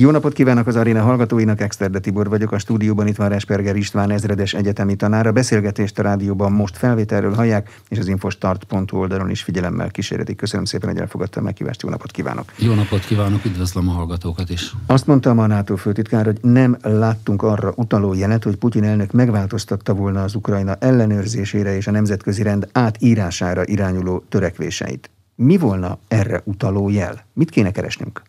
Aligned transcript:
Jó 0.00 0.10
napot 0.10 0.32
kívánok 0.32 0.66
az 0.66 0.76
aréna 0.76 1.02
hallgatóinak, 1.02 1.60
Exterde 1.60 1.98
Tibor 1.98 2.28
vagyok, 2.28 2.52
a 2.52 2.58
stúdióban 2.58 3.06
itt 3.06 3.16
van 3.16 3.28
Resperger 3.28 3.76
István 3.76 4.10
ezredes 4.10 4.54
egyetemi 4.54 4.96
tanára. 4.96 5.32
Beszélgetést 5.32 5.98
a 5.98 6.02
rádióban 6.02 6.52
most 6.52 6.76
felvételről 6.76 7.34
hallják, 7.34 7.80
és 7.88 7.98
az 7.98 8.08
infostart.hu 8.08 8.98
oldalon 8.98 9.30
is 9.30 9.42
figyelemmel 9.42 9.90
kísérletik. 9.90 10.36
Köszönöm 10.36 10.64
szépen, 10.64 10.88
hogy 10.88 10.98
elfogadta 10.98 11.40
a 11.40 11.42
meghívást. 11.42 11.82
Jó 11.82 11.88
napot 11.88 12.10
kívánok! 12.10 12.52
Jó 12.58 12.74
napot 12.74 13.04
kívánok, 13.04 13.44
üdvözlöm 13.44 13.88
a 13.88 13.92
hallgatókat 13.92 14.50
is! 14.50 14.74
Azt 14.86 15.06
mondta 15.06 15.30
a 15.30 15.46
NATO 15.46 15.76
főtitkár, 15.76 16.24
hogy 16.24 16.38
nem 16.42 16.76
láttunk 16.82 17.42
arra 17.42 17.72
utaló 17.76 18.14
jelet, 18.14 18.44
hogy 18.44 18.56
Putyin 18.56 18.84
elnök 18.84 19.12
megváltoztatta 19.12 19.94
volna 19.94 20.22
az 20.22 20.34
Ukrajna 20.34 20.74
ellenőrzésére 20.74 21.76
és 21.76 21.86
a 21.86 21.90
nemzetközi 21.90 22.42
rend 22.42 22.68
átírására 22.72 23.62
irányuló 23.64 24.24
törekvéseit. 24.28 25.10
Mi 25.34 25.56
volna 25.56 25.98
erre 26.08 26.40
utaló 26.44 26.88
jel? 26.88 27.24
Mit 27.32 27.50
kéne 27.50 27.70
keresnünk? 27.70 28.22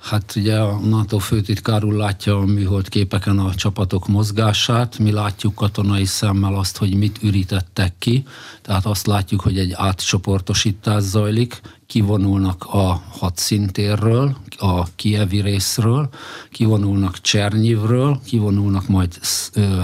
Hát 0.00 0.32
ugye 0.36 0.58
a 0.58 0.78
NATO 0.78 1.18
főtitkár 1.18 1.84
úr 1.84 1.94
látja 1.94 2.36
a 2.36 2.44
műhold 2.44 2.88
képeken 2.88 3.38
a 3.38 3.54
csapatok 3.54 4.08
mozgását, 4.08 4.98
mi 4.98 5.10
látjuk 5.10 5.54
katonai 5.54 6.04
szemmel 6.04 6.54
azt, 6.54 6.76
hogy 6.76 6.94
mit 6.94 7.18
ürítettek 7.22 7.94
ki, 7.98 8.24
tehát 8.62 8.86
azt 8.86 9.06
látjuk, 9.06 9.40
hogy 9.40 9.58
egy 9.58 9.72
átcsoportosítás 9.72 11.02
zajlik, 11.02 11.60
kivonulnak 11.86 12.64
a 12.64 13.02
hadszintérről, 13.08 14.36
a 14.58 14.94
kievi 14.94 15.40
részről, 15.40 16.08
kivonulnak 16.50 17.20
Csernyivről, 17.20 18.20
kivonulnak 18.24 18.88
majd 18.88 19.18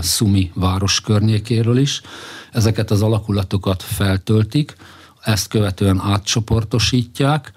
Szumi 0.01 0.51
város 0.55 1.01
környékéről 1.01 1.79
is. 1.79 2.01
Ezeket 2.53 2.91
az 2.91 3.03
alakulatokat 3.03 3.83
feltöltik, 3.83 4.77
ezt 5.21 5.49
követően 5.49 6.01
átcsoportosítják, 6.01 7.53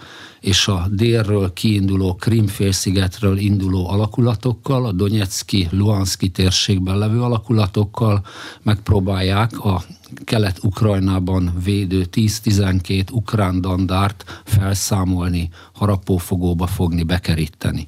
és 0.45 0.67
a 0.67 0.87
délről 0.91 1.53
kiinduló 1.53 2.15
Krimfélszigetről 2.15 3.37
induló 3.37 3.89
alakulatokkal, 3.89 4.85
a 4.85 4.91
Donetszki, 4.91 5.67
Luhanszki 5.71 6.29
térségben 6.29 6.97
levő 6.97 7.21
alakulatokkal 7.21 8.25
megpróbálják 8.63 9.59
a 9.59 9.83
kelet-ukrajnában 10.23 11.53
védő 11.63 12.05
10-12 12.11 13.11
ukrán 13.11 13.61
dandárt 13.61 14.41
felszámolni, 14.43 15.49
harapófogóba 15.73 16.67
fogni, 16.67 17.03
bekeríteni. 17.03 17.87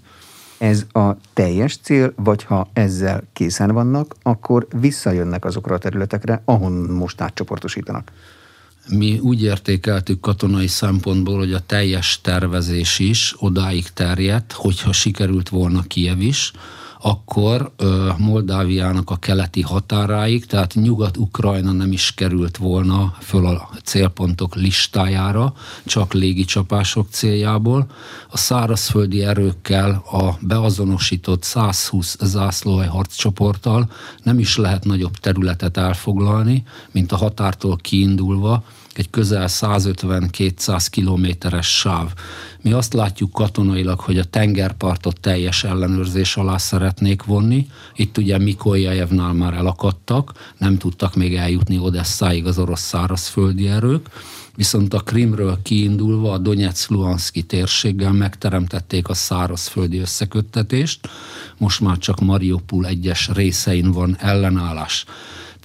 Ez 0.58 0.86
a 0.92 1.12
teljes 1.34 1.78
cél, 1.78 2.14
vagy 2.16 2.44
ha 2.44 2.70
ezzel 2.74 3.24
készen 3.34 3.74
vannak, 3.74 4.16
akkor 4.22 4.68
visszajönnek 4.80 5.46
azokra 5.46 5.76
a 5.76 5.78
területekre, 5.78 6.42
ahon 6.46 6.72
most 6.74 7.22
átcsoportosítanak? 7.22 8.12
Mi 8.90 9.20
úgy 9.20 9.44
értékeltük 9.44 10.20
katonai 10.20 10.68
szempontból, 10.68 11.38
hogy 11.38 11.54
a 11.54 11.66
teljes 11.66 12.20
tervezés 12.22 13.00
is 13.00 13.36
odáig 13.38 13.88
terjedt, 13.94 14.52
hogyha 14.52 14.92
sikerült 14.92 15.50
volna 15.50 15.82
Kiev 15.82 16.22
is, 16.22 16.52
akkor 17.02 17.72
Moldáviának 18.18 19.10
a 19.10 19.16
keleti 19.16 19.62
határáig, 19.62 20.46
tehát 20.46 20.74
Nyugat-Ukrajna 20.76 21.72
nem 21.72 21.92
is 21.92 22.14
került 22.14 22.58
volna 22.58 23.16
föl 23.22 23.46
a 23.46 23.70
célpontok 23.84 24.56
listájára, 24.56 25.54
csak 25.86 26.14
légicsapások 26.14 27.08
céljából. 27.10 27.88
A 28.30 28.38
szárazföldi 28.38 29.24
erőkkel, 29.24 30.04
a 30.12 30.38
beazonosított 30.40 31.44
120 31.44 32.18
zászlóhely 32.22 32.88
harccsoporttal 32.88 33.92
nem 34.24 34.40
is 34.40 34.58
lehet 34.58 34.86
nagyobb 34.86 35.18
területet 35.18 35.78
elfoglalni, 35.78 36.64
mint 36.92 37.12
a 37.12 37.16
határtól 37.16 37.76
kiindulva, 37.76 38.64
egy 38.98 39.10
közel 39.10 39.46
150-200 39.50 40.86
kilométeres 40.90 41.78
sáv. 41.78 42.14
Mi 42.62 42.72
azt 42.72 42.94
látjuk 42.94 43.32
katonailag, 43.32 44.00
hogy 44.00 44.18
a 44.18 44.24
tengerpartot 44.24 45.20
teljes 45.20 45.64
ellenőrzés 45.64 46.38
alá 46.38 46.58
szeretnék 46.58 47.24
vonni. 47.24 47.68
Itt 47.96 48.18
ugye 48.18 48.38
Mikolajevnál 48.38 49.34
már 49.34 49.54
elakadtak, 49.54 50.54
nem 50.58 50.78
tudtak 50.78 51.16
még 51.16 51.36
eljutni 51.36 51.80
Odesszáig 51.80 52.46
az 52.46 52.60
orosz 52.60 52.82
szárazföldi 52.82 53.68
erők, 53.68 54.10
viszont 54.56 54.94
a 54.94 55.00
Krimről 55.00 55.60
kiindulva 55.64 56.32
a 56.32 56.38
Donetsz-Luhanszki 56.38 57.44
térséggel 57.44 58.12
megteremtették 58.12 59.08
a 59.08 59.14
szárazföldi 59.14 59.98
összeköttetést, 59.98 61.10
most 61.58 61.82
már 61.82 61.98
csak 61.98 62.20
Mariupol 62.20 62.86
egyes 62.86 63.30
részein 63.34 63.92
van 63.92 64.18
ellenállás. 64.20 65.06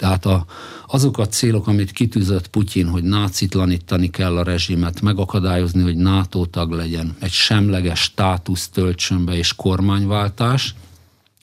Tehát 0.03 0.25
a, 0.25 0.45
azok 0.87 1.17
a 1.17 1.27
célok, 1.27 1.67
amit 1.67 1.91
kitűzött 1.91 2.47
Putyin, 2.47 2.87
hogy 2.87 3.03
nácitlanítani 3.03 4.09
kell 4.09 4.37
a 4.37 4.43
rezsimet, 4.43 5.01
megakadályozni, 5.01 5.81
hogy 5.81 5.95
NATO 5.95 6.45
tag 6.45 6.71
legyen, 6.71 7.15
egy 7.19 7.31
semleges 7.31 7.99
státusz 7.99 8.69
töltsön 8.69 9.25
be 9.25 9.35
és 9.35 9.55
kormányváltás, 9.55 10.75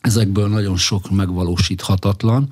ezekből 0.00 0.48
nagyon 0.48 0.76
sok 0.76 1.10
megvalósíthatatlan, 1.10 2.48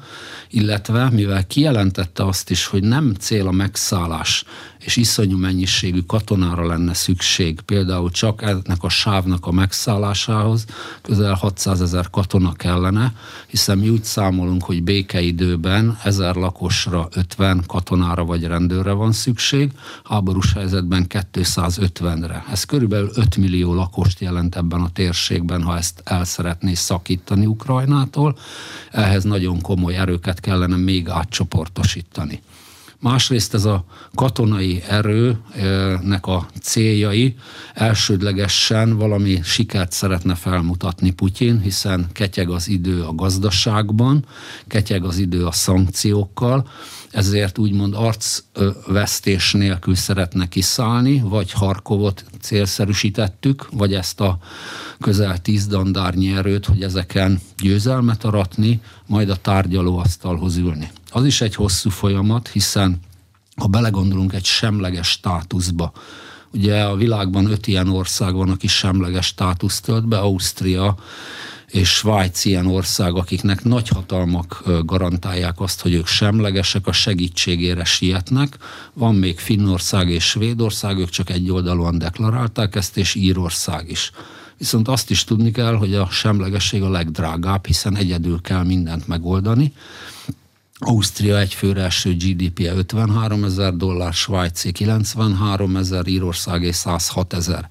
illetve 0.51 1.11
mivel 1.11 1.47
kijelentette 1.47 2.25
azt 2.27 2.51
is, 2.51 2.67
hogy 2.67 2.83
nem 2.83 3.15
cél 3.19 3.47
a 3.47 3.51
megszállás, 3.51 4.45
és 4.79 4.97
iszonyú 4.97 5.39
mennyiségű 5.39 6.01
katonára 6.01 6.67
lenne 6.67 6.95
szükség, 6.95 7.61
például 7.61 8.11
csak 8.11 8.43
ennek 8.43 8.83
a 8.83 8.89
sávnak 8.89 9.47
a 9.47 9.53
megszállásához 9.53 10.65
közel 11.03 11.35
600 11.35 11.81
ezer 11.81 12.11
katona 12.11 12.53
kellene, 12.53 13.13
hiszen 13.47 13.79
mi 13.79 13.89
úgy 13.89 14.05
számolunk, 14.05 14.65
hogy 14.65 14.83
békeidőben 14.83 15.99
ezer 16.03 16.35
lakosra 16.35 17.09
50 17.15 17.63
katonára 17.67 18.25
vagy 18.25 18.45
rendőrre 18.45 18.93
van 18.93 19.13
szükség, 19.13 19.73
háborús 20.05 20.53
helyzetben 20.53 21.07
250-re. 21.09 22.45
Ez 22.51 22.65
körülbelül 22.65 23.11
5 23.15 23.37
millió 23.37 23.75
lakost 23.75 24.21
jelent 24.21 24.57
ebben 24.57 24.81
a 24.81 24.91
térségben, 24.93 25.63
ha 25.63 25.77
ezt 25.77 26.01
el 26.05 26.25
szeretné 26.25 26.75
szakítani 26.75 27.38
Ukrajnától. 27.47 28.39
Ehhez 28.91 29.25
nagyon 29.25 29.61
komoly 29.61 29.97
erőket 29.97 30.41
kellene 30.41 30.77
még 30.77 31.09
átcsoportosítani. 31.09 32.43
Másrészt 33.01 33.55
ez 33.55 33.65
a 33.65 33.85
katonai 34.15 34.83
erőnek 34.89 36.27
a 36.27 36.47
céljai 36.63 37.37
elsődlegesen 37.75 38.97
valami 38.97 39.41
sikert 39.43 39.93
szeretne 39.93 40.35
felmutatni 40.35 41.11
Putyin, 41.11 41.61
hiszen 41.61 42.07
ketyeg 42.13 42.51
az 42.51 42.69
idő 42.69 43.03
a 43.03 43.15
gazdaságban, 43.15 44.25
ketyeg 44.67 45.05
az 45.05 45.19
idő 45.19 45.47
a 45.47 45.53
szankciókkal, 45.53 46.69
ezért 47.11 47.59
úgymond 47.59 47.95
arcvesztés 47.95 49.53
nélkül 49.53 49.95
szeretne 49.95 50.49
kiszállni, 50.49 51.21
vagy 51.21 51.53
Harkovot 51.53 52.25
célszerűsítettük, 52.41 53.69
vagy 53.71 53.95
ezt 53.95 54.21
a 54.21 54.39
közel 55.01 55.39
tíz 55.39 55.67
dandárnyi 55.67 56.37
erőt, 56.37 56.67
hogy 56.67 56.83
ezeken 56.83 57.41
győzelmet 57.63 58.25
aratni, 58.25 58.81
majd 59.09 59.31
a 59.31 59.37
tárgyalóasztalhoz 59.37 60.57
ülni. 60.57 60.91
Az 61.11 61.25
is 61.25 61.41
egy 61.41 61.55
hosszú 61.55 61.91
folyamat, 61.91 62.49
hiszen 62.49 63.01
ha 63.57 63.67
belegondolunk 63.67 64.33
egy 64.33 64.45
semleges 64.45 65.09
státuszba, 65.09 65.93
ugye 66.53 66.83
a 66.83 66.97
világban 66.97 67.51
öt 67.51 67.67
ilyen 67.67 67.89
ország 67.89 68.35
van, 68.35 68.51
aki 68.51 68.67
semleges 68.67 69.27
státuszt 69.27 69.85
tölt 69.85 70.09
be, 70.09 70.19
Ausztria, 70.19 70.97
és 71.67 71.89
Svájc 71.89 72.45
ilyen 72.45 72.67
ország, 72.67 73.15
akiknek 73.15 73.65
nagy 73.65 73.89
hatalmak 73.89 74.63
garantálják 74.85 75.61
azt, 75.61 75.81
hogy 75.81 75.93
ők 75.93 76.07
semlegesek, 76.07 76.87
a 76.87 76.93
segítségére 76.93 77.85
sietnek. 77.85 78.57
Van 78.93 79.15
még 79.15 79.39
Finnország 79.39 80.09
és 80.09 80.25
Svédország, 80.25 80.99
ők 80.99 81.09
csak 81.09 81.31
egyoldalúan 81.31 81.99
deklarálták 81.99 82.75
ezt, 82.75 82.97
és 82.97 83.15
Írország 83.15 83.91
is. 83.91 84.11
Viszont 84.59 84.89
azt 84.89 85.11
is 85.11 85.25
tudni 85.25 85.51
kell, 85.51 85.75
hogy 85.75 85.95
a 85.95 86.11
semlegesség 86.11 86.83
a 86.83 86.91
legdrágább, 86.91 87.67
hiszen 87.67 87.97
egyedül 87.97 88.41
kell 88.41 88.65
mindent 88.65 89.07
megoldani. 89.07 89.73
Ausztria 90.79 91.39
egyfőre 91.39 91.83
eső 91.83 92.17
GDP-je 92.17 92.75
53 92.75 93.45
ezer 93.45 93.75
dollár, 93.75 94.13
Svájci 94.13 94.73
93 94.73 95.77
ezer, 95.77 96.07
Írországé 96.07 96.71
106 96.71 97.33
ezer. 97.33 97.69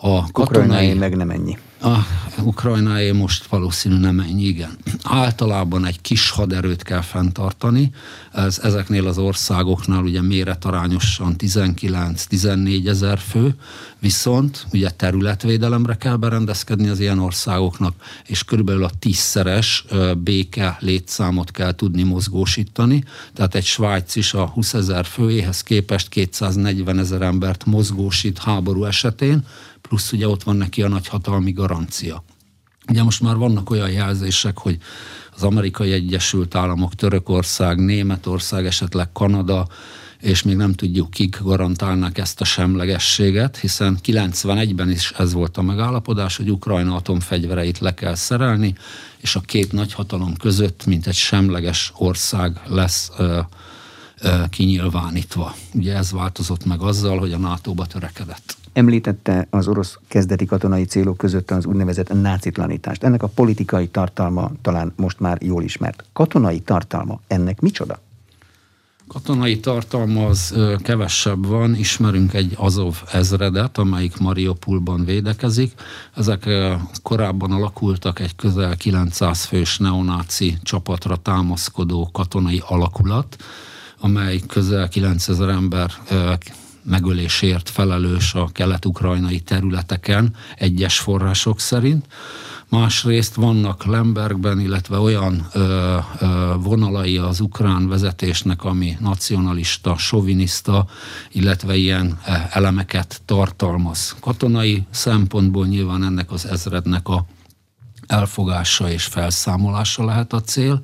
A 0.00 0.30
katonai... 0.30 0.94
meg 0.94 1.16
nem 1.16 1.30
ennyi. 1.30 1.58
A 1.82 1.98
Ukrajnáé 2.42 3.12
most 3.12 3.44
valószínű 3.44 3.96
nem 3.96 4.20
ennyi, 4.20 4.44
igen. 4.44 4.76
Általában 5.02 5.86
egy 5.86 6.00
kis 6.00 6.30
haderőt 6.30 6.82
kell 6.82 7.00
fenntartani, 7.00 7.90
ez 8.32 8.58
ezeknél 8.62 9.06
az 9.06 9.18
országoknál 9.18 10.02
ugye 10.02 10.22
méretarányosan 10.22 11.34
19-14 11.38 12.88
ezer 12.88 13.18
fő, 13.18 13.54
viszont 13.98 14.66
ugye 14.72 14.90
területvédelemre 14.90 15.94
kell 15.94 16.16
berendezkedni 16.16 16.88
az 16.88 17.00
ilyen 17.00 17.18
országoknak, 17.18 17.94
és 18.26 18.44
körülbelül 18.44 18.84
a 18.84 18.90
tízszeres 18.98 19.84
béke 20.18 20.76
létszámot 20.80 21.50
kell 21.50 21.74
tudni 21.74 22.02
mozgósítani, 22.02 23.04
tehát 23.34 23.54
egy 23.54 23.64
Svájc 23.64 24.16
is 24.16 24.34
a 24.34 24.46
20 24.46 24.74
ezer 24.74 25.04
főjéhez 25.04 25.62
képest 25.62 26.08
240 26.08 26.98
ezer 26.98 27.22
embert 27.22 27.64
mozgósít 27.64 28.38
háború 28.38 28.84
esetén, 28.84 29.44
plusz 29.88 30.12
ugye 30.12 30.28
ott 30.28 30.42
van 30.42 30.56
neki 30.56 30.82
a 30.82 30.88
nagyhatalmi 30.88 31.52
garancia. 31.52 32.24
Ugye 32.88 33.02
most 33.02 33.20
már 33.20 33.36
vannak 33.36 33.70
olyan 33.70 33.90
jelzések, 33.90 34.58
hogy 34.58 34.78
az 35.34 35.42
amerikai 35.42 35.92
Egyesült 35.92 36.54
Államok, 36.54 36.94
Törökország, 36.94 37.78
Németország, 37.78 38.66
esetleg 38.66 39.12
Kanada 39.12 39.66
és 40.20 40.42
még 40.42 40.56
nem 40.56 40.72
tudjuk, 40.72 41.10
kik 41.10 41.38
garantálnak 41.42 42.18
ezt 42.18 42.40
a 42.40 42.44
semlegességet, 42.44 43.56
hiszen 43.56 43.98
91-ben 44.04 44.90
is 44.90 45.12
ez 45.18 45.32
volt 45.32 45.56
a 45.56 45.62
megállapodás, 45.62 46.36
hogy 46.36 46.50
Ukrajna 46.50 46.94
atomfegyvereit 46.94 47.78
le 47.78 47.94
kell 47.94 48.14
szerelni, 48.14 48.74
és 49.16 49.36
a 49.36 49.40
két 49.40 49.72
nagyhatalom 49.72 50.36
között, 50.36 50.86
mint 50.86 51.06
egy 51.06 51.14
semleges 51.14 51.92
ország 51.96 52.60
lesz 52.66 53.10
ö, 53.18 53.40
ö, 54.20 54.42
kinyilvánítva. 54.50 55.54
Ugye 55.74 55.94
ez 55.96 56.12
változott 56.12 56.64
meg 56.64 56.80
azzal, 56.80 57.18
hogy 57.18 57.32
a 57.32 57.38
NATO-ba 57.38 57.86
törekedett. 57.86 58.56
Említette 58.76 59.46
az 59.50 59.68
orosz 59.68 59.98
kezdeti 60.08 60.44
katonai 60.44 60.84
célok 60.84 61.16
között 61.16 61.50
az 61.50 61.66
úgynevezett 61.66 62.20
nácitlanítást. 62.20 63.04
Ennek 63.04 63.22
a 63.22 63.26
politikai 63.26 63.88
tartalma 63.88 64.50
talán 64.62 64.92
most 64.96 65.20
már 65.20 65.42
jól 65.42 65.62
ismert. 65.62 66.04
Katonai 66.12 66.60
tartalma 66.60 67.20
ennek 67.26 67.60
micsoda? 67.60 68.00
Katonai 69.08 69.60
tartalma 69.60 70.26
az 70.26 70.54
kevesebb 70.82 71.46
van, 71.46 71.74
ismerünk 71.74 72.34
egy 72.34 72.52
Azov 72.56 72.94
ezredet, 73.12 73.78
amelyik 73.78 74.18
Mariupolban 74.18 75.04
védekezik. 75.04 75.72
Ezek 76.14 76.48
korábban 77.02 77.52
alakultak 77.52 78.20
egy 78.20 78.36
közel 78.36 78.76
900 78.76 79.44
fős 79.44 79.78
neonáci 79.78 80.58
csapatra 80.62 81.16
támaszkodó 81.16 82.08
katonai 82.12 82.62
alakulat, 82.66 83.36
amely 84.00 84.40
közel 84.46 84.88
9000 84.88 85.48
ember 85.48 85.90
megölésért 86.86 87.68
felelős 87.68 88.34
a 88.34 88.48
kelet-ukrajnai 88.52 89.40
területeken, 89.40 90.34
egyes 90.56 90.98
források 90.98 91.60
szerint. 91.60 92.06
Másrészt 92.68 93.34
vannak 93.34 93.84
Lembergben, 93.84 94.60
illetve 94.60 94.98
olyan 94.98 95.46
ö, 95.52 95.96
ö, 96.20 96.52
vonalai 96.58 97.16
az 97.16 97.40
ukrán 97.40 97.88
vezetésnek, 97.88 98.64
ami 98.64 98.96
nacionalista, 99.00 99.96
soviniszta, 99.96 100.86
illetve 101.32 101.76
ilyen 101.76 102.18
elemeket 102.50 103.20
tartalmaz. 103.24 104.16
Katonai 104.20 104.86
szempontból 104.90 105.66
nyilván 105.66 106.04
ennek 106.04 106.32
az 106.32 106.46
ezrednek 106.46 107.08
a 107.08 107.26
elfogása 108.06 108.90
és 108.90 109.04
felszámolása 109.04 110.04
lehet 110.04 110.32
a 110.32 110.40
cél, 110.40 110.80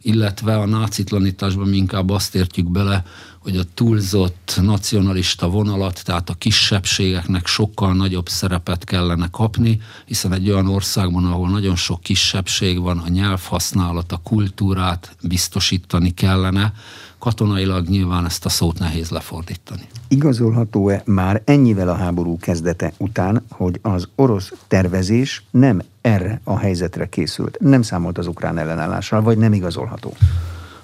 illetve 0.00 0.56
a 0.56 0.66
nácitlanításban 0.66 1.74
inkább 1.74 2.10
azt 2.10 2.34
értjük 2.34 2.70
bele, 2.70 3.04
hogy 3.42 3.56
a 3.56 3.62
túlzott 3.74 4.58
nacionalista 4.62 5.48
vonalat, 5.50 6.04
tehát 6.04 6.30
a 6.30 6.34
kisebbségeknek 6.34 7.46
sokkal 7.46 7.94
nagyobb 7.94 8.28
szerepet 8.28 8.84
kellene 8.84 9.28
kapni, 9.30 9.80
hiszen 10.06 10.32
egy 10.32 10.50
olyan 10.50 10.68
országban, 10.68 11.24
ahol 11.24 11.48
nagyon 11.48 11.76
sok 11.76 12.00
kisebbség 12.00 12.80
van, 12.80 12.98
a 12.98 13.08
nyelvhasználat, 13.08 14.12
a 14.12 14.20
kultúrát 14.22 15.16
biztosítani 15.22 16.10
kellene, 16.10 16.72
katonailag 17.18 17.88
nyilván 17.88 18.24
ezt 18.24 18.44
a 18.44 18.48
szót 18.48 18.78
nehéz 18.78 19.10
lefordítani. 19.10 19.88
Igazolható-e 20.08 21.02
már 21.04 21.42
ennyivel 21.44 21.88
a 21.88 21.94
háború 21.94 22.36
kezdete 22.38 22.92
után, 22.98 23.44
hogy 23.50 23.78
az 23.82 24.08
orosz 24.14 24.52
tervezés 24.68 25.44
nem 25.50 25.82
erre 26.00 26.40
a 26.44 26.58
helyzetre 26.58 27.08
készült, 27.08 27.58
nem 27.60 27.82
számolt 27.82 28.18
az 28.18 28.26
ukrán 28.26 28.58
ellenállással, 28.58 29.22
vagy 29.22 29.38
nem 29.38 29.52
igazolható? 29.52 30.14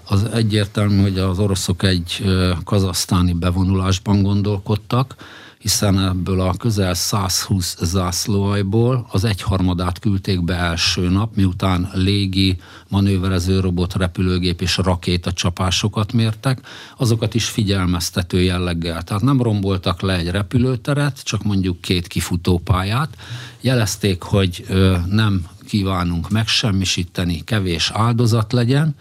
Az 0.08 0.24
egyértelmű, 0.24 1.00
hogy 1.02 1.18
az 1.18 1.38
oroszok 1.38 1.82
egy 1.82 2.24
kazasztáni 2.64 3.32
bevonulásban 3.32 4.22
gondolkodtak, 4.22 5.14
hiszen 5.58 6.00
ebből 6.00 6.40
a 6.40 6.54
közel 6.56 6.94
120 6.94 7.76
zászlóajból 7.80 9.06
az 9.10 9.24
egyharmadát 9.24 9.98
küldték 9.98 10.44
be 10.44 10.54
első 10.54 11.08
nap, 11.08 11.36
miután 11.36 11.90
légi, 11.92 12.56
manőverező 12.88 13.60
robot, 13.60 13.94
repülőgép 13.94 14.60
és 14.60 14.76
rakéta 14.76 15.32
csapásokat 15.32 16.12
mértek, 16.12 16.60
azokat 16.96 17.34
is 17.34 17.44
figyelmeztető 17.48 18.42
jelleggel. 18.42 19.02
Tehát 19.02 19.22
nem 19.22 19.42
romboltak 19.42 20.00
le 20.00 20.16
egy 20.16 20.30
repülőteret, 20.30 21.22
csak 21.22 21.42
mondjuk 21.42 21.80
két 21.80 22.06
kifutópályát. 22.06 23.16
Jelezték, 23.60 24.22
hogy 24.22 24.66
nem 25.06 25.46
kívánunk 25.66 26.30
megsemmisíteni, 26.30 27.44
kevés 27.44 27.90
áldozat 27.94 28.52
legyen, 28.52 28.94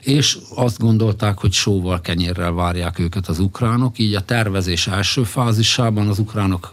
és 0.00 0.38
azt 0.54 0.78
gondolták, 0.78 1.38
hogy 1.38 1.52
sóval, 1.52 2.00
kenyérrel 2.00 2.52
várják 2.52 2.98
őket 2.98 3.28
az 3.28 3.38
ukránok, 3.38 3.98
így 3.98 4.14
a 4.14 4.20
tervezés 4.20 4.86
első 4.86 5.22
fázisában 5.22 6.08
az 6.08 6.18
ukránok 6.18 6.72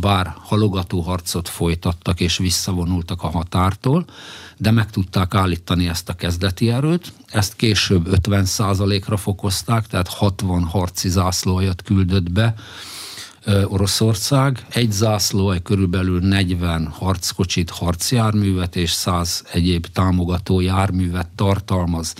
bár 0.00 0.34
halogató 0.38 1.00
harcot 1.00 1.48
folytattak 1.48 2.20
és 2.20 2.36
visszavonultak 2.36 3.22
a 3.22 3.30
határtól, 3.30 4.04
de 4.56 4.70
meg 4.70 4.90
tudták 4.90 5.34
állítani 5.34 5.88
ezt 5.88 6.08
a 6.08 6.14
kezdeti 6.14 6.70
erőt, 6.70 7.12
ezt 7.26 7.56
később 7.56 8.08
50%-ra 8.10 9.16
fokozták, 9.16 9.86
tehát 9.86 10.08
60 10.08 10.64
harci 10.64 11.08
zászlójat 11.08 11.82
küldött 11.82 12.30
be, 12.30 12.54
Oroszország. 13.64 14.66
Egy 14.68 14.92
zászlóaj 14.92 15.62
körülbelül 15.62 16.20
40 16.20 16.86
harckocsit, 16.86 17.70
harcjárművet 17.70 18.76
és 18.76 18.90
100 18.90 19.44
egyéb 19.52 19.86
támogató 19.86 20.60
járművet 20.60 21.28
tartalmaz 21.34 22.14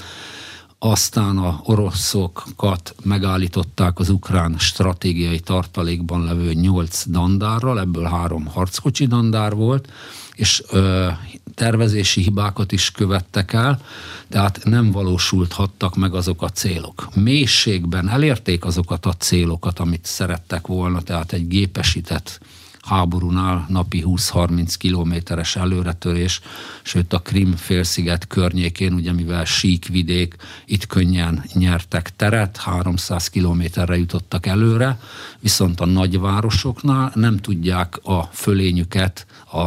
aztán 0.91 1.39
a 1.39 1.61
oroszokat 1.65 2.95
megállították 3.03 3.99
az 3.99 4.09
ukrán 4.09 4.59
stratégiai 4.59 5.41
tartalékban 5.41 6.25
levő 6.25 6.53
nyolc 6.53 7.07
dandárral, 7.07 7.81
ebből 7.81 8.05
három 8.05 8.47
harckocsi 8.47 9.07
dandár 9.07 9.55
volt, 9.55 9.93
és 10.35 10.63
ö, 10.71 11.09
tervezési 11.55 12.23
hibákat 12.23 12.73
is 12.73 12.91
követtek 12.91 13.53
el, 13.53 13.81
tehát 14.29 14.61
nem 14.65 14.91
valósulthattak 14.91 15.97
meg 15.97 16.15
azok 16.15 16.43
a 16.43 16.49
célok. 16.49 17.09
Mélységben 17.15 18.09
elérték 18.09 18.65
azokat 18.65 19.07
a 19.07 19.13
célokat, 19.13 19.79
amit 19.79 20.05
szerettek 20.05 20.67
volna, 20.67 21.01
tehát 21.01 21.33
egy 21.33 21.49
gépesített 21.49 22.41
háborúnál 22.87 23.67
napi 23.69 24.03
20-30 24.07 24.75
kilométeres 24.79 25.57
előretörés, 25.57 26.41
sőt 26.83 27.13
a 27.13 27.19
Krim 27.19 27.57
félsziget 27.57 28.27
környékén, 28.27 28.93
ugye 28.93 29.13
mivel 29.13 29.45
sík 29.45 29.87
vidék, 29.87 30.37
itt 30.67 30.87
könnyen 30.87 31.45
nyertek 31.53 32.17
teret, 32.17 32.57
300 32.57 33.29
kilométerre 33.29 33.97
jutottak 33.97 34.47
előre, 34.47 35.01
viszont 35.41 35.81
a 35.81 35.87
nagyvárosoknál 35.87 37.13
nem 37.15 37.37
tudják 37.37 37.99
a 38.03 38.23
fölényüket, 38.33 39.27
a, 39.53 39.65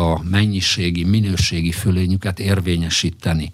a 0.00 0.22
mennyiségi, 0.22 1.04
minőségi 1.04 1.72
fölényüket 1.72 2.38
érvényesíteni. 2.38 3.52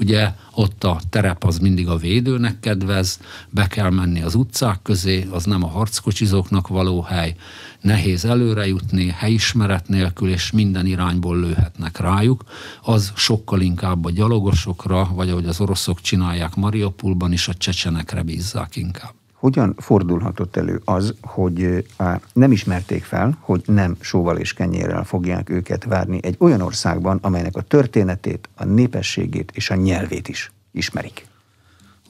Ugye 0.00 0.32
ott 0.54 0.84
a 0.84 1.00
terep 1.10 1.44
az 1.44 1.58
mindig 1.58 1.88
a 1.88 1.96
védőnek 1.96 2.60
kedvez, 2.60 3.20
be 3.50 3.66
kell 3.66 3.90
menni 3.90 4.22
az 4.22 4.34
utcák 4.34 4.82
közé, 4.82 5.26
az 5.30 5.44
nem 5.44 5.62
a 5.62 5.68
harckocsizóknak 5.68 6.68
való 6.68 7.00
hely, 7.00 7.34
nehéz 7.80 8.24
előre 8.24 8.66
jutni, 8.66 9.08
helyismeret 9.08 9.88
nélkül, 9.88 10.30
és 10.30 10.50
minden 10.50 10.86
irányból 10.86 11.40
lőhetnek 11.40 11.98
rájuk. 11.98 12.44
Az 12.82 13.12
sokkal 13.16 13.60
inkább 13.60 14.04
a 14.04 14.10
gyalogosokra, 14.10 15.10
vagy 15.14 15.30
ahogy 15.30 15.46
az 15.46 15.60
oroszok 15.60 16.00
csinálják 16.00 16.54
Mariupolban 16.54 17.32
is, 17.32 17.48
a 17.48 17.54
csecsenekre 17.54 18.22
bízzák 18.22 18.76
inkább. 18.76 19.17
Hogyan 19.38 19.74
fordulhatott 19.76 20.56
elő 20.56 20.80
az, 20.84 21.14
hogy 21.20 21.86
nem 22.32 22.52
ismerték 22.52 23.04
fel, 23.04 23.38
hogy 23.40 23.62
nem 23.66 23.96
sóval 24.00 24.36
és 24.36 24.52
kenyérrel 24.52 25.04
fogják 25.04 25.50
őket 25.50 25.84
várni 25.84 26.18
egy 26.22 26.36
olyan 26.38 26.60
országban, 26.60 27.18
amelynek 27.22 27.56
a 27.56 27.62
történetét, 27.62 28.48
a 28.54 28.64
népességét 28.64 29.50
és 29.54 29.70
a 29.70 29.74
nyelvét 29.74 30.28
is 30.28 30.52
ismerik? 30.72 31.26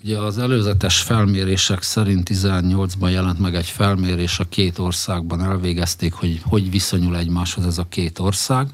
Ugye 0.02 0.18
az 0.18 0.38
előzetes 0.38 1.02
felmérések 1.02 1.82
szerint 1.82 2.28
18-ban 2.32 3.11
jelent 3.11 3.38
meg 3.38 3.54
egy 3.54 3.68
felmérés, 3.68 4.38
a 4.38 4.44
két 4.44 4.78
országban 4.78 5.42
elvégezték, 5.42 6.12
hogy 6.12 6.40
hogy 6.44 6.70
viszonyul 6.70 7.16
egymáshoz 7.16 7.66
ez 7.66 7.78
a 7.78 7.87
két 7.88 8.18
ország. 8.18 8.68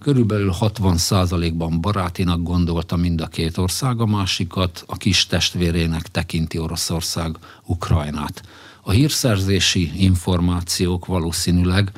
Körülbelül 0.00 0.52
60%-ban 0.60 1.80
barátinak 1.80 2.42
gondolta 2.42 2.96
mind 2.96 3.20
a 3.20 3.26
két 3.26 3.56
ország, 3.56 4.00
a 4.00 4.06
másikat 4.06 4.84
a 4.86 4.96
kis 4.96 5.26
testvérének 5.26 6.02
tekinti 6.02 6.58
Oroszország 6.58 7.36
Ukrajnát. 7.64 8.42
A 8.82 8.90
hírszerzési 8.90 9.92
információk 10.02 11.06
valószínűleg 11.06 11.92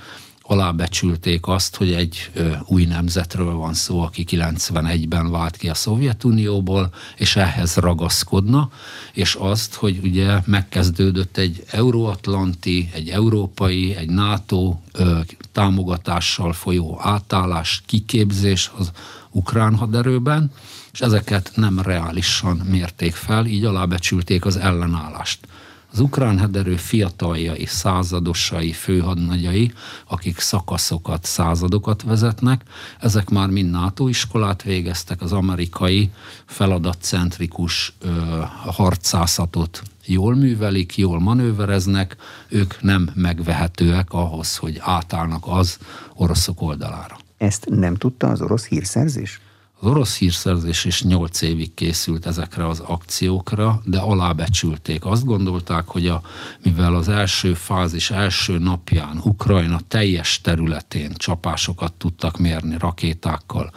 alábecsülték 0.50 1.46
azt, 1.46 1.76
hogy 1.76 1.92
egy 1.92 2.30
ö, 2.34 2.52
új 2.66 2.84
nemzetről 2.84 3.54
van 3.54 3.74
szó, 3.74 4.00
aki 4.00 4.24
91-ben 4.30 5.30
vált 5.30 5.56
ki 5.56 5.68
a 5.68 5.74
Szovjetunióból, 5.74 6.92
és 7.16 7.36
ehhez 7.36 7.76
ragaszkodna, 7.76 8.70
és 9.12 9.34
azt, 9.34 9.74
hogy 9.74 10.00
ugye 10.02 10.40
megkezdődött 10.44 11.36
egy 11.36 11.64
euróatlanti, 11.70 12.90
egy 12.94 13.08
európai, 13.08 13.94
egy 13.94 14.08
NATO 14.08 14.76
ö, 14.92 15.18
támogatással 15.52 16.52
folyó 16.52 16.98
átállás, 17.02 17.82
kiképzés 17.86 18.70
az 18.76 18.90
ukrán 19.30 19.76
haderőben, 19.76 20.52
és 20.92 21.00
ezeket 21.00 21.52
nem 21.54 21.80
reálisan 21.80 22.56
mérték 22.56 23.14
fel, 23.14 23.46
így 23.46 23.64
alábecsülték 23.64 24.44
az 24.44 24.56
ellenállást. 24.56 25.38
Az 25.92 26.00
ukrán 26.00 26.38
haderő 26.38 26.76
fiataljai, 26.76 27.66
századosai, 27.66 28.72
főhadnagyai, 28.72 29.72
akik 30.08 30.38
szakaszokat, 30.38 31.24
századokat 31.24 32.02
vezetnek, 32.02 32.62
ezek 33.00 33.28
már 33.28 33.48
mind 33.48 33.70
NATO 33.70 34.08
iskolát 34.08 34.62
végeztek, 34.62 35.22
az 35.22 35.32
amerikai 35.32 36.10
feladatcentrikus 36.46 37.92
ö, 38.00 38.08
harcászatot 38.66 39.82
jól 40.04 40.34
művelik, 40.34 40.96
jól 40.96 41.20
manővereznek, 41.20 42.16
ők 42.48 42.82
nem 42.82 43.10
megvehetőek 43.14 44.12
ahhoz, 44.12 44.56
hogy 44.56 44.76
átállnak 44.80 45.44
az 45.46 45.78
oroszok 46.14 46.62
oldalára. 46.62 47.18
Ezt 47.36 47.66
nem 47.68 47.94
tudta 47.94 48.28
az 48.28 48.40
orosz 48.40 48.66
hírszerzés? 48.66 49.40
Az 49.82 49.86
orosz 49.86 50.18
hírszerzés 50.18 50.84
is 50.84 51.02
8 51.02 51.42
évig 51.42 51.74
készült 51.74 52.26
ezekre 52.26 52.68
az 52.68 52.80
akciókra, 52.80 53.80
de 53.84 53.98
alábecsülték. 53.98 55.04
Azt 55.04 55.24
gondolták, 55.24 55.86
hogy 55.86 56.06
a, 56.06 56.22
mivel 56.62 56.94
az 56.94 57.08
első 57.08 57.54
fázis 57.54 58.10
első 58.10 58.58
napján 58.58 59.20
Ukrajna 59.24 59.80
teljes 59.88 60.40
területén 60.40 61.12
csapásokat 61.16 61.92
tudtak 61.92 62.38
mérni 62.38 62.76
rakétákkal, 62.78 63.72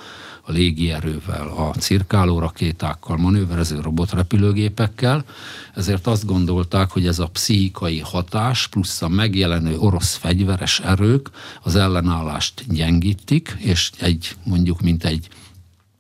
a 0.46 0.52
légierővel, 0.52 1.48
a 1.48 1.74
cirkáló 1.80 2.40
rakétákkal, 2.40 3.18
manőverező 3.18 3.80
robotrepülőgépekkel, 3.80 5.24
ezért 5.76 6.08
azt 6.08 6.26
gondolták, 6.26 6.90
hogy 6.90 7.08
ez 7.08 7.20
a 7.20 7.28
pszichikai 7.28 8.00
hatás 8.00 8.68
plusz 8.68 9.02
a 9.02 9.08
megjelenő 9.08 9.78
orosz 9.78 10.16
fegyveres 10.16 10.80
erők 10.80 11.30
az 11.62 11.76
ellenállást 11.76 12.64
gyengítik, 12.68 13.56
és 13.60 13.92
egy 14.00 14.36
mondjuk 14.44 14.82
mint 14.82 15.06
egy 15.06 15.28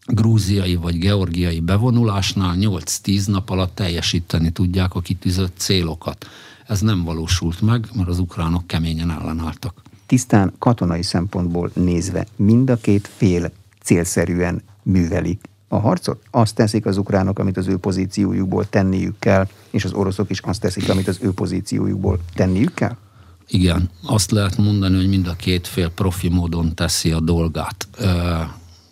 grúziai 0.06 0.76
vagy 0.76 0.98
georgiai 0.98 1.60
bevonulásnál 1.60 2.56
8-10 2.60 3.28
nap 3.28 3.50
alatt 3.50 3.76
teljesíteni 3.76 4.52
tudják 4.52 4.96
a 4.96 5.02
kitűzött 5.02 5.54
célokat. 5.58 6.26
Ez 6.68 6.82
nem 6.82 7.04
valósult 7.04 7.62
meg, 7.62 7.88
mert 7.94 8.10
az 8.10 8.20
ukránok 8.20 8.68
keményen 8.68 9.12
ellenálltak. 9.12 9.82
Tisztán 10.06 10.54
katonai 10.60 11.04
szempontból 11.04 11.72
nézve 11.74 12.26
mind 12.36 12.70
a 12.70 12.76
két 12.76 13.10
fél 13.18 13.52
célszerűen 13.84 14.62
művelik 14.84 15.42
a 15.68 15.80
harcot? 15.80 16.22
Azt 16.32 16.56
teszik 16.56 16.86
az 16.86 16.98
ukránok, 16.98 17.40
amit 17.40 17.58
az 17.58 17.68
ő 17.68 17.78
pozíciójukból 17.78 18.70
tenniük 18.70 19.20
kell, 19.20 19.48
és 19.70 19.86
az 19.86 19.94
oroszok 19.94 20.30
is 20.30 20.40
azt 20.40 20.62
teszik, 20.62 20.90
amit 20.90 21.08
az 21.08 21.18
ő 21.22 21.32
pozíciójukból 21.32 22.20
tenniük 22.34 22.74
kell? 22.74 22.96
Igen, 23.48 23.90
azt 24.06 24.32
lehet 24.32 24.58
mondani, 24.58 24.96
hogy 24.96 25.10
mind 25.10 25.28
a 25.28 25.34
két 25.34 25.68
fél 25.68 25.90
profi 25.90 26.30
módon 26.30 26.76
teszi 26.76 27.12
a 27.12 27.20
dolgát. 27.20 27.88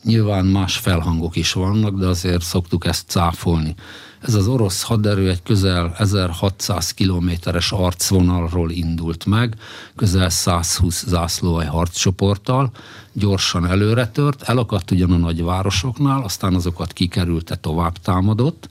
Nyilván 0.04 0.46
más 0.46 0.78
felhangok 0.78 1.36
is 1.36 1.54
vannak, 1.54 2.00
de 2.00 2.08
azért 2.08 2.42
szoktuk 2.42 2.86
ezt 2.86 3.08
cáfolni. 3.08 3.76
Ez 4.22 4.34
az 4.34 4.48
orosz 4.48 4.82
haderő 4.82 5.30
egy 5.30 5.44
közel 5.44 5.94
1600 5.98 6.92
kilométeres 6.92 7.72
arcvonalról 7.72 8.72
indult 8.72 9.26
meg, 9.26 9.56
közel 9.96 10.30
120 10.30 11.06
zászlóaj 11.08 11.66
harccsoporttal, 11.66 12.72
gyorsan 13.14 13.66
előre 13.66 14.08
tört, 14.08 14.42
elakadt 14.42 14.92
ugyan 14.92 15.12
a 15.12 15.18
nagyvárosoknál, 15.18 16.22
aztán 16.24 16.56
azokat 16.56 16.94
kikerülte, 16.94 17.56
tovább 17.56 17.98
támadott. 17.98 18.70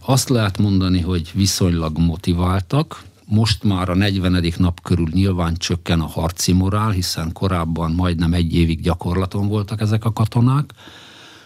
Azt 0.00 0.28
lehet 0.28 0.58
mondani, 0.58 1.00
hogy 1.00 1.30
viszonylag 1.34 1.98
motiváltak, 1.98 3.02
most 3.26 3.62
már 3.62 3.88
a 3.88 3.94
40. 3.94 4.52
nap 4.56 4.80
körül 4.82 5.08
nyilván 5.10 5.56
csökken 5.56 6.00
a 6.00 6.06
harci 6.06 6.52
morál, 6.52 6.90
hiszen 6.90 7.32
korábban 7.32 7.92
majdnem 7.92 8.32
egy 8.32 8.54
évig 8.54 8.80
gyakorlaton 8.80 9.48
voltak 9.48 9.80
ezek 9.80 10.04
a 10.04 10.12
katonák, 10.12 10.72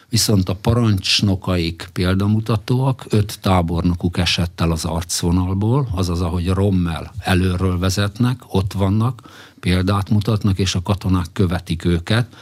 viszont 0.09 0.49
a 0.49 0.55
parancsnokaik 0.55 1.89
példamutatóak, 1.93 3.07
öt 3.09 3.39
tábornokuk 3.41 4.19
esett 4.19 4.61
el 4.61 4.71
az 4.71 4.85
arcvonalból, 4.85 5.89
azaz 5.95 6.21
ahogy 6.21 6.49
Rommel 6.49 7.13
előről 7.19 7.79
vezetnek, 7.79 8.41
ott 8.47 8.73
vannak, 8.73 9.23
példát 9.61 10.11
mutatnak, 10.11 10.59
és 10.59 10.75
a 10.75 10.83
katonák 10.83 11.27
követik 11.33 11.85
őket. 11.85 12.35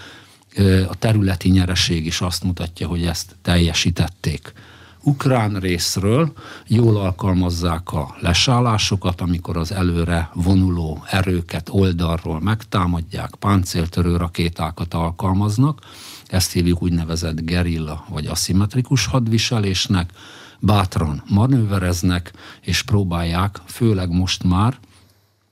A 0.88 0.94
területi 0.98 1.48
nyereség 1.48 2.06
is 2.06 2.20
azt 2.20 2.44
mutatja, 2.44 2.86
hogy 2.86 3.06
ezt 3.06 3.36
teljesítették 3.42 4.52
ukrán 5.02 5.54
részről 5.54 6.32
jól 6.66 6.96
alkalmazzák 6.96 7.92
a 7.92 8.16
lesállásokat, 8.20 9.20
amikor 9.20 9.56
az 9.56 9.72
előre 9.72 10.30
vonuló 10.34 11.04
erőket 11.10 11.68
oldalról 11.70 12.40
megtámadják, 12.40 13.34
páncéltörő 13.34 14.16
rakétákat 14.16 14.94
alkalmaznak, 14.94 15.80
ezt 16.26 16.52
hívjuk 16.52 16.82
úgynevezett 16.82 17.40
gerilla 17.40 18.04
vagy 18.08 18.26
aszimmetrikus 18.26 19.06
hadviselésnek, 19.06 20.12
bátran 20.60 21.22
manővereznek, 21.28 22.32
és 22.60 22.82
próbálják, 22.82 23.60
főleg 23.66 24.10
most 24.10 24.44
már 24.44 24.78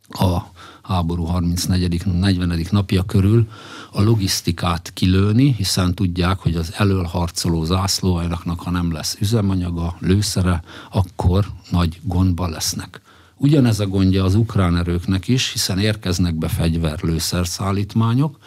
a 0.08 0.38
háború 0.82 1.24
34. 1.24 2.06
40. 2.06 2.66
napja 2.70 3.02
körül 3.02 3.48
a 3.92 4.02
logisztikát 4.02 4.90
kilőni, 4.94 5.52
hiszen 5.52 5.94
tudják, 5.94 6.38
hogy 6.38 6.56
az 6.56 6.72
elől 6.76 7.04
harcoló 7.04 7.64
zászlóajnaknak, 7.64 8.60
ha 8.60 8.70
nem 8.70 8.92
lesz 8.92 9.16
üzemanyaga, 9.20 9.96
lőszere, 10.00 10.62
akkor 10.92 11.46
nagy 11.70 12.00
gondba 12.02 12.48
lesznek. 12.48 13.00
Ugyanez 13.36 13.80
a 13.80 13.86
gondja 13.86 14.24
az 14.24 14.34
ukrán 14.34 14.76
erőknek 14.76 15.28
is, 15.28 15.52
hiszen 15.52 15.78
érkeznek 15.78 16.34
be 16.34 16.48
fegyverlőszerszállítmányok, 16.48 18.38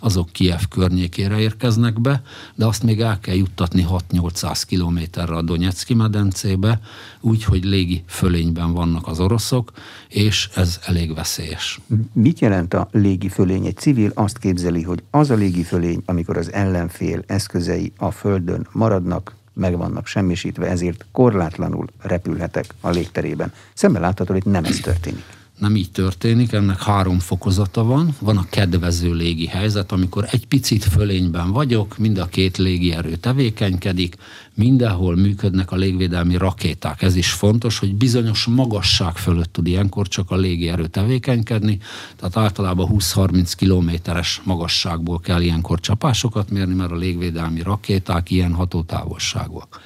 azok 0.00 0.30
Kiev 0.32 0.60
környékére 0.70 1.38
érkeznek 1.38 2.00
be, 2.00 2.22
de 2.54 2.66
azt 2.66 2.82
még 2.82 3.00
el 3.00 3.18
kell 3.20 3.34
juttatni 3.34 3.86
6-800 4.12 4.62
kilométerre 4.66 5.34
a 5.34 5.42
Donetszki 5.42 5.94
medencébe, 5.94 6.80
úgy, 7.20 7.44
hogy 7.44 7.64
légi 7.64 8.02
fölényben 8.06 8.72
vannak 8.72 9.06
az 9.06 9.20
oroszok, 9.20 9.72
és 10.08 10.48
ez 10.54 10.80
elég 10.84 11.14
veszélyes. 11.14 11.80
Mit 12.12 12.38
jelent 12.38 12.74
a 12.74 12.88
légi 12.92 13.28
fölény? 13.28 13.66
Egy 13.66 13.76
civil 13.76 14.10
azt 14.14 14.38
képzeli, 14.38 14.82
hogy 14.82 15.02
az 15.10 15.30
a 15.30 15.34
légi 15.34 15.62
fölény, 15.62 16.02
amikor 16.04 16.36
az 16.36 16.52
ellenfél 16.52 17.22
eszközei 17.26 17.92
a 17.96 18.10
földön 18.10 18.66
maradnak, 18.72 19.36
meg 19.52 19.76
vannak 19.76 20.06
semmisítve, 20.06 20.66
ezért 20.66 21.06
korlátlanul 21.12 21.86
repülhetek 22.00 22.74
a 22.80 22.90
légterében. 22.90 23.52
Szemben 23.74 24.02
látható, 24.02 24.32
hogy 24.32 24.44
nem 24.44 24.64
ez 24.64 24.76
történik 24.76 25.37
nem 25.58 25.76
így 25.76 25.90
történik, 25.90 26.52
ennek 26.52 26.82
három 26.82 27.18
fokozata 27.18 27.84
van. 27.84 28.16
Van 28.20 28.36
a 28.36 28.46
kedvező 28.50 29.14
légi 29.14 29.46
helyzet, 29.46 29.92
amikor 29.92 30.26
egy 30.30 30.46
picit 30.46 30.84
fölényben 30.84 31.52
vagyok, 31.52 31.98
mind 31.98 32.18
a 32.18 32.26
két 32.26 32.56
légierő 32.56 33.16
tevékenykedik, 33.16 34.16
mindenhol 34.54 35.16
működnek 35.16 35.72
a 35.72 35.76
légvédelmi 35.76 36.36
rakéták. 36.36 37.02
Ez 37.02 37.16
is 37.16 37.30
fontos, 37.30 37.78
hogy 37.78 37.94
bizonyos 37.94 38.44
magasság 38.44 39.16
fölött 39.16 39.52
tud 39.52 39.66
ilyenkor 39.66 40.08
csak 40.08 40.30
a 40.30 40.36
légierő 40.36 40.86
tevékenykedni, 40.86 41.78
tehát 42.16 42.36
általában 42.36 42.90
20-30 42.92 43.52
kilométeres 43.56 44.40
magasságból 44.44 45.20
kell 45.20 45.40
ilyenkor 45.40 45.80
csapásokat 45.80 46.50
mérni, 46.50 46.74
mert 46.74 46.90
a 46.90 46.96
légvédelmi 46.96 47.62
rakéták 47.62 48.30
ilyen 48.30 48.52
hatótávolságúak. 48.52 49.80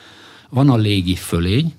Van 0.48 0.70
a 0.70 0.76
légi 0.76 1.14
fölény, 1.14 1.72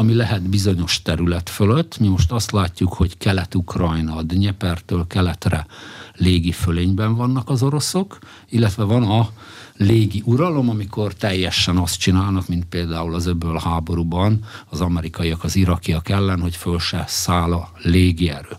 ami 0.00 0.14
lehet 0.14 0.42
bizonyos 0.42 1.02
terület 1.02 1.48
fölött. 1.48 1.98
Mi 1.98 2.08
most 2.08 2.32
azt 2.32 2.50
látjuk, 2.50 2.92
hogy 2.92 3.18
Kelet-Ukrajna, 3.18 4.16
a 4.16 4.22
Dnyepertől 4.22 5.06
keletre 5.06 5.66
légi 6.14 6.52
fölényben 6.52 7.14
vannak 7.14 7.50
az 7.50 7.62
oroszok, 7.62 8.18
illetve 8.48 8.84
van 8.84 9.02
a 9.02 9.28
légi 9.76 10.22
uralom, 10.24 10.68
amikor 10.68 11.14
teljesen 11.14 11.76
azt 11.76 11.98
csinálnak, 11.98 12.48
mint 12.48 12.64
például 12.64 13.14
az 13.14 13.26
öböl 13.26 13.58
háborúban 13.64 14.44
az 14.68 14.80
amerikaiak 14.80 15.44
az 15.44 15.56
irakiak 15.56 16.08
ellen, 16.08 16.40
hogy 16.40 16.56
föl 16.56 16.78
se 16.78 17.04
száll 17.06 17.52
a 17.52 17.70
légierő. 17.82 18.56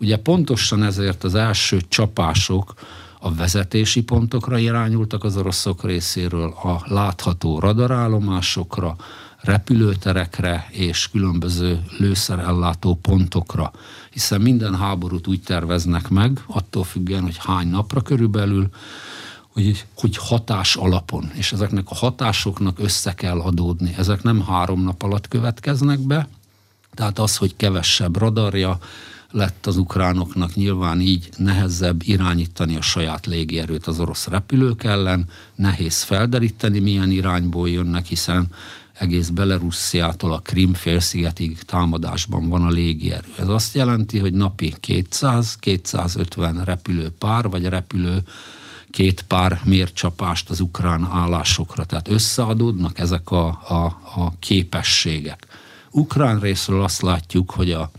Ugye 0.00 0.16
pontosan 0.16 0.82
ezért 0.82 1.24
az 1.24 1.34
első 1.34 1.80
csapások 1.88 2.74
a 3.20 3.34
vezetési 3.34 4.02
pontokra 4.02 4.58
irányultak 4.58 5.24
az 5.24 5.36
oroszok 5.36 5.84
részéről, 5.84 6.54
a 6.62 6.82
látható 6.84 7.58
radarállomásokra, 7.58 8.96
repülőterekre 9.42 10.66
és 10.70 11.08
különböző 11.10 11.82
lőszerellátó 11.98 12.94
pontokra, 12.94 13.72
hiszen 14.10 14.40
minden 14.40 14.76
háborút 14.76 15.26
úgy 15.26 15.40
terveznek 15.40 16.08
meg, 16.08 16.42
attól 16.46 16.84
függően, 16.84 17.22
hogy 17.22 17.36
hány 17.38 17.68
napra 17.68 18.00
körülbelül, 18.00 18.68
hogy, 19.52 19.86
hogy 19.94 20.16
hatás 20.16 20.76
alapon, 20.76 21.30
és 21.34 21.52
ezeknek 21.52 21.90
a 21.90 21.94
hatásoknak 21.94 22.78
össze 22.78 23.14
kell 23.14 23.40
adódni. 23.40 23.94
Ezek 23.96 24.22
nem 24.22 24.44
három 24.46 24.82
nap 24.82 25.02
alatt 25.02 25.28
következnek 25.28 25.98
be, 25.98 26.28
tehát 26.94 27.18
az, 27.18 27.36
hogy 27.36 27.56
kevesebb 27.56 28.16
radarja 28.16 28.78
lett 29.30 29.66
az 29.66 29.76
ukránoknak, 29.76 30.54
nyilván 30.54 31.00
így 31.00 31.28
nehezebb 31.36 32.02
irányítani 32.04 32.76
a 32.76 32.82
saját 32.82 33.26
légierőt 33.26 33.86
az 33.86 34.00
orosz 34.00 34.26
repülők 34.26 34.84
ellen, 34.84 35.28
nehéz 35.54 36.02
felderíteni, 36.02 36.78
milyen 36.78 37.10
irányból 37.10 37.68
jönnek, 37.68 38.06
hiszen 38.06 38.48
egész 39.02 39.28
Belarussziától 39.28 40.32
a 40.32 40.38
Krim 40.38 40.74
félszigetig 40.74 41.62
támadásban 41.62 42.48
van 42.48 42.62
a 42.62 42.68
légierő. 42.68 43.28
Ez 43.38 43.48
azt 43.48 43.74
jelenti, 43.74 44.18
hogy 44.18 44.32
napi 44.32 44.74
200-250 44.86 46.62
repülőpár, 46.64 47.48
vagy 47.48 47.64
repülő 47.64 48.22
két 48.90 49.22
pár 49.22 49.60
mércsapást 49.64 50.50
az 50.50 50.60
ukrán 50.60 51.08
állásokra. 51.12 51.84
Tehát 51.84 52.08
összeadódnak 52.08 52.98
ezek 52.98 53.30
a, 53.30 53.46
a, 53.68 53.84
a 54.20 54.32
képességek. 54.38 55.46
Ukrán 55.90 56.40
részről 56.40 56.82
azt 56.82 57.02
látjuk, 57.02 57.50
hogy 57.50 57.70
a 57.70 57.90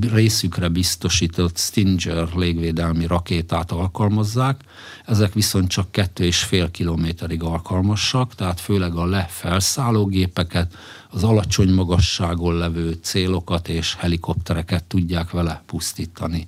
részükre 0.00 0.68
biztosított 0.68 1.58
Stinger 1.58 2.28
légvédelmi 2.34 3.06
rakétát 3.06 3.70
alkalmazzák, 3.70 4.60
ezek 5.06 5.32
viszont 5.32 5.68
csak 5.68 5.90
kettő 5.90 6.24
és 6.24 6.42
fél 6.42 6.70
kilométerig 6.70 7.42
alkalmasak, 7.42 8.34
tehát 8.34 8.60
főleg 8.60 8.94
a 8.94 9.06
lefelszálló 9.06 10.06
gépeket, 10.06 10.74
az 11.10 11.24
alacsony 11.24 11.72
magasságon 11.72 12.54
levő 12.54 12.98
célokat 13.02 13.68
és 13.68 13.94
helikoptereket 13.94 14.84
tudják 14.84 15.30
vele 15.30 15.62
pusztítani. 15.66 16.46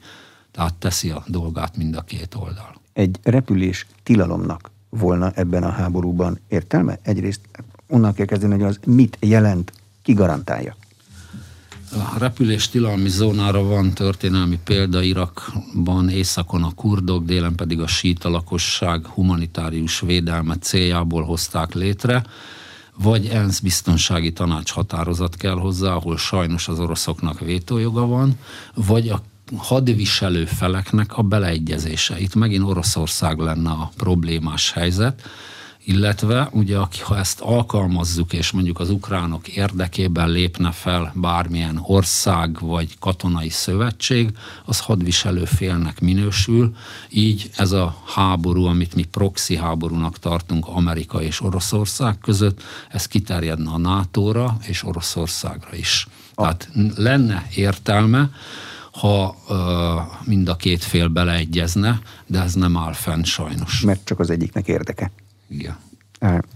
Tehát 0.50 0.74
teszi 0.74 1.10
a 1.10 1.24
dolgát 1.26 1.76
mind 1.76 1.96
a 1.96 2.00
két 2.00 2.34
oldal. 2.34 2.80
Egy 2.92 3.18
repülés 3.22 3.86
tilalomnak 4.02 4.70
volna 4.88 5.30
ebben 5.34 5.62
a 5.62 5.70
háborúban 5.70 6.38
értelme? 6.48 6.98
Egyrészt 7.02 7.40
onnan 7.86 8.14
kell 8.14 8.26
kezdeni, 8.26 8.52
hogy 8.52 8.62
az 8.62 8.78
mit 8.86 9.16
jelent, 9.20 9.72
ki 10.02 10.12
garantálja? 10.12 10.76
A 11.92 12.18
repülés 12.18 12.68
tilalmi 12.68 13.08
zónára 13.08 13.62
van 13.62 13.92
történelmi 13.92 14.58
példa 14.64 15.02
Irakban, 15.02 16.08
északon 16.08 16.62
a 16.62 16.74
kurdok, 16.74 17.24
délen 17.24 17.54
pedig 17.54 17.80
a 17.80 17.86
síta 17.86 18.28
lakosság 18.28 19.06
humanitárius 19.06 20.00
védelme 20.00 20.56
céljából 20.56 21.22
hozták 21.22 21.74
létre, 21.74 22.24
vagy 22.96 23.26
ENSZ 23.26 23.60
biztonsági 23.60 24.32
tanács 24.32 24.70
határozat 24.70 25.36
kell 25.36 25.58
hozzá, 25.58 25.92
ahol 25.92 26.16
sajnos 26.16 26.68
az 26.68 26.80
oroszoknak 26.80 27.40
vétójoga 27.40 28.06
van, 28.06 28.38
vagy 28.74 29.08
a 29.08 29.22
hadviselő 29.56 30.44
feleknek 30.44 31.16
a 31.16 31.22
beleegyezése. 31.22 32.20
Itt 32.20 32.34
megint 32.34 32.64
Oroszország 32.64 33.38
lenne 33.38 33.70
a 33.70 33.90
problémás 33.96 34.72
helyzet, 34.72 35.22
illetve 35.88 36.48
ugye 36.52 36.76
ha 37.02 37.16
ezt 37.16 37.40
alkalmazzuk, 37.40 38.32
és 38.32 38.50
mondjuk 38.50 38.80
az 38.80 38.90
ukránok 38.90 39.48
érdekében 39.48 40.28
lépne 40.28 40.70
fel 40.70 41.12
bármilyen 41.14 41.80
ország 41.82 42.60
vagy 42.60 42.98
katonai 42.98 43.48
szövetség, 43.48 44.30
az 44.64 44.80
hadviselő 44.80 45.44
félnek 45.44 46.00
minősül, 46.00 46.74
így 47.10 47.50
ez 47.56 47.72
a 47.72 48.02
háború, 48.06 48.64
amit 48.64 48.94
mi 48.94 49.04
proxy 49.04 49.56
háborúnak 49.56 50.18
tartunk 50.18 50.66
Amerika 50.68 51.22
és 51.22 51.40
Oroszország 51.40 52.18
között, 52.18 52.62
ez 52.88 53.06
kiterjedne 53.06 53.70
a 53.70 53.78
NATO-ra 53.78 54.56
és 54.66 54.84
Oroszországra 54.84 55.76
is. 55.76 56.06
Tehát 56.34 56.68
lenne 56.96 57.46
értelme, 57.54 58.30
ha 58.92 59.36
uh, 59.48 59.56
mind 60.24 60.48
a 60.48 60.56
két 60.56 60.84
fél 60.84 61.08
beleegyezne, 61.08 62.00
de 62.26 62.40
ez 62.40 62.54
nem 62.54 62.76
áll 62.76 62.92
fenn 62.92 63.22
sajnos. 63.22 63.80
Mert 63.80 64.04
csak 64.04 64.20
az 64.20 64.30
egyiknek 64.30 64.68
érdeke. 64.68 65.10
Igen. 65.48 65.76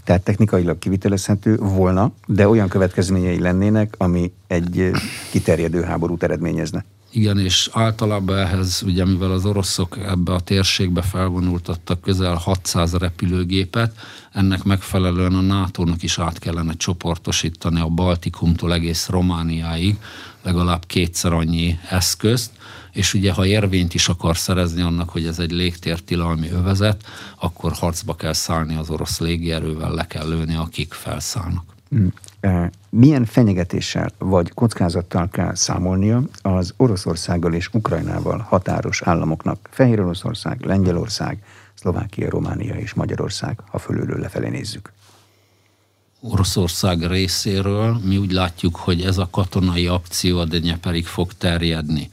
Tehát 0.03 0.23
technikailag 0.23 0.79
kivitelezhető 0.79 1.57
volna, 1.57 2.11
de 2.27 2.47
olyan 2.47 2.67
következményei 2.67 3.39
lennének, 3.39 3.95
ami 3.97 4.31
egy 4.47 4.91
kiterjedő 5.31 5.81
háborút 5.81 6.23
eredményezne. 6.23 6.85
Igen, 7.11 7.39
és 7.39 7.69
általában 7.71 8.37
ehhez, 8.37 8.81
ugye 8.85 9.05
mivel 9.05 9.31
az 9.31 9.45
oroszok 9.45 9.97
ebbe 9.97 10.33
a 10.33 10.39
térségbe 10.39 11.01
felvonultattak 11.01 12.01
közel 12.01 12.35
600 12.35 12.93
repülőgépet, 12.93 13.95
ennek 14.31 14.63
megfelelően 14.63 15.33
a 15.33 15.41
NATO-nak 15.41 16.03
is 16.03 16.19
át 16.19 16.39
kellene 16.39 16.73
csoportosítani 16.73 17.79
a 17.79 17.87
Baltikumtól 17.87 18.73
egész 18.73 19.07
Romániáig 19.07 19.97
legalább 20.43 20.85
kétszer 20.85 21.33
annyi 21.33 21.79
eszközt, 21.89 22.51
és 22.93 23.13
ugye 23.13 23.31
ha 23.31 23.45
érvényt 23.45 23.93
is 23.93 24.07
akar 24.07 24.37
szerezni 24.37 24.81
annak, 24.81 25.09
hogy 25.09 25.25
ez 25.25 25.39
egy 25.39 25.51
légtértilalmi 25.51 26.49
övezet, 26.49 27.03
akkor 27.39 27.71
harcba 27.71 28.15
kell 28.15 28.33
szállni 28.33 28.75
az 28.75 28.89
orosz 28.89 29.19
légierővel, 29.19 29.91
le 29.91 30.07
kell 30.07 30.27
lőni, 30.27 30.55
akik 30.55 30.93
felszállnak. 30.93 31.63
Hmm. 31.89 32.13
Milyen 32.89 33.25
fenyegetéssel 33.25 34.11
vagy 34.17 34.53
kockázattal 34.53 35.29
kell 35.29 35.55
számolnia 35.55 36.21
az 36.41 36.73
Oroszországgal 36.77 37.53
és 37.53 37.69
Ukrajnával 37.73 38.45
határos 38.49 39.01
államoknak? 39.01 39.69
Fehér 39.71 39.99
Oroszország, 39.99 40.65
Lengyelország, 40.65 41.43
Szlovákia, 41.73 42.29
Románia 42.29 42.75
és 42.75 42.93
Magyarország, 42.93 43.59
ha 43.71 43.77
fölülről 43.77 44.19
lefelé 44.19 44.49
nézzük. 44.49 44.91
Oroszország 46.19 47.05
részéről 47.07 47.99
mi 48.03 48.17
úgy 48.17 48.31
látjuk, 48.31 48.75
hogy 48.75 49.01
ez 49.01 49.17
a 49.17 49.27
katonai 49.31 49.87
akció 49.87 50.39
a 50.39 50.45
Denyeperig 50.45 51.05
fog 51.05 51.33
terjedni 51.33 52.09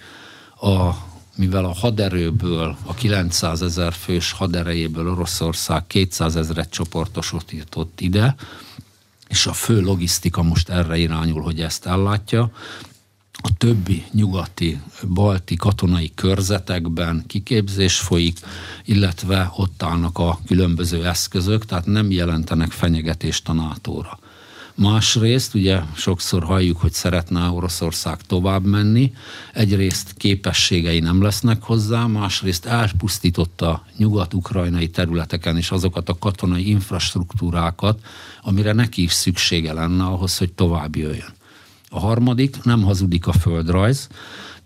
a, 0.60 0.96
mivel 1.36 1.64
a 1.64 1.74
haderőből, 1.74 2.76
a 2.84 2.94
900 2.94 3.62
ezer 3.62 3.92
fős 3.92 4.32
haderejéből 4.32 5.10
Oroszország 5.10 5.86
200 5.86 6.36
ezeret 6.36 6.70
csoportosított 6.70 8.00
ide, 8.00 8.34
és 9.28 9.46
a 9.46 9.52
fő 9.52 9.80
logisztika 9.80 10.42
most 10.42 10.68
erre 10.68 10.96
irányul, 10.96 11.42
hogy 11.42 11.60
ezt 11.60 11.86
ellátja, 11.86 12.52
a 13.42 13.56
többi 13.58 14.04
nyugati, 14.12 14.80
balti 15.08 15.56
katonai 15.56 16.12
körzetekben 16.14 17.24
kiképzés 17.26 17.98
folyik, 17.98 18.38
illetve 18.84 19.52
ott 19.56 19.82
állnak 19.82 20.18
a 20.18 20.38
különböző 20.46 21.06
eszközök, 21.06 21.64
tehát 21.64 21.86
nem 21.86 22.10
jelentenek 22.10 22.70
fenyegetést 22.70 23.48
a 23.48 23.52
NATO-ra. 23.52 24.18
Másrészt 24.80 25.54
ugye 25.54 25.80
sokszor 25.96 26.42
halljuk, 26.44 26.80
hogy 26.80 26.92
szeretne 26.92 27.48
Oroszország 27.48 28.20
tovább 28.22 28.64
menni, 28.64 29.12
egyrészt 29.52 30.14
képességei 30.16 31.00
nem 31.00 31.22
lesznek 31.22 31.62
hozzá, 31.62 32.06
másrészt 32.06 32.66
elpusztította 32.66 33.84
nyugat-ukrajnai 33.96 34.88
területeken 34.88 35.56
is 35.56 35.70
azokat 35.70 36.08
a 36.08 36.18
katonai 36.18 36.68
infrastruktúrákat, 36.68 38.00
amire 38.42 38.72
neki 38.72 39.02
is 39.02 39.12
szüksége 39.12 39.72
lenne 39.72 40.04
ahhoz, 40.04 40.38
hogy 40.38 40.52
tovább 40.52 40.96
jöjjön. 40.96 41.34
A 41.90 41.98
harmadik, 41.98 42.62
nem 42.62 42.82
hazudik 42.82 43.26
a 43.26 43.32
földrajz, 43.32 44.08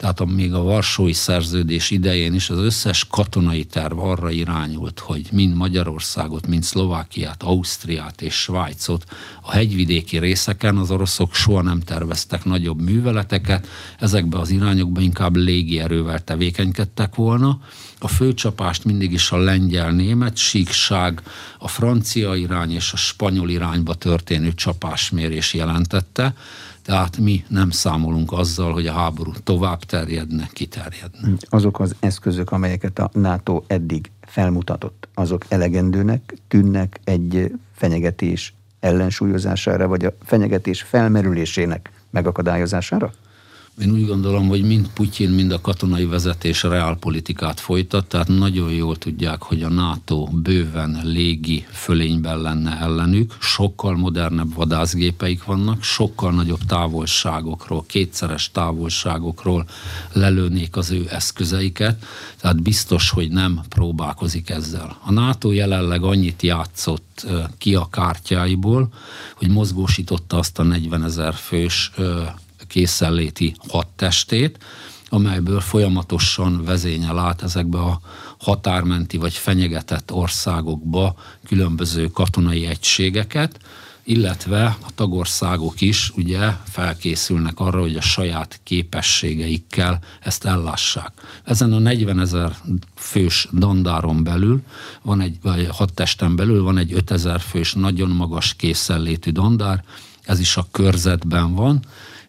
tehát 0.04 0.34
még 0.34 0.54
a 0.54 0.62
Varsói 0.62 1.12
szerződés 1.12 1.90
idején 1.90 2.34
is 2.34 2.50
az 2.50 2.58
összes 2.58 3.06
katonai 3.10 3.64
terv 3.64 3.98
arra 3.98 4.30
irányult, 4.30 4.98
hogy 4.98 5.28
mind 5.32 5.56
Magyarországot, 5.56 6.46
mind 6.46 6.62
Szlovákiát, 6.62 7.42
Ausztriát 7.42 8.22
és 8.22 8.34
Svájcot 8.34 9.04
a 9.42 9.50
hegyvidéki 9.50 10.18
részeken 10.18 10.76
az 10.76 10.90
oroszok 10.90 11.34
soha 11.34 11.62
nem 11.62 11.80
terveztek 11.80 12.44
nagyobb 12.44 12.80
műveleteket, 12.80 13.66
ezekbe 13.98 14.38
az 14.38 14.50
irányokba 14.50 15.00
inkább 15.00 15.36
légierővel 15.36 16.24
tevékenykedtek 16.24 17.14
volna. 17.14 17.60
A 17.98 18.08
főcsapást 18.08 18.84
mindig 18.84 19.12
is 19.12 19.30
a 19.30 19.36
lengyel-német 19.36 20.36
síkság, 20.36 21.22
a 21.58 21.68
francia 21.68 22.34
irány 22.34 22.72
és 22.72 22.92
a 22.92 22.96
spanyol 22.96 23.50
irányba 23.50 23.94
történő 23.94 24.54
csapásmérés 24.54 25.54
jelentette, 25.54 26.34
tehát 26.82 27.16
mi 27.16 27.44
nem 27.48 27.70
számolunk 27.70 28.32
azzal, 28.32 28.72
hogy 28.72 28.86
a 28.86 28.92
háború 28.92 29.32
tovább 29.44 29.78
terjedne, 29.78 30.48
kiterjedne. 30.52 31.28
Azok 31.48 31.80
az 31.80 31.94
eszközök, 32.00 32.50
amelyeket 32.50 32.98
a 32.98 33.10
NATO 33.12 33.62
eddig 33.66 34.10
felmutatott, 34.20 35.08
azok 35.14 35.44
elegendőnek 35.48 36.34
tűnnek 36.48 37.00
egy 37.04 37.52
fenyegetés 37.74 38.54
ellensúlyozására, 38.80 39.88
vagy 39.88 40.04
a 40.04 40.12
fenyegetés 40.24 40.82
felmerülésének 40.82 41.90
megakadályozására? 42.10 43.12
Én 43.80 43.90
úgy 43.90 44.06
gondolom, 44.06 44.48
hogy 44.48 44.62
mind 44.62 44.88
Putyin, 44.88 45.30
mind 45.30 45.52
a 45.52 45.60
katonai 45.60 46.04
vezetés 46.04 46.62
reálpolitikát 46.62 47.60
folytat, 47.60 48.06
tehát 48.06 48.28
nagyon 48.28 48.72
jól 48.72 48.96
tudják, 48.96 49.42
hogy 49.42 49.62
a 49.62 49.68
NATO 49.68 50.28
bőven 50.32 51.00
légi 51.02 51.66
fölényben 51.72 52.40
lenne 52.40 52.78
ellenük, 52.80 53.36
sokkal 53.40 53.96
modernebb 53.96 54.54
vadászgépeik 54.54 55.44
vannak, 55.44 55.82
sokkal 55.82 56.32
nagyobb 56.32 56.64
távolságokról, 56.66 57.84
kétszeres 57.86 58.50
távolságokról 58.50 59.66
lelőnék 60.12 60.76
az 60.76 60.90
ő 60.90 61.06
eszközeiket, 61.10 62.04
tehát 62.40 62.62
biztos, 62.62 63.10
hogy 63.10 63.30
nem 63.30 63.60
próbálkozik 63.68 64.50
ezzel. 64.50 64.96
A 65.04 65.12
NATO 65.12 65.52
jelenleg 65.52 66.02
annyit 66.02 66.42
játszott 66.42 67.26
ki 67.58 67.74
a 67.74 67.88
kártyáiból, 67.90 68.88
hogy 69.34 69.48
mozgósította 69.48 70.38
azt 70.38 70.58
a 70.58 70.62
40 70.62 71.04
ezer 71.04 71.34
fős 71.34 71.90
készenléti 72.74 73.54
hadtestét, 73.68 74.58
amelyből 75.08 75.60
folyamatosan 75.60 76.64
vezényel 76.64 77.18
át 77.18 77.42
ezekbe 77.42 77.78
a 77.78 78.00
határmenti 78.38 79.16
vagy 79.16 79.32
fenyegetett 79.32 80.12
országokba 80.12 81.16
különböző 81.46 82.06
katonai 82.06 82.66
egységeket, 82.66 83.58
illetve 84.04 84.64
a 84.64 84.90
tagországok 84.94 85.80
is 85.80 86.12
ugye 86.16 86.52
felkészülnek 86.70 87.60
arra, 87.60 87.80
hogy 87.80 87.96
a 87.96 88.00
saját 88.00 88.60
képességeikkel 88.62 89.98
ezt 90.20 90.44
ellássák. 90.44 91.12
Ezen 91.44 91.72
a 91.72 91.78
40 91.78 92.20
ezer 92.20 92.56
fős 92.96 93.48
dandáron 93.52 94.24
belül, 94.24 94.62
van 95.02 95.20
egy, 95.20 95.36
vagy 95.42 95.66
hadtesten 95.70 96.36
belül 96.36 96.62
van 96.62 96.78
egy 96.78 96.92
5 96.92 97.10
ezer 97.10 97.40
fős 97.40 97.72
nagyon 97.72 98.08
magas 98.08 98.54
készenlétű 98.54 99.30
dandár, 99.30 99.84
ez 100.24 100.40
is 100.40 100.56
a 100.56 100.66
körzetben 100.70 101.54
van, 101.54 101.80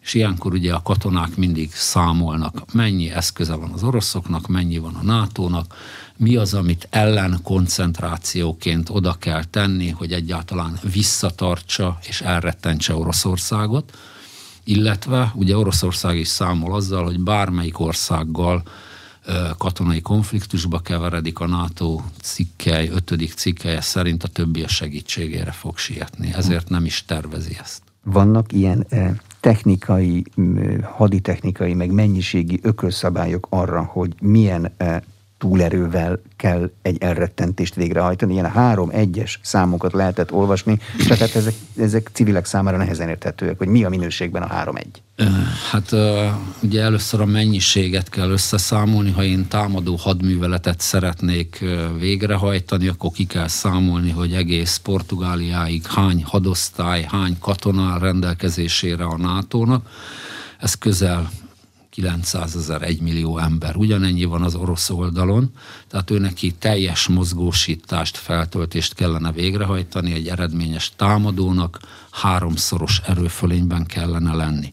és 0.06 0.14
ilyenkor 0.14 0.52
ugye 0.52 0.74
a 0.74 0.82
katonák 0.82 1.36
mindig 1.36 1.72
számolnak, 1.72 2.72
mennyi 2.72 3.10
eszköze 3.10 3.54
van 3.54 3.70
az 3.70 3.82
oroszoknak, 3.82 4.46
mennyi 4.46 4.78
van 4.78 4.94
a 4.94 5.02
NATO-nak, 5.02 5.74
mi 6.16 6.36
az, 6.36 6.54
amit 6.54 6.86
ellen 6.90 7.40
koncentrációként 7.42 8.88
oda 8.90 9.14
kell 9.18 9.44
tenni, 9.44 9.88
hogy 9.90 10.12
egyáltalán 10.12 10.78
visszatartsa 10.92 11.98
és 12.02 12.20
elrettentse 12.20 12.94
Oroszországot. 12.94 13.96
illetve 14.64 15.32
ugye 15.34 15.56
Oroszország 15.56 16.16
is 16.16 16.28
számol 16.28 16.74
azzal, 16.74 17.04
hogy 17.04 17.20
bármelyik 17.20 17.78
országgal 17.80 18.62
katonai 19.58 20.00
konfliktusba 20.00 20.78
keveredik, 20.78 21.38
a 21.38 21.46
NATO 21.46 22.00
cikkely, 22.22 22.88
ötödik 22.88 23.32
cikkelye 23.32 23.80
szerint 23.80 24.24
a 24.24 24.28
többi 24.28 24.62
a 24.62 24.68
segítségére 24.68 25.52
fog 25.52 25.78
sietni. 25.78 26.32
Ezért 26.32 26.68
nem 26.68 26.84
is 26.84 27.04
tervezi 27.04 27.56
ezt. 27.62 27.85
Vannak 28.12 28.52
ilyen 28.52 28.86
technikai, 29.40 30.24
haditechnikai, 30.82 31.74
meg 31.74 31.90
mennyiségi 31.90 32.60
ökölszabályok 32.62 33.46
arra, 33.50 33.82
hogy 33.82 34.14
milyen 34.20 34.72
túlerővel 35.38 36.20
kell 36.36 36.70
egy 36.82 37.02
elrettentést 37.02 37.74
végrehajtani. 37.74 38.32
Ilyen 38.32 38.50
három 38.50 38.90
egyes 38.92 39.40
számokat 39.42 39.92
lehetett 39.92 40.32
olvasni, 40.32 40.78
csak 41.08 41.18
hát 41.18 41.34
ezek, 41.34 41.54
ezek 41.78 42.10
civilek 42.12 42.44
számára 42.44 42.76
nehezen 42.76 43.08
érthetőek, 43.08 43.58
hogy 43.58 43.68
mi 43.68 43.84
a 43.84 43.88
minőségben 43.88 44.42
a 44.42 44.46
három 44.46 44.76
egy. 44.76 45.02
Hát 45.70 45.92
ugye 46.62 46.82
először 46.82 47.20
a 47.20 47.24
mennyiséget 47.24 48.08
kell 48.08 48.30
összeszámolni, 48.30 49.10
ha 49.10 49.24
én 49.24 49.48
támadó 49.48 49.96
hadműveletet 49.96 50.80
szeretnék 50.80 51.64
végrehajtani, 51.98 52.88
akkor 52.88 53.10
ki 53.10 53.24
kell 53.24 53.48
számolni, 53.48 54.10
hogy 54.10 54.32
egész 54.32 54.76
Portugáliáig 54.76 55.86
hány 55.86 56.24
hadosztály, 56.24 57.06
hány 57.08 57.36
katona 57.40 57.98
rendelkezésére 57.98 59.04
a 59.04 59.16
NATO-nak. 59.16 59.88
Ez 60.58 60.74
közel 60.74 61.30
900 61.96 62.56
ezer, 62.56 62.82
1 62.82 63.00
millió 63.00 63.38
ember. 63.38 63.76
Ugyanennyi 63.76 64.24
van 64.24 64.42
az 64.42 64.54
orosz 64.54 64.90
oldalon, 64.90 65.50
tehát 65.88 66.10
ő 66.10 66.18
neki 66.18 66.52
teljes 66.52 67.06
mozgósítást, 67.06 68.16
feltöltést 68.16 68.94
kellene 68.94 69.32
végrehajtani, 69.32 70.12
egy 70.12 70.28
eredményes 70.28 70.92
támadónak 70.96 71.80
háromszoros 72.10 73.00
erőfölényben 73.06 73.86
kellene 73.86 74.34
lenni. 74.34 74.72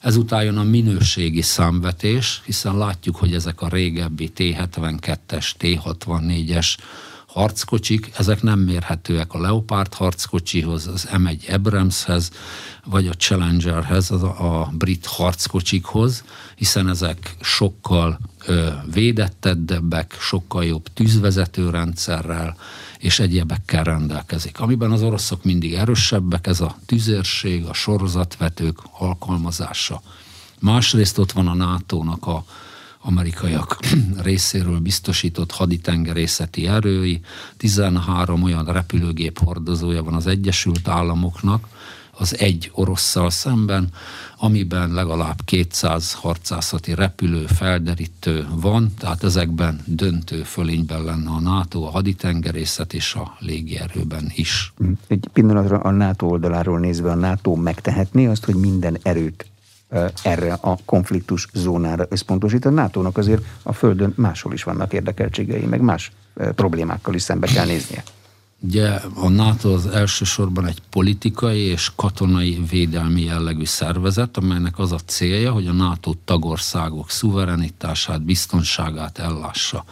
Ezután 0.00 0.44
jön 0.44 0.56
a 0.56 0.62
minőségi 0.62 1.42
számvetés, 1.42 2.42
hiszen 2.44 2.78
látjuk, 2.78 3.16
hogy 3.16 3.34
ezek 3.34 3.60
a 3.60 3.68
régebbi 3.68 4.28
T-72-es, 4.28 5.50
T-64-es 5.58 6.76
harckocsik, 7.32 8.10
ezek 8.16 8.42
nem 8.42 8.58
mérhetőek 8.58 9.32
a 9.32 9.40
Leopard 9.40 9.94
harckocsihoz, 9.94 10.86
az 10.86 11.08
M1 11.12 11.54
Abramshez, 11.54 12.30
vagy 12.84 13.06
a 13.06 13.12
Challengerhez, 13.12 14.10
az 14.10 14.22
a, 14.22 14.70
brit 14.72 15.06
harckocsikhoz, 15.06 16.24
hiszen 16.54 16.88
ezek 16.88 17.36
sokkal 17.40 18.18
ö, 18.46 18.68
védettebbek, 18.92 20.16
sokkal 20.20 20.64
jobb 20.64 20.88
tűzvezetőrendszerrel 20.94 22.56
és 22.98 23.18
egyebekkel 23.18 23.84
rendelkezik. 23.84 24.60
Amiben 24.60 24.90
az 24.90 25.02
oroszok 25.02 25.44
mindig 25.44 25.74
erősebbek, 25.74 26.46
ez 26.46 26.60
a 26.60 26.76
tüzérség, 26.86 27.64
a 27.64 27.74
sorozatvetők 27.74 28.78
alkalmazása. 28.98 30.02
Másrészt 30.60 31.18
ott 31.18 31.32
van 31.32 31.48
a 31.48 31.54
NATO-nak 31.54 32.26
a 32.26 32.44
amerikaiak 33.02 33.78
részéről 34.22 34.78
biztosított 34.78 35.50
haditengerészeti 35.50 36.66
erői, 36.66 37.20
13 37.56 38.42
olyan 38.42 38.64
repülőgép 38.64 39.38
hordozója 39.38 40.02
van 40.02 40.14
az 40.14 40.26
Egyesült 40.26 40.88
Államoknak, 40.88 41.68
az 42.20 42.38
egy 42.38 42.70
orosszal 42.74 43.30
szemben, 43.30 43.88
amiben 44.38 44.92
legalább 44.92 45.44
200 45.44 46.12
harcászati 46.12 46.94
repülő, 46.94 47.46
felderítő 47.46 48.46
van, 48.54 48.94
tehát 48.98 49.24
ezekben 49.24 49.80
döntő 49.84 50.42
fölényben 50.42 51.04
lenne 51.04 51.30
a 51.30 51.40
NATO, 51.40 51.82
a 51.82 51.90
haditengerészet 51.90 52.92
és 52.94 53.14
a 53.14 53.36
légierőben 53.38 54.30
is. 54.34 54.72
Egy 55.06 55.28
pillanatra 55.32 55.78
a 55.78 55.90
NATO 55.90 56.26
oldaláról 56.26 56.78
nézve 56.78 57.10
a 57.10 57.14
NATO 57.14 57.54
megtehetné 57.54 58.26
azt, 58.26 58.44
hogy 58.44 58.54
minden 58.54 58.98
erőt 59.02 59.49
erre 60.22 60.52
a 60.52 60.76
konfliktus 60.84 61.46
zónára 61.52 62.06
összpontosít. 62.08 62.64
A 62.64 62.70
NATO-nak 62.70 63.18
azért 63.18 63.42
a 63.62 63.72
Földön 63.72 64.12
máshol 64.16 64.52
is 64.52 64.62
vannak 64.62 64.92
érdekeltségei, 64.92 65.64
meg 65.64 65.80
más 65.80 66.12
problémákkal 66.54 67.14
is 67.14 67.22
szembe 67.22 67.46
kell 67.46 67.66
néznie. 67.66 68.02
Ugye 68.62 68.88
a 69.14 69.28
NATO 69.28 69.72
az 69.72 69.86
elsősorban 69.86 70.66
egy 70.66 70.82
politikai 70.90 71.60
és 71.60 71.90
katonai 71.96 72.62
védelmi 72.70 73.22
jellegű 73.22 73.64
szervezet, 73.64 74.36
amelynek 74.36 74.78
az 74.78 74.92
a 74.92 74.98
célja, 74.98 75.52
hogy 75.52 75.66
a 75.66 75.72
NATO 75.72 76.12
tagországok 76.24 77.10
szuverenitását, 77.10 78.22
biztonságát 78.22 79.18
ellássa. 79.18 79.84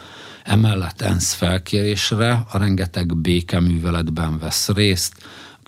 Emellett 0.45 1.01
ENSZ 1.01 1.33
felkérésre 1.33 2.45
a 2.53 2.59
rengeteg 2.59 3.17
békeműveletben 3.17 4.39
vesz 4.39 4.69
részt, 4.69 5.15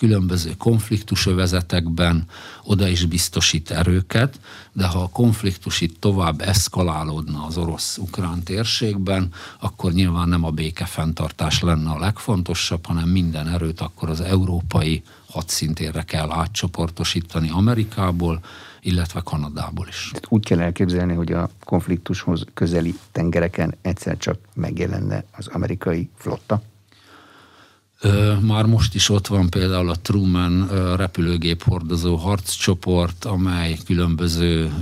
különböző 0.01 0.55
konfliktusövezetekben 0.59 2.25
oda 2.65 2.89
is 2.89 3.05
biztosít 3.05 3.71
erőket, 3.71 4.41
de 4.73 4.87
ha 4.87 5.03
a 5.03 5.09
konfliktus 5.09 5.81
itt 5.81 6.01
tovább 6.01 6.41
eszkalálódna 6.41 7.45
az 7.45 7.57
orosz-ukrán 7.57 8.43
térségben, 8.43 9.33
akkor 9.59 9.93
nyilván 9.93 10.29
nem 10.29 10.45
a 10.45 10.51
békefenntartás 10.51 11.61
lenne 11.63 11.91
a 11.91 11.99
legfontosabb, 11.99 12.87
hanem 12.87 13.09
minden 13.09 13.49
erőt 13.49 13.81
akkor 13.81 14.09
az 14.11 14.21
európai 14.21 15.03
hadszintérre 15.31 16.03
kell 16.03 16.31
átcsoportosítani 16.31 17.51
Amerikából, 17.51 18.41
illetve 18.81 19.21
Kanadából 19.25 19.87
is. 19.89 20.11
Úgy 20.29 20.45
kell 20.45 20.61
elképzelni, 20.61 21.15
hogy 21.15 21.33
a 21.33 21.51
konfliktushoz 21.65 22.45
közeli 22.55 22.95
tengereken 23.13 23.75
egyszer 23.83 24.17
csak 24.17 24.39
megjelenne 24.55 25.25
az 25.33 25.47
amerikai 25.47 26.09
flotta? 26.15 26.63
Már 28.41 28.65
most 28.65 28.95
is 28.95 29.09
ott 29.09 29.27
van 29.27 29.51
például 29.51 29.91
a 29.91 30.01
Truman 30.03 30.69
repülőgép 30.97 31.63
hordozó 31.63 32.17
harccsoport, 32.17 33.25
amely 33.25 33.79
különböző 33.85 34.73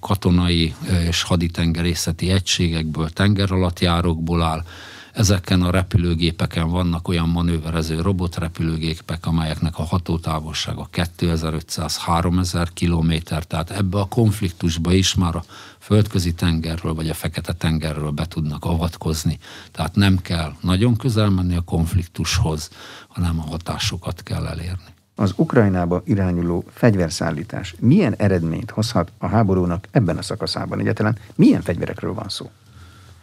katonai 0.00 0.74
és 1.08 1.22
haditengerészeti 1.22 2.30
egységekből, 2.30 3.10
tengeralattjárókból 3.10 4.42
áll. 4.42 4.64
Ezeken 5.16 5.62
a 5.62 5.70
repülőgépeken 5.70 6.70
vannak 6.70 7.08
olyan 7.08 7.28
manőverező 7.28 8.00
robotrepülőgépek, 8.00 9.26
amelyeknek 9.26 9.78
a 9.78 9.82
hatótávolsága 9.82 10.88
2500-3000 10.92 12.66
km, 12.74 13.34
tehát 13.48 13.70
ebbe 13.70 13.98
a 13.98 14.04
konfliktusba 14.04 14.92
is 14.92 15.14
már 15.14 15.36
a 15.36 15.44
földközi 15.78 16.34
tengerről 16.34 16.94
vagy 16.94 17.08
a 17.08 17.14
fekete 17.14 17.52
tengerről 17.52 18.10
be 18.10 18.26
tudnak 18.26 18.64
avatkozni. 18.64 19.38
Tehát 19.72 19.94
nem 19.94 20.18
kell 20.18 20.52
nagyon 20.60 20.96
közel 20.96 21.30
menni 21.30 21.56
a 21.56 21.60
konfliktushoz, 21.60 22.70
hanem 23.08 23.38
a 23.38 23.48
hatásokat 23.50 24.22
kell 24.22 24.46
elérni. 24.46 24.94
Az 25.14 25.32
Ukrajnába 25.36 26.02
irányuló 26.04 26.64
fegyverszállítás 26.70 27.74
milyen 27.78 28.14
eredményt 28.14 28.70
hozhat 28.70 29.12
a 29.18 29.26
háborúnak 29.26 29.86
ebben 29.90 30.16
a 30.16 30.22
szakaszában? 30.22 30.80
Egyáltalán 30.80 31.18
milyen 31.34 31.62
fegyverekről 31.62 32.14
van 32.14 32.28
szó? 32.28 32.50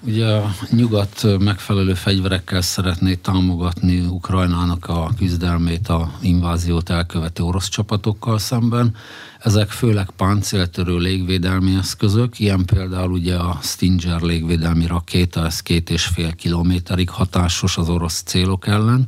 Ugye 0.06 0.28
a 0.28 0.56
nyugat 0.70 1.40
megfelelő 1.40 1.94
fegyverekkel 1.94 2.62
szeretné 2.62 3.16
támogatni 3.16 4.00
Ukrajnának 4.00 4.86
a 4.88 5.10
küzdelmét 5.18 5.88
a 5.88 6.12
inváziót 6.22 6.90
elkövető 6.90 7.44
orosz 7.44 7.70
csapatokkal 7.70 8.38
szemben. 8.38 8.96
Ezek 9.40 9.70
főleg 9.70 10.10
páncéltörő 10.10 10.98
légvédelmi 10.98 11.76
eszközök, 11.76 12.40
ilyen 12.40 12.66
például 12.66 13.12
ugye 13.12 13.36
a 13.36 13.60
Stinger 13.62 14.22
légvédelmi 14.22 14.86
rakéta, 14.86 15.46
ez 15.46 15.62
két 15.62 15.90
és 15.90 16.06
fél 16.06 16.34
kilométerig 16.34 17.10
hatásos 17.10 17.78
az 17.78 17.90
orosz 17.90 18.22
célok 18.26 18.68
ellen 18.68 19.08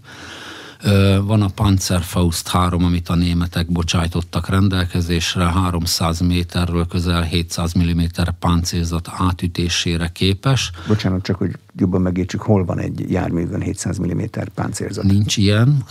van 1.22 1.42
a 1.42 1.48
Panzerfaust 1.48 2.48
3, 2.48 2.84
amit 2.84 3.10
a 3.10 3.16
németek 3.16 3.72
bocsájtottak 3.72 4.50
rendelkezésre, 4.50 5.44
300 5.44 6.20
méterről 6.20 6.88
közel 6.88 7.22
700 7.22 7.74
mm 7.78 8.02
páncélzat 8.40 9.10
átütésére 9.18 10.08
képes. 10.08 10.72
Bocsánat, 10.88 11.24
csak 11.24 11.36
hogy 11.36 11.58
jobban 11.78 12.02
megértsük, 12.02 12.42
hol 12.42 12.66
van 12.66 12.80
egy 12.80 13.12
járművön 13.12 13.62
700 13.62 14.00
mm 14.00 14.22
páncélzat? 14.54 15.04
Nincs 15.04 15.38
ilyen. 15.38 15.84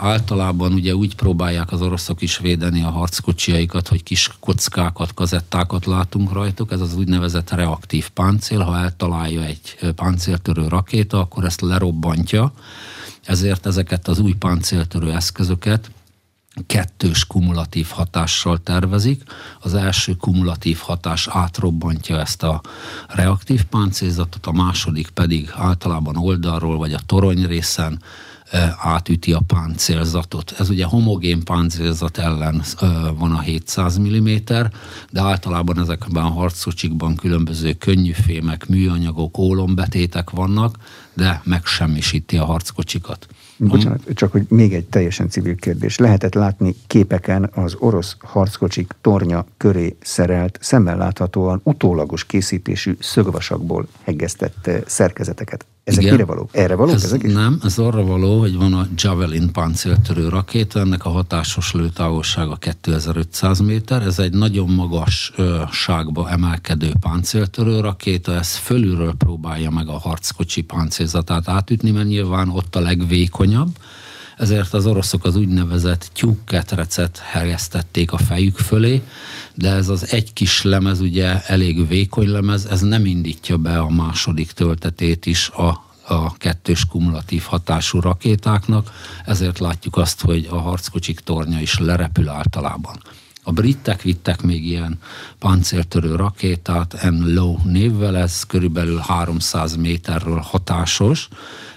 Általában 0.00 0.72
ugye 0.72 0.94
úgy 0.94 1.14
próbálják 1.14 1.72
az 1.72 1.82
oroszok 1.82 2.22
is 2.22 2.38
védeni 2.38 2.82
a 2.82 2.90
harckocsiaikat, 2.90 3.88
hogy 3.88 4.02
kis 4.02 4.30
kockákat, 4.40 5.14
kazettákat 5.14 5.86
látunk 5.86 6.32
rajtuk. 6.32 6.72
Ez 6.72 6.80
az 6.80 6.96
úgynevezett 6.96 7.50
reaktív 7.50 8.08
páncél. 8.08 8.60
Ha 8.60 8.78
eltalálja 8.78 9.42
egy 9.42 9.76
páncéltörő 9.94 10.68
rakéta, 10.68 11.18
akkor 11.18 11.44
ezt 11.44 11.60
lerobbantja 11.60 12.52
ezért 13.24 13.66
ezeket 13.66 14.08
az 14.08 14.18
új 14.18 14.32
páncéltörő 14.32 15.12
eszközöket 15.12 15.90
kettős 16.66 17.26
kumulatív 17.26 17.86
hatással 17.86 18.58
tervezik. 18.58 19.22
Az 19.60 19.74
első 19.74 20.14
kumulatív 20.14 20.78
hatás 20.78 21.28
átrobbantja 21.30 22.20
ezt 22.20 22.42
a 22.42 22.60
reaktív 23.08 23.64
páncélzatot, 23.64 24.46
a 24.46 24.52
második 24.52 25.10
pedig 25.10 25.50
általában 25.54 26.16
oldalról 26.16 26.76
vagy 26.76 26.92
a 26.92 27.00
torony 27.06 27.46
részen 27.46 28.02
átüti 28.78 29.32
a 29.32 29.40
páncélzatot. 29.46 30.54
Ez 30.58 30.68
ugye 30.70 30.84
homogén 30.84 31.44
páncélzat 31.44 32.18
ellen 32.18 32.62
van 33.18 33.32
a 33.32 33.40
700 33.40 33.98
mm, 33.98 34.34
de 35.10 35.20
általában 35.20 35.78
ezekben 35.78 36.24
a 36.24 36.28
harckocsikban 36.28 37.14
különböző 37.14 37.72
könnyű 37.72 38.12
fémek, 38.12 38.68
műanyagok, 38.68 39.38
ólombetétek 39.38 40.30
vannak, 40.30 40.76
de 41.14 41.40
megsemmisíti 41.44 42.36
a 42.36 42.44
harckocsikat. 42.44 43.26
Bocsánat, 43.56 44.02
csak 44.14 44.32
hogy 44.32 44.46
még 44.48 44.74
egy 44.74 44.84
teljesen 44.84 45.28
civil 45.28 45.54
kérdés. 45.54 45.98
Lehetett 45.98 46.34
látni 46.34 46.74
képeken 46.86 47.50
az 47.54 47.76
orosz 47.78 48.16
harckocsik 48.20 48.94
tornya 49.00 49.46
köré 49.56 49.96
szerelt, 50.02 50.58
szemmel 50.60 50.96
láthatóan 50.96 51.60
utólagos 51.62 52.24
készítésű 52.24 52.96
szögvasakból 53.00 53.86
hegesztett 54.02 54.70
szerkezeteket. 54.86 55.66
Ezek 55.84 56.02
Igen. 56.02 56.14
mire 56.14 56.26
való? 56.26 56.48
Erre 56.52 56.74
való 56.74 56.92
ez 56.92 57.04
ezek 57.04 57.22
is? 57.22 57.32
Nem, 57.32 57.60
ez 57.64 57.78
arra 57.78 58.04
való, 58.04 58.38
hogy 58.38 58.56
van 58.56 58.72
a 58.72 58.86
Javelin 58.96 59.52
páncéltörő 59.52 60.28
rakéta, 60.28 60.80
ennek 60.80 61.04
a 61.04 61.08
hatásos 61.08 61.72
lőtávolsága 61.72 62.56
2500 62.56 63.60
méter, 63.60 64.02
ez 64.02 64.18
egy 64.18 64.32
nagyon 64.32 64.70
magas 64.70 65.32
ö, 65.36 65.62
ságba 65.72 66.30
emelkedő 66.30 66.92
páncéltörő 67.00 67.80
rakéta, 67.80 68.34
ez 68.34 68.56
fölülről 68.56 69.14
próbálja 69.14 69.70
meg 69.70 69.88
a 69.88 69.98
harckocsi 69.98 70.62
páncélzatát 70.62 71.48
átütni, 71.48 71.90
mert 71.90 72.08
nyilván 72.08 72.48
ott 72.48 72.76
a 72.76 72.80
legvékonyabb, 72.80 73.76
ezért 74.40 74.74
az 74.74 74.86
oroszok 74.86 75.24
az 75.24 75.36
úgynevezett 75.36 76.10
tyúkketrecet 76.12 77.18
helyeztették 77.18 78.12
a 78.12 78.18
fejük 78.18 78.58
fölé, 78.58 79.02
de 79.54 79.70
ez 79.70 79.88
az 79.88 80.12
egy 80.12 80.32
kis 80.32 80.62
lemez, 80.62 81.00
ugye 81.00 81.42
elég 81.46 81.88
vékony 81.88 82.28
lemez, 82.28 82.64
ez 82.64 82.80
nem 82.80 83.06
indítja 83.06 83.56
be 83.56 83.78
a 83.78 83.88
második 83.88 84.52
töltetét 84.52 85.26
is 85.26 85.48
a 85.48 85.88
a 86.06 86.36
kettős 86.36 86.84
kumulatív 86.86 87.42
hatású 87.42 88.00
rakétáknak, 88.00 88.90
ezért 89.24 89.58
látjuk 89.58 89.96
azt, 89.96 90.20
hogy 90.20 90.46
a 90.50 90.56
harckocsik 90.56 91.20
tornya 91.20 91.60
is 91.60 91.78
lerepül 91.78 92.28
általában. 92.28 92.98
A 93.42 93.52
britek 93.52 94.02
vittek 94.02 94.42
még 94.42 94.66
ilyen 94.66 94.98
páncéltörő 95.38 96.14
rakétát, 96.14 97.10
M. 97.10 97.34
Low 97.34 97.56
névvel, 97.64 98.16
ez 98.16 98.42
körülbelül 98.42 98.98
300 98.98 99.76
méterről 99.76 100.38
hatásos. 100.38 101.28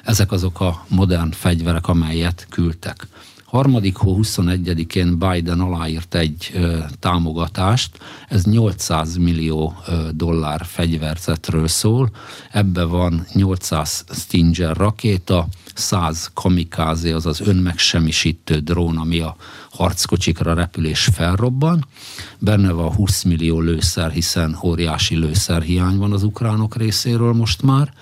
Ezek 0.04 0.32
azok 0.32 0.60
a 0.60 0.86
modern 0.88 1.32
fegyverek, 1.32 1.88
amelyet 1.88 2.48
küldtek. 2.50 3.08
Harmadik 3.46 3.96
hó 3.96 4.20
21-én 4.22 5.18
Biden 5.20 5.60
aláírt 5.60 6.16
egy 6.16 6.52
ö, 6.54 6.78
támogatást, 7.00 7.98
ez 8.28 8.44
800 8.44 9.18
millió 9.18 9.76
ö, 9.88 10.08
dollár 10.12 10.66
fegyverzetről 10.66 11.68
szól, 11.68 12.10
ebbe 12.52 12.84
van 12.84 13.26
800 13.34 14.06
Stinger 14.12 14.76
rakéta, 14.78 15.48
100 15.74 16.32
kamikázé, 16.34 17.12
azaz 17.12 17.40
önmegsemmisítő 17.40 18.60
drón, 18.60 18.98
ami 18.98 19.20
a 19.20 19.36
harckocsikra 19.72 20.54
repülés 20.54 21.10
felrobban. 21.14 21.86
Benne 22.40 22.72
van 22.72 22.94
20 22.94 23.24
millió 23.24 23.60
lőszer, 23.60 24.12
hiszen 24.12 24.60
óriási 24.64 25.16
lőszerhiány 25.16 25.98
van 25.98 26.14
az 26.14 26.24
ukránok 26.24 26.76
részéről 26.76 27.34
most 27.34 27.62
már, 27.62 27.94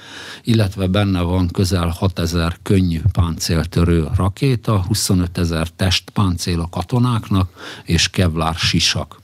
illetve 0.44 0.88
benne 0.88 1.22
van 1.22 1.48
közel 1.48 1.88
6000 1.88 2.58
könnyű 2.64 3.02
páncéltörő 3.12 4.08
rakéta, 4.16 4.84
25 4.88 5.38
ezer 5.38 5.68
testpáncél 5.70 6.60
a 6.60 6.70
katonáknak, 6.70 7.82
és 7.86 8.10
kevlár 8.10 8.56
sisak. 8.56 9.20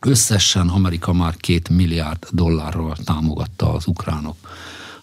Összesen 0.00 0.68
Amerika 0.68 1.12
már 1.12 1.36
két 1.36 1.68
milliárd 1.68 2.26
dollárral 2.30 2.96
támogatta 3.04 3.72
az 3.72 3.86
ukránok 3.86 4.36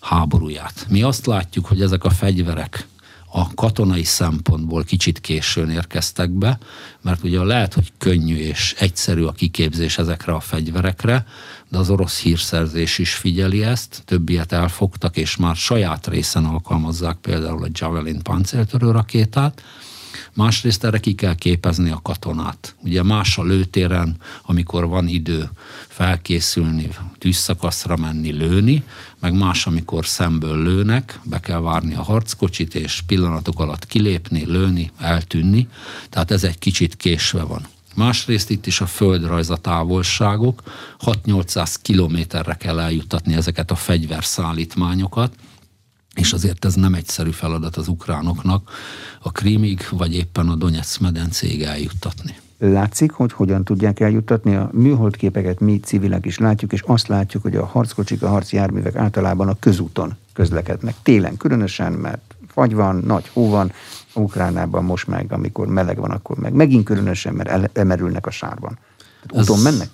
háborúját. 0.04 0.86
Mi 0.90 1.02
azt 1.02 1.26
látjuk, 1.26 1.66
hogy 1.66 1.82
ezek 1.82 2.04
a 2.04 2.10
fegyverek 2.10 2.88
a 3.36 3.54
katonai 3.54 4.04
szempontból 4.04 4.84
kicsit 4.84 5.20
későn 5.20 5.70
érkeztek 5.70 6.30
be, 6.30 6.58
mert 7.02 7.24
ugye 7.24 7.44
lehet, 7.44 7.74
hogy 7.74 7.92
könnyű 7.98 8.36
és 8.36 8.76
egyszerű 8.80 9.24
a 9.24 9.32
kiképzés 9.32 9.98
ezekre 9.98 10.34
a 10.34 10.40
fegyverekre, 10.40 11.26
de 11.70 11.78
az 11.78 11.90
orosz 11.90 12.20
hírszerzés 12.20 12.98
is 12.98 13.14
figyeli 13.14 13.64
ezt, 13.64 14.02
többiet 14.06 14.52
elfogtak, 14.52 15.18
és 15.18 15.36
már 15.36 15.56
saját 15.56 16.08
részen 16.08 16.46
alkalmazzák 16.46 17.18
például 17.18 17.64
a 17.64 17.70
Javelin 17.72 18.22
pancéltörő 18.22 18.92
rakétát, 18.92 19.64
Másrészt 20.36 20.84
erre 20.84 20.98
ki 20.98 21.14
kell 21.14 21.36
képezni 21.36 21.90
a 21.90 22.00
katonát. 22.04 22.76
Ugye 22.84 23.04
más 23.04 23.38
a 23.38 23.44
lőtéren, 23.44 24.16
amikor 24.46 24.88
van 24.88 25.08
idő 25.08 25.50
felkészülni, 25.88 26.90
tűzszakaszra 27.18 27.98
menni, 27.98 28.32
lőni, 28.32 28.84
meg 29.20 29.34
más, 29.34 29.66
amikor 29.66 30.06
szemből 30.06 30.64
lőnek, 30.64 31.20
be 31.24 31.40
kell 31.40 31.60
várni 31.60 31.96
a 31.96 32.04
harckocsit, 32.04 32.76
és 32.76 33.02
pillanatok 33.08 33.60
alatt 33.60 33.86
kilépni, 33.86 34.46
lőni, 34.46 34.92
eltűnni. 34.98 35.68
Tehát 36.10 36.32
ez 36.32 36.44
egy 36.44 36.60
kicsit 36.60 36.96
késve 36.96 37.44
van. 37.44 37.68
Másrészt 37.96 38.50
itt 38.50 38.66
is 38.66 38.82
a 38.82 38.86
földrajz 38.86 39.50
a 39.50 39.58
távolságok, 39.58 40.64
6-800 41.06 41.76
kilométerre 41.82 42.54
kell 42.54 42.80
eljuttatni 42.80 43.34
ezeket 43.34 43.72
a 43.72 43.76
fegyverszállítmányokat, 43.76 45.34
és 46.14 46.34
azért 46.34 46.66
ez 46.66 46.74
nem 46.74 46.94
egyszerű 46.94 47.30
feladat 47.30 47.76
az 47.76 47.88
ukránoknak 47.88 48.70
a 49.22 49.32
Krímig, 49.32 49.88
vagy 49.92 50.14
éppen 50.14 50.50
a 50.50 50.56
Donetsz 50.56 50.98
medencéig 50.98 51.62
eljuttatni. 51.62 52.36
Látszik, 52.58 53.12
hogy 53.12 53.34
hogyan 53.34 53.64
tudják 53.64 54.00
eljuttatni 54.00 54.56
a 54.56 54.70
műholdképeket, 54.74 55.60
mi 55.60 55.80
civilek 55.80 56.26
is 56.26 56.38
látjuk, 56.38 56.74
és 56.74 56.82
azt 56.82 57.08
látjuk, 57.08 57.44
hogy 57.44 57.56
a 57.56 57.66
harckocsik, 57.66 58.24
a 58.24 58.28
harci 58.28 58.56
járművek 58.56 58.96
általában 58.96 59.48
a 59.48 59.60
közúton 59.60 60.16
közlekednek. 60.34 60.96
Télen 61.04 61.38
különösen, 61.38 61.92
mert 61.92 62.36
fagy 62.48 62.74
van, 62.74 62.96
nagy 62.96 63.28
hó 63.28 63.50
van, 63.50 63.72
Ukránában 64.14 64.84
most 64.84 65.08
meg, 65.08 65.32
amikor 65.32 65.68
meleg 65.68 65.98
van, 65.98 66.12
akkor 66.12 66.38
meg 66.38 66.54
megint 66.54 66.86
különösen, 66.86 67.34
mert 67.34 67.78
emerülnek 67.78 68.26
a 68.26 68.32
sárban. 68.32 68.80
Tehát 69.28 69.50
úton 69.50 69.60
mennek? 69.60 69.90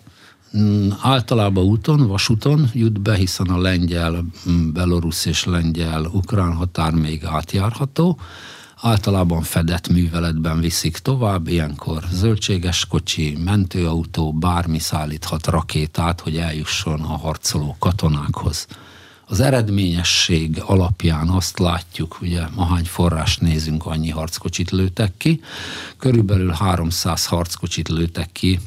Mm, 0.58 0.90
általában 1.02 1.64
úton, 1.64 2.08
vasúton 2.08 2.70
jut 2.74 3.02
be, 3.02 3.16
hiszen 3.16 3.48
a 3.48 3.58
lengyel, 3.58 4.26
mm, 4.50 4.72
belorusz 4.72 5.26
és 5.26 5.46
lengyel-ukrán 5.46 6.54
határ 6.54 6.92
még 6.92 7.26
átjárható. 7.26 8.20
Általában 8.82 9.42
fedett 9.42 9.88
műveletben 9.88 10.60
viszik 10.60 10.98
tovább, 10.98 11.48
ilyenkor 11.48 12.04
zöldséges 12.12 12.86
kocsi, 12.86 13.38
mentőautó, 13.44 14.34
bármi 14.34 14.80
szállíthat 14.80 15.48
rakétát, 15.48 16.22
hogy 16.22 16.38
eljusson 16.38 17.02
a 17.02 17.18
harcoló 17.18 17.76
katonákhoz. 17.80 18.68
Az 19.26 19.40
eredményesség 19.40 20.62
alapján 20.66 21.30
azt 21.30 21.60
látjuk, 21.60 22.18
ugye 22.22 22.42
ahány 22.56 22.86
forrás 22.86 23.38
nézünk, 23.38 23.86
annyi 23.86 24.10
harckocsit 24.10 24.72
lőtek 24.72 25.14
ki. 25.18 25.42
Körülbelül 25.98 26.52
300 26.52 27.26
harckocsit 27.26 27.90
lőtek 27.90 28.32
ki 28.32 28.60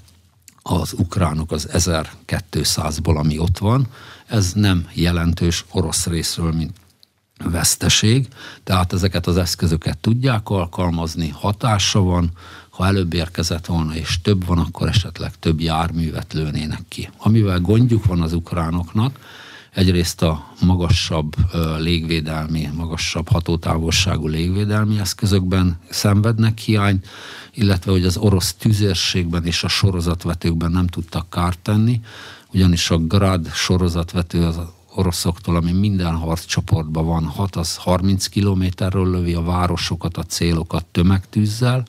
az 0.63 0.93
ukránok 0.99 1.53
az 1.53 1.69
1200-ból, 1.73 3.17
ami 3.17 3.39
ott 3.39 3.59
van, 3.59 3.87
ez 4.27 4.53
nem 4.53 4.89
jelentős 4.93 5.65
orosz 5.71 6.07
részről, 6.07 6.53
mint 6.53 6.81
veszteség, 7.45 8.29
tehát 8.65 8.93
ezeket 8.93 9.27
az 9.27 9.37
eszközöket 9.37 9.99
tudják 9.99 10.49
alkalmazni, 10.49 11.29
hatása 11.29 12.01
van, 12.01 12.31
ha 12.71 12.87
előbb 12.87 13.15
érkezett 13.15 13.67
volna 13.67 13.95
és 13.95 14.21
több 14.21 14.47
van, 14.47 14.59
akkor 14.59 14.89
esetleg 14.89 15.39
több 15.39 15.61
járművet 15.61 16.33
lőnének 16.33 16.83
ki. 16.89 17.11
Amivel 17.17 17.61
gondjuk 17.61 18.05
van 18.05 18.23
az 18.23 18.33
ukránoknak, 18.33 19.19
egyrészt 19.75 20.23
a 20.23 20.55
magasabb 20.61 21.35
légvédelmi, 21.79 22.69
magasabb 22.77 23.29
hatótávolságú 23.29 24.29
légvédelmi 24.29 24.99
eszközökben 24.99 25.79
szenvednek 25.91 26.59
hiány, 26.59 27.01
illetve 27.55 27.91
hogy 27.91 28.05
az 28.05 28.17
orosz 28.17 28.55
tüzérségben 28.55 29.45
és 29.45 29.65
a 29.65 29.69
sorozatvetőkben 29.69 30.71
nem 30.71 30.87
tudtak 30.87 31.31
kárt 31.31 31.59
tenni, 31.59 32.01
ugyanis 32.53 32.91
a 32.91 32.99
Grad 32.99 33.53
sorozatvető 33.53 34.45
az 34.45 34.59
oroszoktól, 34.95 35.57
ami 35.57 35.73
minden 35.73 36.15
harccsoportban 36.15 37.07
van, 37.07 37.25
6 37.25 37.57
az 37.57 37.77
30 37.77 38.27
kilométerről 38.27 39.11
lövi 39.11 39.35
a 39.35 39.43
városokat, 39.43 40.17
a 40.17 40.23
célokat 40.23 40.85
tömegtűzzel, 40.85 41.85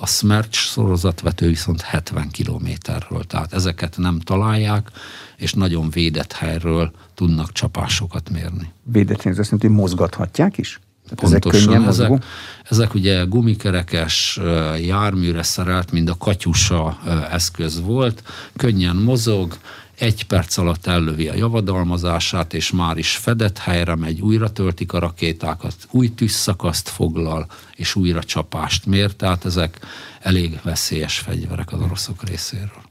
a 0.00 0.06
Smerch 0.06 0.58
sorozatvető 0.58 1.48
viszont 1.48 1.80
70 1.80 2.28
kilométerről, 2.28 3.24
tehát 3.24 3.52
ezeket 3.52 3.96
nem 3.96 4.18
találják, 4.20 4.90
és 5.36 5.52
nagyon 5.52 5.90
védett 5.90 6.32
helyről 6.32 6.90
tudnak 7.14 7.52
csapásokat 7.52 8.30
mérni. 8.30 8.72
Védett 8.82 9.22
hely, 9.22 9.32
ez 9.32 9.38
azt 9.38 9.50
jelenti, 9.50 9.66
hogy 9.66 9.76
mozgathatják 9.76 10.58
is? 10.58 10.80
Pontosan, 11.14 11.86
ezek, 11.86 12.10
ezek, 12.10 12.24
ezek 12.70 12.94
ugye 12.94 13.24
gumikerekes 13.24 14.40
járműre 14.80 15.42
szerelt, 15.42 15.92
mind 15.92 16.08
a 16.08 16.16
katyusa 16.18 16.98
eszköz 17.30 17.80
volt, 17.80 18.22
könnyen 18.56 18.96
mozog, 18.96 19.56
egy 19.98 20.26
perc 20.26 20.56
alatt 20.56 20.86
ellövi 20.86 21.28
a 21.28 21.34
javadalmazását, 21.34 22.54
és 22.54 22.70
már 22.70 22.96
is 22.96 23.16
fedett 23.16 23.58
helyre 23.58 23.94
megy, 23.94 24.20
újra 24.20 24.52
töltik 24.52 24.92
a 24.92 24.98
rakétákat, 24.98 25.74
új 25.90 26.14
tűzszakaszt 26.14 26.88
foglal, 26.88 27.46
és 27.74 27.94
újra 27.94 28.22
csapást 28.22 28.86
mér, 28.86 29.12
tehát 29.12 29.44
ezek 29.44 29.78
elég 30.20 30.60
veszélyes 30.62 31.18
fegyverek 31.18 31.72
az 31.72 31.80
oroszok 31.80 32.24
részéről. 32.24 32.82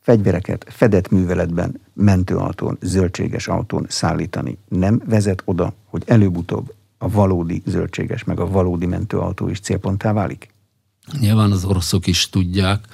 Fegyvereket 0.00 0.64
fedett 0.68 1.10
műveletben, 1.10 1.80
mentőautón, 1.94 2.78
zöldséges 2.80 3.48
autón 3.48 3.86
szállítani 3.88 4.58
nem 4.68 5.02
vezet 5.06 5.42
oda, 5.44 5.74
hogy 5.84 6.02
előbb-utóbb 6.06 6.74
a 6.98 7.08
valódi 7.08 7.62
zöldséges, 7.66 8.24
meg 8.24 8.40
a 8.40 8.46
valódi 8.46 8.86
mentőautó 8.86 9.48
is 9.48 9.60
célponttá 9.60 10.12
válik? 10.12 10.50
Nyilván 11.20 11.52
az 11.52 11.64
oroszok 11.64 12.06
is 12.06 12.28
tudják, 12.28 12.84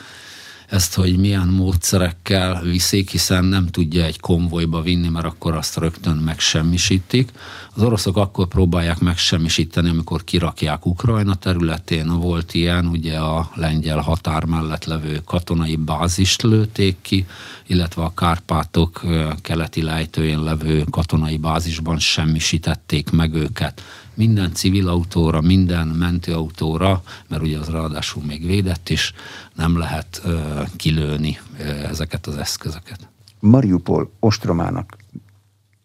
ezt, 0.68 0.94
hogy 0.94 1.16
milyen 1.16 1.48
módszerekkel 1.48 2.62
viszik, 2.62 3.11
hiszen 3.11 3.44
nem 3.44 3.66
tudja 3.66 4.04
egy 4.04 4.20
konvojba 4.20 4.83
vinni, 4.83 5.09
mert 5.09 5.26
akkor 5.26 5.54
azt 5.54 5.76
rögtön 5.76 6.16
megsemmisítik. 6.16 7.31
Az 7.74 7.83
oroszok 7.83 8.16
akkor 8.16 8.48
próbálják 8.48 8.98
megsemmisíteni, 8.98 9.88
amikor 9.88 10.24
kirakják 10.24 10.87
Ukrajna 10.87 11.35
területén. 11.35 12.20
Volt 12.20 12.54
ilyen, 12.54 12.87
ugye 12.87 13.18
a 13.18 13.50
lengyel 13.54 13.98
határ 13.98 14.44
mellett 14.44 14.85
levő 14.85 15.20
katonai 15.24 15.76
bázist 15.76 16.42
lőtték 16.42 16.96
ki, 17.02 17.26
illetve 17.66 18.02
a 18.02 18.14
Kárpátok 18.14 19.02
keleti 19.42 19.83
lejtőjén 19.83 20.42
levő 20.42 20.85
katonai 20.90 21.37
bázisban 21.37 21.98
semmisítették 21.98 23.11
meg 23.11 23.35
őket 23.35 23.83
minden 24.18 24.52
civil 24.52 24.88
autóra, 24.88 25.40
minden 25.40 25.87
mentőautóra, 25.87 27.02
mert 27.28 27.42
ugye 27.42 27.59
az 27.59 27.68
ráadásul 27.68 28.24
még 28.24 28.46
védett 28.46 28.88
is, 28.88 29.12
nem 29.54 29.78
lehet 29.78 30.20
ö, 30.24 30.62
kilőni 30.76 31.38
ö, 31.59 31.62
ezeket 31.64 32.26
az 32.26 32.37
eszközöket. 32.37 33.09
Mariupol 33.40 34.11
ostromának 34.18 34.96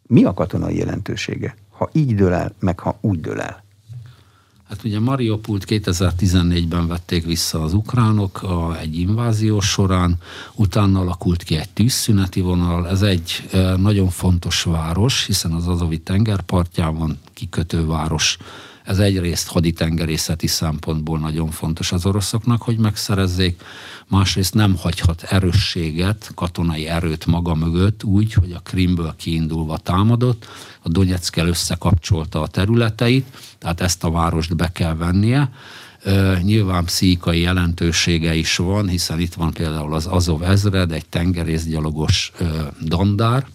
mi 0.08 0.24
a 0.24 0.34
katonai 0.34 0.78
jelentősége? 0.78 1.56
Ha 1.70 1.90
így 1.92 2.16
dől 2.16 2.34
el, 2.34 2.54
meg 2.60 2.80
ha 2.80 2.98
úgy 3.02 3.20
dől 3.20 3.42
el? 3.42 3.63
Hát 4.74 4.84
ugye 4.84 5.00
Mariupult 5.00 5.66
2014-ben 5.68 6.88
vették 6.88 7.26
vissza 7.26 7.62
az 7.62 7.74
ukránok 7.74 8.44
a, 8.44 8.80
egy 8.80 9.00
invázió 9.00 9.60
során, 9.60 10.16
utána 10.56 11.00
alakult 11.00 11.44
ki 11.44 11.56
egy 11.56 11.70
tűzszüneti 11.70 12.42
vonal, 12.42 12.90
ez 12.90 13.02
egy 13.02 13.44
e, 13.52 13.76
nagyon 13.76 14.10
fontos 14.10 14.64
város, 14.64 15.26
hiszen 15.26 15.52
az 15.52 15.68
Azovi 15.68 16.00
tengerpartján 16.00 16.98
van 16.98 17.18
kikötő 17.34 17.86
város. 17.86 18.38
Ez 18.84 19.00
egyrészt 19.00 19.48
haditengerészeti 19.48 20.48
szempontból 20.48 21.20
nagyon 21.20 21.52
fontos 21.52 21.92
az 21.92 22.06
oroszoknak, 22.06 22.62
hogy 22.62 22.78
megszerezzék, 22.78 23.62
másrészt 24.08 24.54
nem 24.54 24.76
hagyhat 24.76 25.24
erősséget, 25.24 26.32
katonai 26.36 26.88
erőt 26.88 27.26
maga 27.26 27.56
mögött 27.56 28.04
úgy, 28.04 28.34
hogy 28.34 28.52
a 28.52 28.60
Krimből 28.60 29.14
kiindulva 29.18 29.78
támadott, 29.78 30.48
a 30.82 30.90
Donetszkel 30.90 31.48
összekapcsolta 31.48 32.42
a 32.42 32.48
területeit, 32.48 33.26
tehát 33.58 33.82
ezt 33.82 34.04
a 34.04 34.12
várost 34.12 34.56
be 34.56 34.72
kell 34.72 34.96
vennie. 34.96 35.50
Nyilván 36.42 36.86
pszichikai 36.86 37.40
jelentősége 37.40 38.36
is 38.36 38.58
van, 38.58 38.88
hiszen 38.88 39.20
itt 39.20 39.34
van 39.34 39.54
például 39.54 39.94
az 39.94 40.06
Azov 40.06 40.44
ezred, 40.44 40.92
egy 40.92 41.06
tengerészgyalogos 41.06 42.32
dandár, 42.82 43.48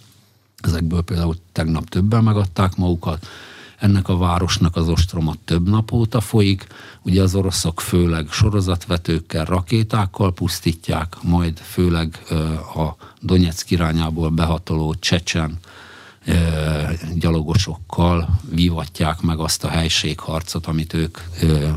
ezekből 0.61 1.01
például 1.01 1.35
tegnap 1.51 1.89
többen 1.89 2.23
megadták 2.23 2.75
magukat, 2.75 3.27
ennek 3.79 4.07
a 4.07 4.17
városnak 4.17 4.75
az 4.75 4.87
ostroma 4.87 5.33
több 5.45 5.69
nap 5.69 5.91
óta 5.91 6.21
folyik, 6.21 6.67
ugye 7.01 7.21
az 7.21 7.35
oroszok 7.35 7.81
főleg 7.81 8.27
sorozatvetőkkel, 8.31 9.45
rakétákkal 9.45 10.33
pusztítják, 10.33 11.15
majd 11.23 11.57
főleg 11.57 12.21
a 12.75 12.95
Donetsk 13.21 13.71
irányából 13.71 14.29
behatoló 14.29 14.95
csecsen 14.99 15.57
gyalogosokkal 17.15 18.39
vívatják 18.49 19.21
meg 19.21 19.39
azt 19.39 19.63
a 19.63 19.67
helységharcot, 19.67 20.65
amit 20.65 20.93
ők 20.93 21.17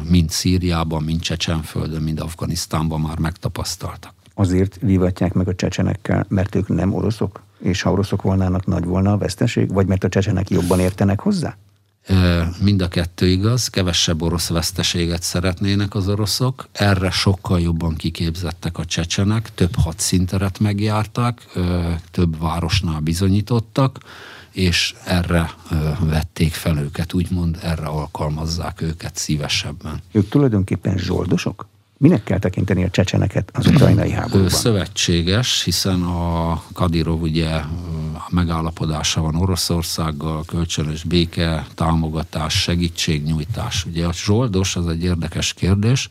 mind 0.09 0.31
Szíriában, 0.31 1.03
mind 1.03 1.21
Csecsenföldön, 1.21 2.03
mind 2.03 2.21
Afganisztánban 2.21 3.01
már 3.01 3.19
megtapasztaltak. 3.19 4.13
Azért 4.35 4.79
vívatják 4.81 5.33
meg 5.33 5.49
a 5.49 5.55
csecsenekkel, 5.55 6.27
mert 6.29 6.55
ők 6.55 6.69
nem 6.69 6.95
oroszok? 6.95 7.43
És 7.59 7.83
ha 7.83 7.93
oroszok 7.93 8.23
volnának, 8.23 8.67
nagy 8.67 8.85
volna 8.85 9.13
a 9.13 9.17
veszteség? 9.17 9.73
Vagy 9.73 9.87
mert 9.87 10.05
a 10.05 10.09
csecsenek 10.09 10.51
jobban 10.51 10.81
értenek 10.81 11.21
hozzá? 11.21 11.57
Mind 12.61 12.83
a 12.83 12.89
kettő 12.89 13.27
igaz, 13.27 13.69
kevesebb 13.69 14.23
orosz 14.23 14.49
veszteséget 14.49 15.23
szeretnének 15.23 15.95
az 15.95 16.09
oroszok, 16.09 16.69
erre 16.73 17.11
sokkal 17.11 17.61
jobban 17.61 17.95
kiképzettek 17.95 18.79
a 18.79 18.85
csecsenek, 18.85 19.55
több 19.55 19.75
hadszinteret 19.77 20.59
megjárták, 20.59 21.47
több 22.11 22.41
városnál 22.41 23.01
bizonyítottak, 23.01 23.99
és 24.51 24.95
erre 25.05 25.51
vették 26.01 26.53
fel 26.53 26.79
őket, 26.79 27.13
úgymond 27.13 27.59
erre 27.63 27.87
alkalmazzák 27.87 28.81
őket 28.81 29.17
szívesebben. 29.17 30.03
Ők 30.13 30.29
tulajdonképpen 30.29 30.99
zsoldosok? 30.99 31.67
Minek 32.03 32.25
kell 32.25 32.39
tekinteni 32.39 32.85
a 32.85 32.91
csecseneket 32.91 33.51
az 33.53 33.67
ukrajnai 33.67 34.11
háborúban? 34.11 34.49
Szövetséges, 34.49 35.63
hiszen 35.65 36.03
a 36.03 36.63
Kadirov 36.73 37.23
ugye 37.23 37.49
a 37.49 38.29
megállapodása 38.31 39.21
van 39.21 39.35
Oroszországgal, 39.35 40.45
kölcsönös 40.45 41.05
béke, 41.05 41.67
támogatás, 41.75 42.61
segítségnyújtás. 42.61 43.85
Ugye 43.85 44.07
a 44.07 44.13
zsoldos 44.13 44.77
az 44.77 44.89
egy 44.89 45.03
érdekes 45.03 45.53
kérdés. 45.53 46.09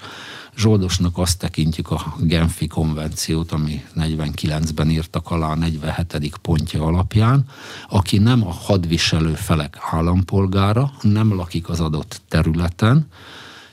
Zsoldosnak 0.57 1.17
azt 1.17 1.39
tekintjük 1.39 1.91
a 1.91 2.15
Genfi 2.19 2.67
konvenciót, 2.67 3.51
ami 3.51 3.83
49-ben 3.95 4.89
írtak 4.89 5.31
alá 5.31 5.47
a 5.47 5.55
47. 5.55 6.37
pontja 6.41 6.83
alapján, 6.83 7.45
aki 7.89 8.17
nem 8.17 8.47
a 8.47 8.51
hadviselő 8.51 9.33
felek 9.33 9.77
állampolgára, 9.91 10.91
nem 11.01 11.35
lakik 11.35 11.69
az 11.69 11.79
adott 11.79 12.21
területen, 12.27 13.07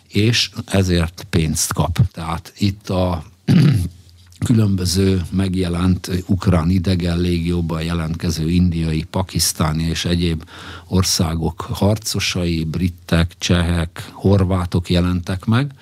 és 0.09 0.51
ezért 0.67 1.27
pénzt 1.31 1.73
kap. 1.73 1.99
Tehát 2.13 2.53
itt 2.59 2.89
a 2.89 3.25
különböző 4.47 5.23
megjelent 5.31 6.11
ukrán 6.27 6.71
idegen 6.71 7.19
légióban 7.19 7.83
jelentkező 7.83 8.51
indiai, 8.51 9.03
pakisztáni 9.03 9.83
és 9.83 10.05
egyéb 10.05 10.45
országok 10.87 11.61
harcosai, 11.61 12.65
britek, 12.65 13.35
csehek, 13.39 14.11
horvátok 14.13 14.91
jelentek 14.91 15.45
meg, 15.45 15.73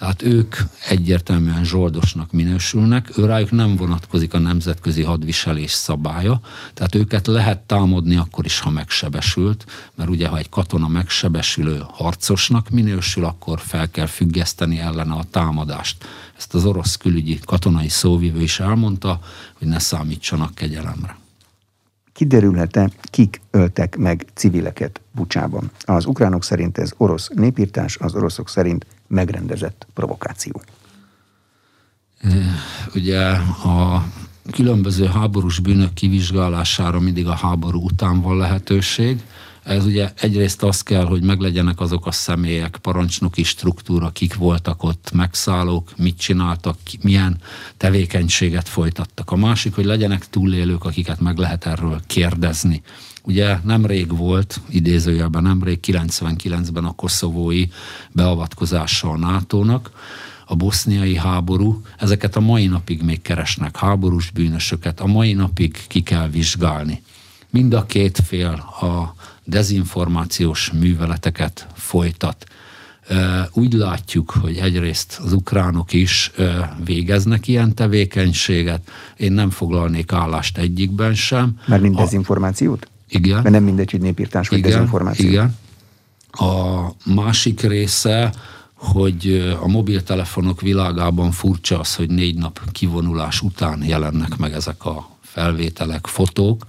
tehát 0.00 0.22
ők 0.22 0.56
egyértelműen 0.88 1.64
zsoldosnak 1.64 2.32
minősülnek, 2.32 3.18
ő 3.18 3.24
rájuk 3.24 3.50
nem 3.50 3.76
vonatkozik 3.76 4.34
a 4.34 4.38
nemzetközi 4.38 5.02
hadviselés 5.02 5.70
szabálya, 5.70 6.40
tehát 6.74 6.94
őket 6.94 7.26
lehet 7.26 7.58
támadni 7.58 8.16
akkor 8.16 8.44
is, 8.44 8.60
ha 8.60 8.70
megsebesült, 8.70 9.64
mert 9.94 10.10
ugye 10.10 10.28
ha 10.28 10.38
egy 10.38 10.48
katona 10.48 10.88
megsebesülő 10.88 11.82
harcosnak 11.90 12.70
minősül, 12.70 13.24
akkor 13.24 13.60
fel 13.60 13.90
kell 13.90 14.06
függeszteni 14.06 14.78
ellene 14.78 15.14
a 15.14 15.24
támadást. 15.30 16.04
Ezt 16.36 16.54
az 16.54 16.64
orosz 16.64 16.96
külügyi 16.96 17.38
katonai 17.44 17.88
szóvivő 17.88 18.40
is 18.40 18.60
elmondta, 18.60 19.20
hogy 19.58 19.68
ne 19.68 19.78
számítsanak 19.78 20.54
kegyelemre 20.54 21.18
kiderülhet-e, 22.12 22.90
kik 23.02 23.40
öltek 23.50 23.96
meg 23.96 24.26
civileket 24.34 25.00
Bucsában. 25.12 25.70
Az 25.84 26.06
ukránok 26.06 26.44
szerint 26.44 26.78
ez 26.78 26.92
orosz 26.96 27.28
népírtás, 27.28 27.96
az 27.96 28.14
oroszok 28.14 28.48
szerint 28.48 28.86
megrendezett 29.10 29.86
provokáció. 29.94 30.62
Ugye 32.94 33.26
a 33.64 34.04
különböző 34.52 35.06
háborús 35.06 35.58
bűnök 35.58 35.92
kivizsgálására 35.92 37.00
mindig 37.00 37.26
a 37.26 37.34
háború 37.34 37.84
után 37.84 38.20
van 38.20 38.36
lehetőség. 38.36 39.22
Ez 39.62 39.84
ugye 39.84 40.12
egyrészt 40.20 40.62
az 40.62 40.82
kell, 40.82 41.04
hogy 41.04 41.22
meglegyenek 41.22 41.80
azok 41.80 42.06
a 42.06 42.12
személyek, 42.12 42.76
parancsnoki 42.76 43.42
struktúra, 43.42 44.10
kik 44.10 44.34
voltak 44.34 44.82
ott, 44.82 45.10
megszállók, 45.12 45.96
mit 45.96 46.18
csináltak, 46.18 46.76
milyen 47.02 47.36
tevékenységet 47.76 48.68
folytattak. 48.68 49.30
A 49.30 49.36
másik, 49.36 49.74
hogy 49.74 49.84
legyenek 49.84 50.28
túlélők, 50.28 50.84
akiket 50.84 51.20
meg 51.20 51.38
lehet 51.38 51.66
erről 51.66 52.00
kérdezni. 52.06 52.82
Ugye 53.22 53.58
nemrég 53.64 54.16
volt, 54.16 54.60
idézőjelben 54.68 55.42
nemrég, 55.42 55.78
99-ben 55.86 56.84
a 56.84 56.94
koszovói 56.94 57.66
beavatkozása 58.12 59.10
a 59.10 59.16
NATO-nak, 59.16 59.90
a 60.46 60.54
boszniai 60.54 61.16
háború, 61.16 61.82
ezeket 61.98 62.36
a 62.36 62.40
mai 62.40 62.66
napig 62.66 63.02
még 63.02 63.22
keresnek 63.22 63.76
háborús 63.76 64.30
bűnösöket, 64.30 65.00
a 65.00 65.06
mai 65.06 65.32
napig 65.32 65.86
ki 65.86 66.02
kell 66.02 66.28
vizsgálni. 66.28 67.02
Mind 67.50 67.74
a 67.74 67.86
két 67.86 68.20
fél 68.26 68.52
a 68.80 69.14
dezinformációs 69.44 70.70
műveleteket 70.70 71.66
folytat. 71.74 72.44
Úgy 73.52 73.72
látjuk, 73.72 74.30
hogy 74.30 74.56
egyrészt 74.56 75.20
az 75.24 75.32
ukránok 75.32 75.92
is 75.92 76.30
végeznek 76.84 77.48
ilyen 77.48 77.74
tevékenységet. 77.74 78.90
Én 79.16 79.32
nem 79.32 79.50
foglalnék 79.50 80.12
állást 80.12 80.58
egyikben 80.58 81.14
sem. 81.14 81.58
Mert 81.66 81.82
mind 81.82 81.96
dezinformációt? 81.96 82.88
Igen. 83.10 83.42
Mert 83.42 83.50
nem 83.50 83.64
mindegy, 83.64 83.90
hogy 83.90 84.00
népírtás 84.00 84.48
vagy 84.48 84.58
igen, 84.58 84.70
dezinformáció. 84.70 85.28
Igen. 85.28 85.56
A 86.30 86.80
másik 87.04 87.60
része, 87.60 88.32
hogy 88.74 89.54
a 89.60 89.68
mobiltelefonok 89.68 90.60
világában 90.60 91.30
furcsa 91.30 91.78
az, 91.78 91.94
hogy 91.94 92.10
négy 92.10 92.36
nap 92.36 92.72
kivonulás 92.72 93.40
után 93.40 93.84
jelennek 93.84 94.36
meg 94.36 94.52
ezek 94.52 94.84
a 94.84 95.08
felvételek, 95.20 96.06
fotók, 96.06 96.66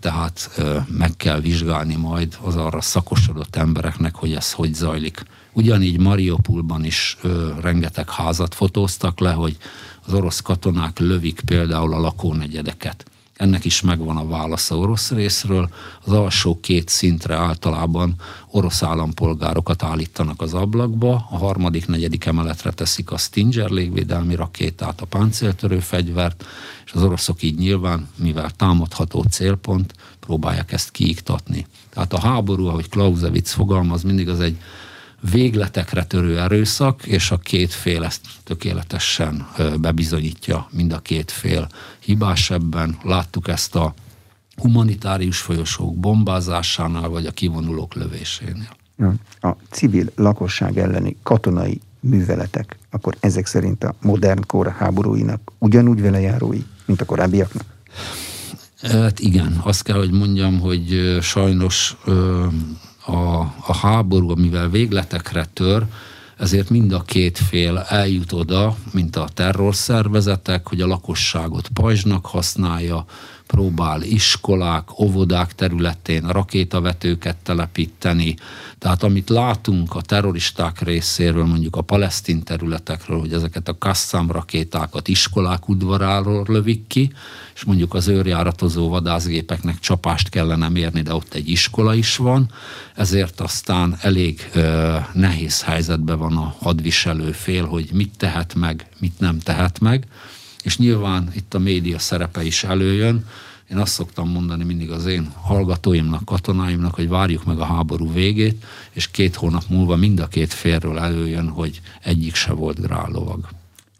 tehát 0.00 0.60
meg 0.88 1.16
kell 1.16 1.40
vizsgálni 1.40 1.94
majd 1.94 2.38
az 2.42 2.56
arra 2.56 2.80
szakosodott 2.80 3.56
embereknek, 3.56 4.14
hogy 4.14 4.32
ez 4.32 4.52
hogy 4.52 4.74
zajlik. 4.74 5.22
Ugyanígy 5.52 6.00
Mariupolban 6.00 6.84
is 6.84 7.18
rengeteg 7.60 8.10
házat 8.10 8.54
fotóztak 8.54 9.20
le, 9.20 9.32
hogy 9.32 9.56
az 10.06 10.12
orosz 10.12 10.40
katonák 10.40 10.98
lövik 10.98 11.40
például 11.46 11.94
a 11.94 12.00
lakónegyedeket 12.00 13.04
ennek 13.36 13.64
is 13.64 13.80
megvan 13.80 14.16
a 14.16 14.26
válasza 14.26 14.76
orosz 14.76 15.10
részről. 15.10 15.68
Az 16.04 16.12
alsó 16.12 16.58
két 16.60 16.88
szintre 16.88 17.34
általában 17.34 18.14
orosz 18.50 18.82
állampolgárokat 18.82 19.82
állítanak 19.82 20.42
az 20.42 20.54
ablakba, 20.54 21.26
a 21.30 21.36
harmadik, 21.36 21.86
negyedik 21.86 22.24
emeletre 22.24 22.70
teszik 22.70 23.10
a 23.10 23.16
Stinger 23.16 23.70
légvédelmi 23.70 24.34
rakétát, 24.34 25.00
a 25.00 25.06
páncéltörő 25.06 25.78
fegyvert, 25.78 26.44
és 26.84 26.92
az 26.92 27.02
oroszok 27.02 27.42
így 27.42 27.58
nyilván, 27.58 28.08
mivel 28.16 28.50
támadható 28.50 29.22
célpont, 29.22 29.94
próbálják 30.20 30.72
ezt 30.72 30.90
kiiktatni. 30.90 31.66
Tehát 31.90 32.12
a 32.12 32.20
háború, 32.20 32.66
ahogy 32.66 32.88
Clausewitz 32.88 33.52
fogalmaz, 33.52 34.02
mindig 34.02 34.28
az 34.28 34.40
egy 34.40 34.56
végletekre 35.30 36.04
törő 36.04 36.40
erőszak, 36.40 37.06
és 37.06 37.30
a 37.30 37.38
két 37.38 37.72
fél 37.72 38.04
ezt 38.04 38.20
tökéletesen 38.44 39.46
bebizonyítja, 39.80 40.68
mind 40.70 40.92
a 40.92 40.98
két 40.98 41.30
fél 41.30 41.68
hibás 41.98 42.50
ebben. 42.50 42.98
Láttuk 43.02 43.48
ezt 43.48 43.74
a 43.74 43.94
humanitárius 44.56 45.38
folyosók 45.38 45.96
bombázásánál, 45.96 47.08
vagy 47.08 47.26
a 47.26 47.30
kivonulók 47.30 47.94
lövésénél. 47.94 48.76
A 49.40 49.50
civil 49.70 50.10
lakosság 50.16 50.78
elleni 50.78 51.16
katonai 51.22 51.80
műveletek, 52.00 52.78
akkor 52.90 53.16
ezek 53.20 53.46
szerint 53.46 53.84
a 53.84 53.94
modern 54.02 54.46
kor 54.46 54.74
háborúinak 54.78 55.52
ugyanúgy 55.58 56.00
vele 56.00 56.20
járói, 56.20 56.62
mint 56.84 57.00
a 57.00 57.04
korábbiaknak? 57.04 57.64
Hát 58.82 59.20
igen, 59.20 59.60
azt 59.62 59.82
kell, 59.82 59.96
hogy 59.96 60.12
mondjam, 60.12 60.60
hogy 60.60 61.18
sajnos 61.20 61.96
a, 63.06 63.38
a 63.66 63.76
háború, 63.80 64.30
amivel 64.30 64.68
végletekre 64.68 65.44
tör, 65.52 65.86
ezért 66.38 66.70
mind 66.70 66.92
a 66.92 67.02
két 67.02 67.38
fél 67.38 67.78
eljut 67.78 68.32
oda, 68.32 68.76
mint 68.92 69.16
a 69.16 69.28
terrorszervezetek, 69.34 70.68
hogy 70.68 70.80
a 70.80 70.86
lakosságot 70.86 71.68
pajzsnak 71.68 72.26
használja, 72.26 73.04
próbál 73.46 74.02
iskolák, 74.02 74.98
óvodák 75.00 75.54
területén 75.54 76.28
rakétavetőket 76.28 77.36
telepíteni. 77.36 78.34
Tehát 78.78 79.02
amit 79.02 79.28
látunk 79.28 79.94
a 79.94 80.00
terroristák 80.00 80.80
részéről, 80.80 81.44
mondjuk 81.44 81.76
a 81.76 81.82
palesztin 81.82 82.42
területekről, 82.42 83.20
hogy 83.20 83.32
ezeket 83.32 83.68
a 83.68 83.78
Kassam 83.78 84.30
rakétákat 84.30 85.08
iskolák 85.08 85.68
udvaráról 85.68 86.44
lövik 86.48 86.86
ki, 86.86 87.12
és 87.54 87.64
mondjuk 87.64 87.94
az 87.94 88.08
őrjáratozó 88.08 88.88
vadászgépeknek 88.88 89.78
csapást 89.78 90.28
kellene 90.28 90.68
mérni, 90.68 91.02
de 91.02 91.14
ott 91.14 91.34
egy 91.34 91.48
iskola 91.48 91.94
is 91.94 92.16
van, 92.16 92.50
ezért 92.94 93.40
aztán 93.40 93.96
elég 94.00 94.50
ö, 94.52 94.96
nehéz 95.12 95.62
helyzetben 95.62 96.18
van 96.18 96.36
a 96.36 96.54
hadviselő 96.58 97.32
fél, 97.32 97.66
hogy 97.66 97.90
mit 97.92 98.12
tehet 98.16 98.54
meg, 98.54 98.86
mit 98.98 99.20
nem 99.20 99.38
tehet 99.38 99.80
meg 99.80 100.06
és 100.64 100.78
nyilván 100.78 101.30
itt 101.34 101.54
a 101.54 101.58
média 101.58 101.98
szerepe 101.98 102.44
is 102.44 102.64
előjön. 102.64 103.26
Én 103.70 103.78
azt 103.78 103.92
szoktam 103.92 104.30
mondani 104.30 104.64
mindig 104.64 104.90
az 104.90 105.06
én 105.06 105.32
hallgatóimnak, 105.40 106.24
katonáimnak, 106.24 106.94
hogy 106.94 107.08
várjuk 107.08 107.44
meg 107.44 107.58
a 107.58 107.64
háború 107.64 108.12
végét, 108.12 108.64
és 108.92 109.10
két 109.10 109.34
hónap 109.34 109.62
múlva 109.68 109.96
mind 109.96 110.20
a 110.20 110.26
két 110.26 110.52
félről 110.52 110.98
előjön, 110.98 111.48
hogy 111.48 111.80
egyik 112.02 112.34
se 112.34 112.52
volt 112.52 112.80
grálovag. 112.80 113.48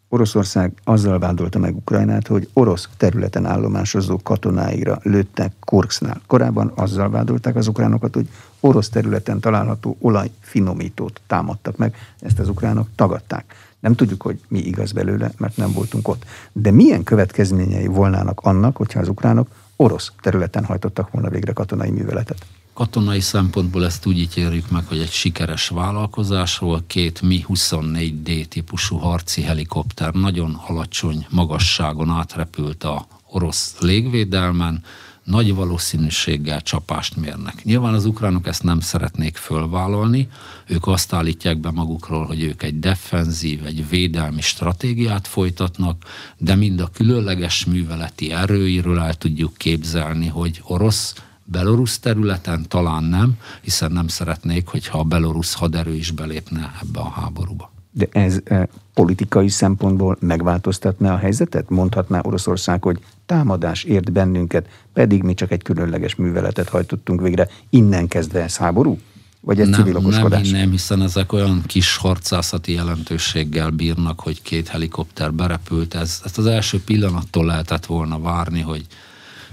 Oroszország 0.08 0.72
azzal 0.84 1.18
vádolta 1.18 1.58
meg 1.58 1.76
Ukrajnát, 1.76 2.26
hogy 2.26 2.48
orosz 2.52 2.88
területen 2.96 3.46
állomásozó 3.46 4.20
katonáira 4.22 4.98
lőttek 5.02 5.52
Korksznál. 5.60 6.20
Korábban 6.26 6.72
azzal 6.74 7.10
vádolták 7.10 7.56
az 7.56 7.66
ukránokat, 7.66 8.14
hogy 8.14 8.28
orosz 8.60 8.88
területen 8.88 9.40
található 9.40 9.96
olajfinomítót 10.00 11.20
támadtak 11.26 11.76
meg, 11.76 11.96
ezt 12.20 12.38
az 12.38 12.48
ukránok 12.48 12.88
tagadták. 12.94 13.54
Nem 13.84 13.94
tudjuk, 13.94 14.22
hogy 14.22 14.40
mi 14.48 14.58
igaz 14.58 14.92
belőle, 14.92 15.32
mert 15.38 15.56
nem 15.56 15.72
voltunk 15.72 16.08
ott. 16.08 16.24
De 16.52 16.70
milyen 16.70 17.02
következményei 17.02 17.86
volnának 17.86 18.40
annak, 18.40 18.76
hogyha 18.76 19.00
az 19.00 19.08
ukránok 19.08 19.48
orosz 19.76 20.12
területen 20.20 20.64
hajtottak 20.64 21.10
volna 21.10 21.28
végre 21.28 21.52
katonai 21.52 21.90
műveletet? 21.90 22.46
Katonai 22.72 23.20
szempontból 23.20 23.84
ezt 23.84 24.06
úgy 24.06 24.18
ítéljük 24.18 24.70
meg, 24.70 24.86
hogy 24.86 24.98
egy 24.98 25.10
sikeres 25.10 25.68
vállalkozásról 25.68 26.82
két 26.86 27.22
Mi-24D 27.22 28.44
típusú 28.48 28.96
harci 28.96 29.42
helikopter 29.42 30.12
nagyon 30.12 30.60
alacsony 30.66 31.26
magasságon 31.30 32.10
átrepült 32.10 32.84
a 32.84 33.06
orosz 33.30 33.76
légvédelmen, 33.80 34.82
nagy 35.24 35.54
valószínűséggel 35.54 36.60
csapást 36.60 37.16
mérnek. 37.16 37.64
Nyilván 37.64 37.94
az 37.94 38.04
ukránok 38.04 38.46
ezt 38.46 38.62
nem 38.62 38.80
szeretnék 38.80 39.36
fölvállalni, 39.36 40.28
ők 40.66 40.86
azt 40.86 41.12
állítják 41.12 41.58
be 41.58 41.70
magukról, 41.70 42.26
hogy 42.26 42.42
ők 42.42 42.62
egy 42.62 42.78
defenzív, 42.78 43.66
egy 43.66 43.88
védelmi 43.88 44.40
stratégiát 44.40 45.26
folytatnak, 45.26 46.02
de 46.36 46.54
mind 46.54 46.80
a 46.80 46.90
különleges 46.92 47.64
műveleti 47.64 48.32
erőiről 48.32 49.00
el 49.00 49.14
tudjuk 49.14 49.54
képzelni, 49.56 50.26
hogy 50.26 50.62
orosz 50.64 51.14
belorusz 51.44 51.98
területen 51.98 52.68
talán 52.68 53.04
nem, 53.04 53.38
hiszen 53.60 53.92
nem 53.92 54.08
szeretnék, 54.08 54.66
hogyha 54.68 54.98
a 54.98 55.04
belorusz 55.04 55.54
haderő 55.54 55.94
is 55.94 56.10
belépne 56.10 56.72
ebbe 56.82 57.00
a 57.00 57.08
háborúba. 57.08 57.72
De 57.90 58.08
ez 58.12 58.40
e, 58.44 58.68
politikai 58.94 59.48
szempontból 59.48 60.16
megváltoztatná 60.20 61.14
a 61.14 61.18
helyzetet? 61.18 61.68
Mondhatná 61.70 62.20
Oroszország, 62.22 62.82
hogy 62.82 63.00
támadás 63.26 63.84
ért 63.84 64.12
bennünket, 64.12 64.68
pedig 64.92 65.22
mi 65.22 65.34
csak 65.34 65.50
egy 65.50 65.62
különleges 65.62 66.14
műveletet 66.14 66.68
hajtottunk 66.68 67.20
végre. 67.20 67.48
Innen 67.70 68.08
kezdve 68.08 68.42
ez 68.42 68.56
háború? 68.56 68.98
Vagy 69.40 69.60
ez 69.60 69.68
nem, 69.68 69.80
civil 69.80 69.96
okoskodás? 69.96 70.50
Nem, 70.50 70.60
nem, 70.60 70.70
hiszen 70.70 71.02
ezek 71.02 71.32
olyan 71.32 71.62
kis 71.66 71.96
harcászati 71.96 72.72
jelentőséggel 72.72 73.70
bírnak, 73.70 74.20
hogy 74.20 74.42
két 74.42 74.68
helikopter 74.68 75.32
berepült. 75.32 75.94
Ez, 75.94 76.20
ezt 76.24 76.38
az 76.38 76.46
első 76.46 76.80
pillanattól 76.84 77.44
lehetett 77.44 77.86
volna 77.86 78.20
várni, 78.20 78.60
hogy 78.60 78.86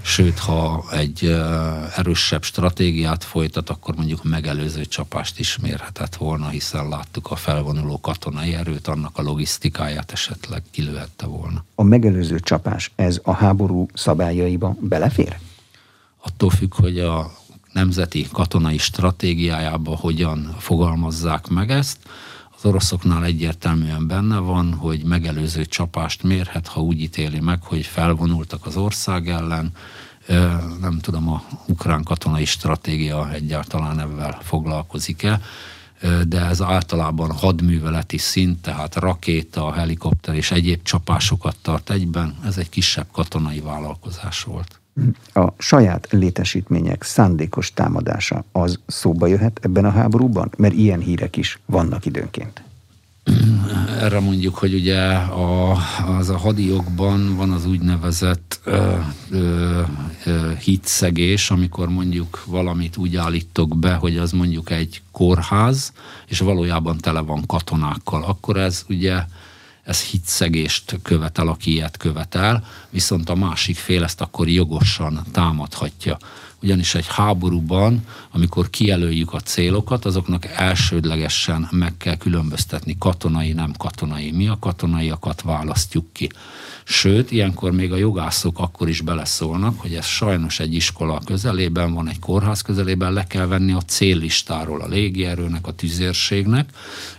sőt, 0.02 0.38
ha 0.38 0.84
egy 0.90 1.24
erősebb 1.96 2.42
stratégiát 2.42 3.24
folytat, 3.24 3.70
akkor 3.70 3.94
mondjuk 3.94 4.24
megelőző 4.24 4.84
csapást 4.84 5.38
is 5.38 5.58
mérhetett 5.58 6.16
volna, 6.16 6.48
hiszen 6.48 6.88
láttuk 6.88 7.30
a 7.30 7.36
felvonuló 7.36 8.00
katonai 8.00 8.54
erőt, 8.54 8.88
annak 8.88 9.18
a 9.18 9.22
logisztikáját 9.22 10.12
esetleg 10.12 10.62
kilőhette 10.70 11.26
volna. 11.26 11.64
A 11.74 11.82
megelőző 11.82 12.40
csapás, 12.40 12.92
ez 12.96 13.20
a 13.22 13.32
háború 13.32 13.86
szabályaiba 13.94 14.76
belefér? 14.80 15.38
Attól 16.24 16.50
függ, 16.50 16.74
hogy 16.74 16.98
a 16.98 17.32
nemzeti 17.72 18.28
katonai 18.32 18.78
stratégiájába 18.78 19.96
hogyan 19.96 20.56
fogalmazzák 20.58 21.48
meg 21.48 21.70
ezt. 21.70 21.98
Az 22.62 22.68
oroszoknál 22.68 23.24
egyértelműen 23.24 24.06
benne 24.06 24.38
van, 24.38 24.74
hogy 24.74 25.04
megelőző 25.04 25.64
csapást 25.64 26.22
mérhet, 26.22 26.66
ha 26.66 26.80
úgy 26.80 27.00
ítéli 27.00 27.40
meg, 27.40 27.62
hogy 27.62 27.86
felvonultak 27.86 28.66
az 28.66 28.76
ország 28.76 29.28
ellen. 29.28 29.72
Nem 30.80 30.98
tudom, 31.00 31.28
a 31.28 31.42
ukrán 31.66 32.02
katonai 32.02 32.44
stratégia 32.44 33.32
egyáltalán 33.32 34.00
ebben 34.00 34.36
foglalkozik-e, 34.42 35.40
de 36.28 36.40
ez 36.40 36.60
általában 36.60 37.32
hadműveleti 37.32 38.18
szint, 38.18 38.62
tehát 38.62 38.94
rakéta, 38.94 39.72
helikopter 39.72 40.34
és 40.34 40.50
egyéb 40.50 40.82
csapásokat 40.82 41.56
tart 41.62 41.90
egyben. 41.90 42.36
Ez 42.44 42.56
egy 42.56 42.68
kisebb 42.68 43.06
katonai 43.12 43.60
vállalkozás 43.60 44.42
volt 44.42 44.81
a 45.34 45.52
saját 45.58 46.06
létesítmények 46.10 47.02
szándékos 47.02 47.72
támadása 47.72 48.44
az 48.52 48.78
szóba 48.86 49.26
jöhet 49.26 49.60
ebben 49.62 49.84
a 49.84 49.90
háborúban? 49.90 50.50
Mert 50.56 50.74
ilyen 50.74 51.00
hírek 51.00 51.36
is 51.36 51.58
vannak 51.66 52.06
időnként. 52.06 52.62
Erre 54.00 54.20
mondjuk, 54.20 54.54
hogy 54.54 54.74
ugye 54.74 55.02
a, 55.14 55.76
az 56.18 56.28
a 56.28 56.36
hadiokban 56.36 57.36
van 57.36 57.50
az 57.50 57.66
úgynevezett 57.66 58.60
ö, 58.64 58.94
ö, 59.30 59.80
ö, 60.24 60.52
hitszegés, 60.60 61.50
amikor 61.50 61.88
mondjuk 61.88 62.42
valamit 62.46 62.96
úgy 62.96 63.16
állítok 63.16 63.78
be, 63.78 63.94
hogy 63.94 64.16
az 64.16 64.32
mondjuk 64.32 64.70
egy 64.70 65.02
kórház, 65.10 65.92
és 66.26 66.38
valójában 66.38 66.98
tele 66.98 67.20
van 67.20 67.46
katonákkal. 67.46 68.24
Akkor 68.24 68.56
ez 68.56 68.84
ugye 68.88 69.24
ez 69.84 70.02
hitszegést 70.02 70.98
követel, 71.02 71.48
aki 71.48 71.70
ilyet 71.70 71.96
követel, 71.96 72.64
viszont 72.90 73.28
a 73.28 73.34
másik 73.34 73.76
fél 73.76 74.02
ezt 74.04 74.20
akkor 74.20 74.48
jogosan 74.48 75.24
támadhatja. 75.32 76.18
Ugyanis 76.62 76.94
egy 76.94 77.06
háborúban, 77.08 78.04
amikor 78.30 78.70
kijelöljük 78.70 79.32
a 79.32 79.40
célokat, 79.40 80.04
azoknak 80.04 80.46
elsődlegesen 80.46 81.68
meg 81.70 81.96
kell 81.96 82.16
különböztetni 82.16 82.96
katonai, 82.98 83.52
nem 83.52 83.72
katonai. 83.78 84.30
Mi 84.30 84.48
a 84.48 84.56
katonaiakat 84.60 85.42
választjuk 85.42 86.12
ki. 86.12 86.28
Sőt, 86.84 87.30
ilyenkor 87.30 87.72
még 87.72 87.92
a 87.92 87.96
jogászok 87.96 88.58
akkor 88.58 88.88
is 88.88 89.00
beleszólnak, 89.00 89.80
hogy 89.80 89.94
ez 89.94 90.06
sajnos 90.06 90.60
egy 90.60 90.74
iskola 90.74 91.20
közelében 91.24 91.94
van, 91.94 92.08
egy 92.08 92.18
kórház 92.18 92.60
közelében, 92.60 93.12
le 93.12 93.26
kell 93.26 93.46
venni 93.46 93.72
a 93.72 93.80
céllistáról 93.80 94.80
a 94.80 94.88
légierőnek, 94.88 95.66
a 95.66 95.72
tüzérségnek, 95.72 96.70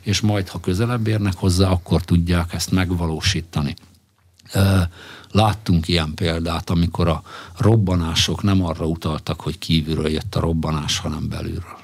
és 0.02 0.22
majd, 0.22 0.48
ha 0.48 0.60
közelebb 0.60 1.08
érnek 1.08 1.36
hozzá, 1.36 1.70
akkor 1.70 2.02
tudják 2.02 2.54
ezt 2.54 2.72
megvalósítani. 2.72 3.76
Láttunk 5.32 5.88
ilyen 5.88 6.14
példát, 6.14 6.70
amikor 6.70 7.08
a 7.08 7.24
robbanások 7.58 8.43
nem 8.43 8.66
arra 8.66 8.86
utaltak, 8.86 9.41
hogy 9.41 9.58
kívülről 9.58 10.10
jött 10.10 10.36
a 10.36 10.39
robbanás, 10.39 10.97
hanem 10.97 11.30
belülről. 11.30 11.78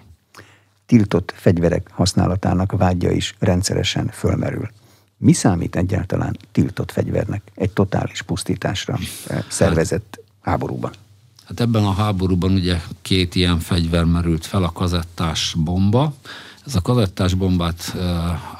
Tiltott 0.85 1.33
fegyverek 1.35 1.89
használatának 1.91 2.71
vágya 2.71 3.11
is 3.11 3.35
rendszeresen 3.39 4.07
fölmerül. 4.07 4.69
Mi 5.17 5.33
számít 5.33 5.75
egyáltalán 5.75 6.37
tiltott 6.51 6.91
fegyvernek 6.91 7.41
egy 7.55 7.71
totális 7.71 8.21
pusztításra 8.21 8.99
szervezett 9.47 10.19
háborúban? 10.41 10.91
Hát 11.45 11.59
ebben 11.59 11.83
a 11.83 11.93
háborúban 11.93 12.51
ugye 12.51 12.81
két 13.01 13.35
ilyen 13.35 13.59
fegyver 13.59 14.03
merült 14.03 14.45
fel, 14.45 14.63
a 14.63 14.71
kazettás 14.71 15.55
bomba. 15.57 16.13
Ez 16.65 16.75
a 16.75 16.81
kazettás 16.81 17.33
bombát 17.33 17.95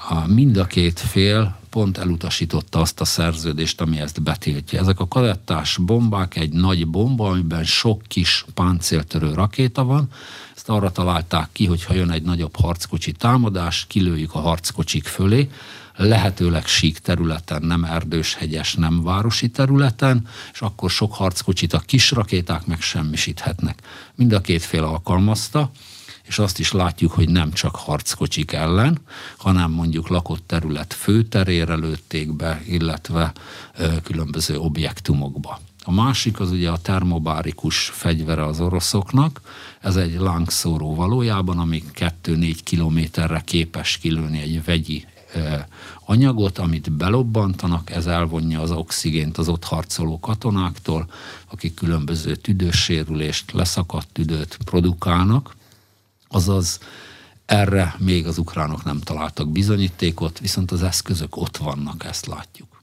a 0.10 0.28
mind 0.28 0.57
a 0.57 0.66
két 0.66 0.99
fél 0.99 1.59
pont 1.70 1.97
elutasította 1.97 2.80
azt 2.80 3.01
a 3.01 3.05
szerződést, 3.05 3.82
ami 3.82 3.99
ezt 3.99 4.24
betiltja. 4.24 4.80
Ezek 4.80 4.99
a 4.99 5.07
kazettás 5.07 5.78
bombák 5.78 6.36
egy 6.36 6.51
nagy 6.51 6.88
bomba, 6.88 7.30
amiben 7.30 7.63
sok 7.63 8.01
kis 8.07 8.45
páncéltörő 8.53 9.34
rakéta 9.34 9.84
van. 9.84 10.07
Ezt 10.55 10.70
arra 10.70 10.91
találták 10.91 11.49
ki, 11.51 11.65
hogy 11.65 11.84
ha 11.84 11.93
jön 11.93 12.11
egy 12.11 12.24
nagyobb 12.24 12.55
harckocsi 12.55 13.11
támadás, 13.11 13.86
kilőjük 13.88 14.36
a 14.36 14.39
harckocsik 14.39 15.07
fölé, 15.07 15.49
lehetőleg 15.95 16.65
sík 16.65 16.97
területen, 16.97 17.61
nem 17.61 17.84
erdős, 17.84 18.36
hegyes, 18.36 18.76
nem 18.76 19.03
városi 19.03 19.49
területen, 19.49 20.28
és 20.53 20.61
akkor 20.61 20.89
sok 20.89 21.13
harckocsit 21.13 21.74
a 21.74 21.80
kis 21.80 22.11
rakéták 22.11 22.65
megsemmisíthetnek. 22.65 23.82
Mind 24.15 24.34
a 24.34 24.41
két 24.41 24.63
fél 24.63 24.84
alkalmazta, 24.84 25.72
és 26.30 26.40
azt 26.40 26.60
is 26.60 26.72
látjuk, 26.72 27.12
hogy 27.12 27.30
nem 27.30 27.52
csak 27.52 27.76
harckocsik 27.76 28.52
ellen, 28.52 29.00
hanem 29.38 29.72
mondjuk 29.72 30.08
lakott 30.08 30.44
terület 30.46 30.94
főterére 30.94 31.76
lőtték 31.76 32.36
be, 32.36 32.62
illetve 32.68 33.32
különböző 34.04 34.58
objektumokba. 34.58 35.60
A 35.84 35.92
másik 35.92 36.40
az 36.40 36.52
ugye 36.52 36.70
a 36.70 36.78
termobárikus 36.78 37.86
fegyvere 37.94 38.46
az 38.46 38.60
oroszoknak, 38.60 39.42
ez 39.82 39.96
egy 39.96 40.20
lángszóró 40.20 40.96
valójában, 40.96 41.60
ami 41.60 41.84
2-4 42.24 42.58
kilométerre 42.64 43.42
képes 43.46 43.98
kilőni 43.98 44.42
egy 44.42 44.64
vegyi 44.64 45.06
anyagot, 46.06 46.58
amit 46.58 46.92
belobbantanak, 46.92 47.90
ez 47.90 48.06
elvonja 48.06 48.62
az 48.62 48.72
oxigént 48.72 49.38
az 49.38 49.48
ott 49.48 49.64
harcoló 49.64 50.20
katonáktól, 50.20 51.10
akik 51.52 51.74
különböző 51.74 52.36
tüdősérülést, 52.36 53.52
leszakadt 53.52 54.08
tüdőt 54.12 54.58
produkálnak, 54.66 55.58
azaz 56.30 56.80
erre 57.46 57.96
még 57.98 58.28
az 58.28 58.38
ukránok 58.38 58.84
nem 58.84 59.00
találtak 59.00 59.50
bizonyítékot, 59.50 60.40
viszont 60.40 60.72
az 60.72 60.84
eszközök 60.84 61.38
ott 61.38 61.58
vannak, 61.58 62.06
ezt 62.06 62.26
látjuk 62.26 62.80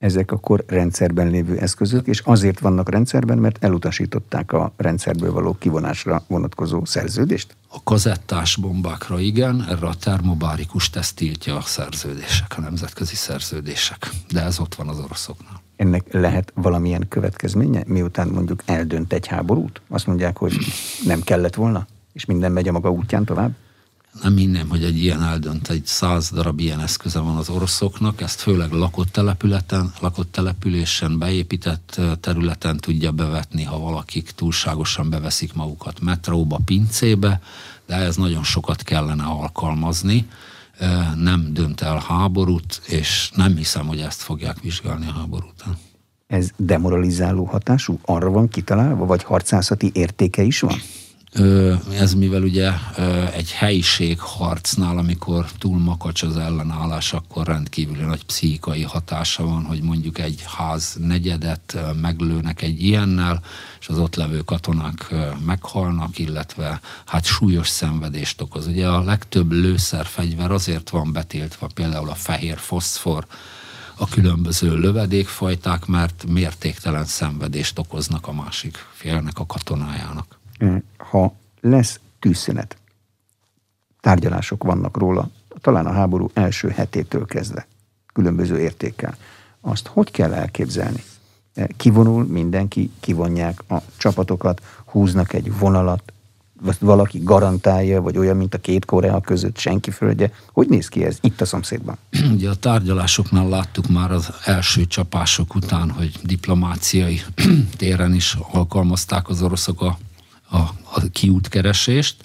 ezek 0.00 0.32
akkor 0.32 0.64
rendszerben 0.66 1.30
lévő 1.30 1.58
eszközök, 1.58 2.06
és 2.06 2.20
azért 2.24 2.58
vannak 2.58 2.90
rendszerben, 2.90 3.38
mert 3.38 3.64
elutasították 3.64 4.52
a 4.52 4.72
rendszerből 4.76 5.32
való 5.32 5.56
kivonásra 5.58 6.24
vonatkozó 6.28 6.84
szerződést? 6.84 7.56
A 7.68 7.82
kazettás 7.82 8.56
bombákra 8.56 9.18
igen, 9.18 9.66
erre 9.68 9.86
a 9.86 9.94
termobárikus 9.94 10.90
teszt 10.90 11.16
tiltja 11.16 11.56
a 11.56 11.60
szerződések, 11.60 12.54
a 12.56 12.60
nemzetközi 12.60 13.14
szerződések, 13.14 14.10
de 14.32 14.42
ez 14.42 14.58
ott 14.58 14.74
van 14.74 14.88
az 14.88 14.98
oroszoknál. 14.98 15.62
Ennek 15.76 16.12
lehet 16.12 16.52
valamilyen 16.54 17.08
következménye, 17.08 17.82
miután 17.86 18.28
mondjuk 18.28 18.62
eldönt 18.64 19.12
egy 19.12 19.26
háborút? 19.26 19.80
Azt 19.88 20.06
mondják, 20.06 20.36
hogy 20.36 20.56
nem 21.04 21.20
kellett 21.20 21.54
volna, 21.54 21.86
és 22.12 22.24
minden 22.24 22.52
megy 22.52 22.68
a 22.68 22.72
maga 22.72 22.90
útján 22.90 23.24
tovább? 23.24 23.54
nem 24.22 24.36
hinném, 24.36 24.68
hogy 24.68 24.84
egy 24.84 25.02
ilyen 25.02 25.22
eldönt, 25.22 25.68
egy 25.68 25.86
száz 25.86 26.30
darab 26.30 26.60
ilyen 26.60 26.80
eszköze 26.80 27.18
van 27.18 27.36
az 27.36 27.48
oroszoknak, 27.48 28.20
ezt 28.20 28.40
főleg 28.40 28.72
lakott 28.72 29.08
települeten, 29.08 29.92
lakott 30.00 30.32
településen, 30.32 31.18
beépített 31.18 32.00
területen 32.20 32.76
tudja 32.76 33.10
bevetni, 33.10 33.64
ha 33.64 33.78
valakik 33.78 34.30
túlságosan 34.30 35.10
beveszik 35.10 35.54
magukat 35.54 36.00
metróba, 36.00 36.58
pincébe, 36.64 37.40
de 37.86 37.94
ez 37.94 38.16
nagyon 38.16 38.42
sokat 38.42 38.82
kellene 38.82 39.24
alkalmazni, 39.24 40.28
nem 41.16 41.50
dönt 41.52 41.80
el 41.80 42.04
háborút, 42.08 42.80
és 42.86 43.30
nem 43.34 43.56
hiszem, 43.56 43.86
hogy 43.86 44.00
ezt 44.00 44.20
fogják 44.20 44.60
vizsgálni 44.60 45.06
a 45.06 45.12
háború 45.12 45.46
után. 45.46 45.76
Ez 46.26 46.50
demoralizáló 46.56 47.44
hatású? 47.44 47.98
Arra 48.04 48.30
van 48.30 48.48
kitalálva, 48.48 49.06
vagy 49.06 49.22
harcászati 49.22 49.90
értéke 49.94 50.42
is 50.42 50.60
van? 50.60 50.76
Ez 51.98 52.14
mivel 52.14 52.42
ugye 52.42 52.70
egy 53.32 53.52
helyiség 53.52 54.20
harcnál, 54.20 54.98
amikor 54.98 55.52
túl 55.58 55.78
makacs 55.78 56.22
az 56.22 56.36
ellenállás, 56.36 57.12
akkor 57.12 57.46
rendkívül 57.46 57.96
nagy 57.96 58.24
pszichikai 58.24 58.82
hatása 58.82 59.44
van, 59.44 59.64
hogy 59.64 59.82
mondjuk 59.82 60.18
egy 60.18 60.44
ház 60.56 60.96
negyedet 61.00 61.78
meglőnek 62.00 62.62
egy 62.62 62.82
ilyennel, 62.82 63.42
és 63.80 63.88
az 63.88 63.98
ott 63.98 64.14
levő 64.14 64.40
katonák 64.40 65.14
meghalnak, 65.44 66.18
illetve 66.18 66.80
hát 67.06 67.24
súlyos 67.24 67.68
szenvedést 67.68 68.40
okoz. 68.40 68.66
Ugye 68.66 68.88
a 68.88 69.02
legtöbb 69.02 69.52
lőszerfegyver 69.52 70.50
azért 70.50 70.90
van 70.90 71.12
betiltva, 71.12 71.68
például 71.74 72.10
a 72.10 72.14
fehér 72.14 72.58
foszfor, 72.58 73.26
a 73.96 74.08
különböző 74.08 74.78
lövedékfajták, 74.78 75.86
mert 75.86 76.24
mértéktelen 76.28 77.04
szenvedést 77.04 77.78
okoznak 77.78 78.26
a 78.26 78.32
másik 78.32 78.86
félnek, 78.92 79.38
a 79.38 79.46
katonájának 79.46 80.39
ha 80.96 81.34
lesz 81.60 82.00
tűzszünet, 82.18 82.76
tárgyalások 84.00 84.64
vannak 84.64 84.96
róla, 84.96 85.28
talán 85.60 85.86
a 85.86 85.92
háború 85.92 86.30
első 86.32 86.68
hetétől 86.68 87.26
kezdve, 87.26 87.66
különböző 88.12 88.58
értékkel, 88.58 89.16
azt 89.60 89.86
hogy 89.86 90.10
kell 90.10 90.32
elképzelni? 90.32 91.02
Kivonul 91.76 92.24
mindenki, 92.24 92.90
kivonják 93.00 93.62
a 93.68 93.76
csapatokat, 93.96 94.62
húznak 94.84 95.32
egy 95.32 95.58
vonalat, 95.58 96.12
vagy 96.62 96.76
valaki 96.80 97.20
garantálja, 97.22 98.02
vagy 98.02 98.18
olyan, 98.18 98.36
mint 98.36 98.54
a 98.54 98.58
két 98.58 98.84
Korea 98.84 99.20
között 99.20 99.58
senki 99.58 99.90
földje. 99.90 100.32
Hogy 100.52 100.68
néz 100.68 100.88
ki 100.88 101.04
ez 101.04 101.18
itt 101.20 101.40
a 101.40 101.44
szomszédban? 101.44 101.96
Ugye 102.34 102.50
a 102.50 102.54
tárgyalásoknál 102.54 103.48
láttuk 103.48 103.88
már 103.88 104.10
az 104.10 104.32
első 104.44 104.86
csapások 104.86 105.54
után, 105.54 105.90
hogy 105.90 106.18
diplomáciai 106.22 107.20
téren 107.76 108.14
is 108.14 108.36
alkalmazták 108.52 109.28
az 109.28 109.42
oroszok 109.42 109.82
a 109.82 109.98
a, 110.50 110.58
a 110.92 111.00
kiútkeresést. 111.12 112.16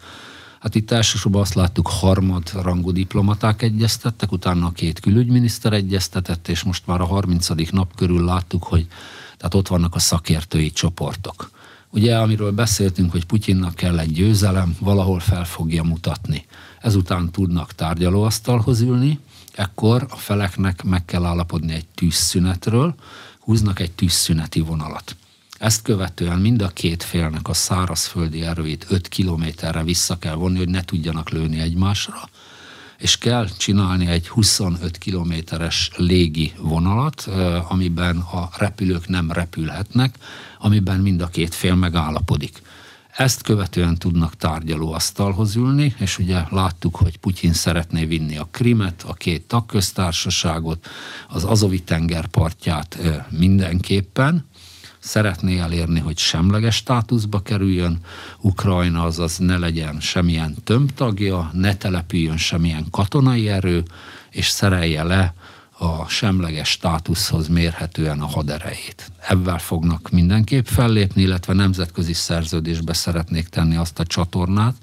Hát 0.60 0.76
itt 0.76 0.92
elsősorban 0.92 1.42
azt 1.42 1.54
láttuk, 1.54 1.88
harmad 1.88 2.52
rangú 2.54 2.92
diplomaták 2.92 3.62
egyeztettek, 3.62 4.32
utána 4.32 4.66
a 4.66 4.72
két 4.72 5.00
külügyminiszter 5.00 5.74
egyeztetett, 5.74 6.48
és 6.48 6.64
most 6.64 6.88
már 6.88 7.02
a 7.02 7.06
30. 7.06 7.48
nap 7.72 7.96
körül 7.96 8.26
láttuk, 8.26 8.64
hogy 8.64 8.88
tehát 9.38 9.54
ott 9.54 9.68
vannak 9.68 9.96
a 9.96 10.00
szakértői 10.00 10.72
csoportok. 10.72 11.50
Ugye, 11.90 12.18
amiről 12.18 12.52
beszéltünk, 12.52 13.12
hogy 13.12 13.26
Putyinnak 13.26 13.76
kell 13.76 14.00
egy 14.00 14.12
győzelem, 14.12 14.76
valahol 14.80 15.20
fel 15.20 15.46
fogja 15.46 15.84
mutatni. 15.84 16.46
Ezután 16.82 17.32
tudnak 17.32 17.74
tárgyalóasztalhoz 17.74 18.82
ülni, 18.82 19.20
ekkor 19.56 20.08
a 20.10 20.16
feleknek 20.16 20.84
meg 20.84 21.06
kell 21.06 21.26
állapodni 21.26 21.74
egy 21.74 21.88
tűzszünetről, 21.96 22.96
húznak 23.40 23.80
egy 23.80 23.92
tűzszüneti 23.92 24.60
vonalat. 24.60 25.16
Ezt 25.66 25.82
követően 25.82 26.39
mind 26.39 26.61
a 26.61 26.68
két 26.68 27.03
félnek 27.03 27.47
a 27.47 27.53
szárazföldi 27.53 28.41
erőit 28.41 28.86
5 28.89 29.07
kilométerre 29.07 29.84
vissza 29.84 30.18
kell 30.18 30.34
vonni, 30.34 30.57
hogy 30.57 30.70
ne 30.70 30.82
tudjanak 30.82 31.30
lőni 31.30 31.59
egymásra, 31.59 32.30
és 32.97 33.18
kell 33.18 33.47
csinálni 33.57 34.07
egy 34.07 34.28
25 34.28 34.97
kilométeres 34.97 35.91
légi 35.95 36.53
vonalat, 36.59 37.22
amiben 37.68 38.18
a 38.18 38.49
repülők 38.57 39.07
nem 39.07 39.32
repülhetnek, 39.32 40.16
amiben 40.59 40.99
mind 40.99 41.22
a 41.22 41.28
két 41.28 41.55
fél 41.55 41.76
megállapodik. 41.76 42.61
Ezt 43.18 43.41
követően 43.41 43.97
tudnak 43.97 44.36
tárgyalóasztalhoz 44.36 45.55
ülni, 45.55 45.95
és 45.99 46.20
ugye 46.20 46.41
láttuk, 46.49 46.95
hogy 46.95 47.18
Putyin 47.18 47.53
szeretné 47.53 48.05
vinni 48.05 48.38
a 48.38 48.47
Krimet, 48.51 49.03
a 49.07 49.13
két 49.13 49.47
tagköztársaságot, 49.47 50.88
az 51.28 51.43
Azovi 51.43 51.82
tengerpartját 51.82 52.97
mindenképpen, 53.30 54.45
szeretné 55.06 55.60
elérni, 55.60 55.99
hogy 55.99 56.18
semleges 56.18 56.76
státuszba 56.76 57.41
kerüljön 57.41 57.97
Ukrajna, 58.39 59.03
azaz 59.03 59.38
ne 59.38 59.58
legyen 59.58 59.99
semmilyen 59.99 60.56
tömbtagja, 60.64 61.49
ne 61.53 61.76
települjön 61.76 62.38
semmilyen 62.38 62.86
katonai 62.91 63.49
erő, 63.49 63.84
és 64.30 64.47
szerelje 64.47 65.03
le 65.03 65.34
a 65.78 66.08
semleges 66.08 66.70
státuszhoz 66.70 67.47
mérhetően 67.47 68.20
a 68.20 68.26
haderejét. 68.26 69.12
Ebben 69.28 69.58
fognak 69.58 70.10
mindenképp 70.10 70.66
fellépni, 70.66 71.22
illetve 71.22 71.53
nemzetközi 71.53 72.14
szerződésbe 72.14 72.93
szeretnék 72.93 73.47
tenni 73.47 73.76
azt 73.76 73.99
a 73.99 74.06
csatornát, 74.06 74.76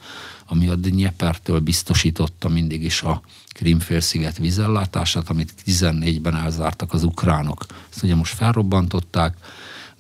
ami 0.46 0.68
a 0.68 0.74
Dnyepertől 0.74 1.60
biztosította 1.60 2.48
mindig 2.48 2.84
is 2.84 3.02
a 3.02 3.22
Krimfélsziget 3.48 4.38
vízellátását, 4.38 5.30
amit 5.30 5.54
14-ben 5.66 6.36
elzártak 6.36 6.92
az 6.92 7.04
ukránok. 7.04 7.66
Ezt 7.90 8.02
ugye 8.02 8.14
most 8.14 8.34
felrobbantották, 8.34 9.36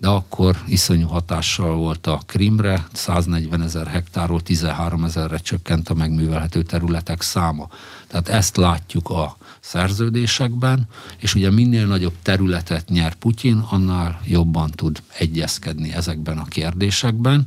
de 0.02 0.08
akkor 0.08 0.62
iszonyú 0.66 1.06
hatással 1.06 1.74
volt 1.76 2.06
a 2.06 2.20
Krimre, 2.26 2.86
140 2.92 3.62
ezer 3.62 3.86
hektárról 3.86 4.40
13 4.40 5.04
ezerre 5.04 5.38
csökkent 5.38 5.88
a 5.88 5.94
megművelhető 5.94 6.62
területek 6.62 7.20
száma. 7.20 7.68
Tehát 8.06 8.28
ezt 8.28 8.56
látjuk 8.56 9.10
a 9.10 9.36
szerződésekben, 9.60 10.88
és 11.18 11.34
ugye 11.34 11.50
minél 11.50 11.86
nagyobb 11.86 12.14
területet 12.22 12.88
nyer 12.88 13.14
Putyin, 13.14 13.64
annál 13.70 14.20
jobban 14.24 14.70
tud 14.70 15.02
egyezkedni 15.18 15.92
ezekben 15.92 16.38
a 16.38 16.44
kérdésekben, 16.44 17.46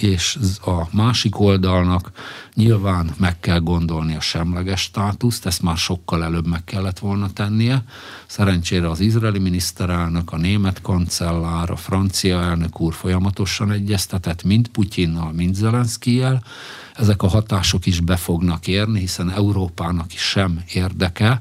és 0.00 0.38
a 0.64 0.96
másik 0.96 1.40
oldalnak 1.40 2.10
nyilván 2.54 3.10
meg 3.16 3.40
kell 3.40 3.58
gondolni 3.58 4.14
a 4.14 4.20
semleges 4.20 4.80
státuszt, 4.80 5.46
ezt 5.46 5.62
már 5.62 5.76
sokkal 5.76 6.24
előbb 6.24 6.46
meg 6.46 6.64
kellett 6.64 6.98
volna 6.98 7.32
tennie. 7.32 7.82
Szerencsére 8.26 8.90
az 8.90 9.00
izraeli 9.00 9.38
miniszterelnök, 9.38 10.32
a 10.32 10.36
német 10.36 10.80
kancellár, 10.80 11.70
a 11.70 11.76
francia 11.76 12.40
elnök 12.40 12.80
úr 12.80 12.94
folyamatosan 12.94 13.70
egyeztetett, 13.72 14.42
mind 14.42 14.68
Putyinnal, 14.68 15.32
mind 15.32 15.54
Zelenszkijel. 15.54 16.42
Ezek 16.94 17.22
a 17.22 17.28
hatások 17.28 17.86
is 17.86 18.00
be 18.00 18.16
fognak 18.16 18.66
érni, 18.66 18.98
hiszen 18.98 19.30
Európának 19.30 20.14
is 20.14 20.20
sem 20.20 20.62
érdeke, 20.72 21.40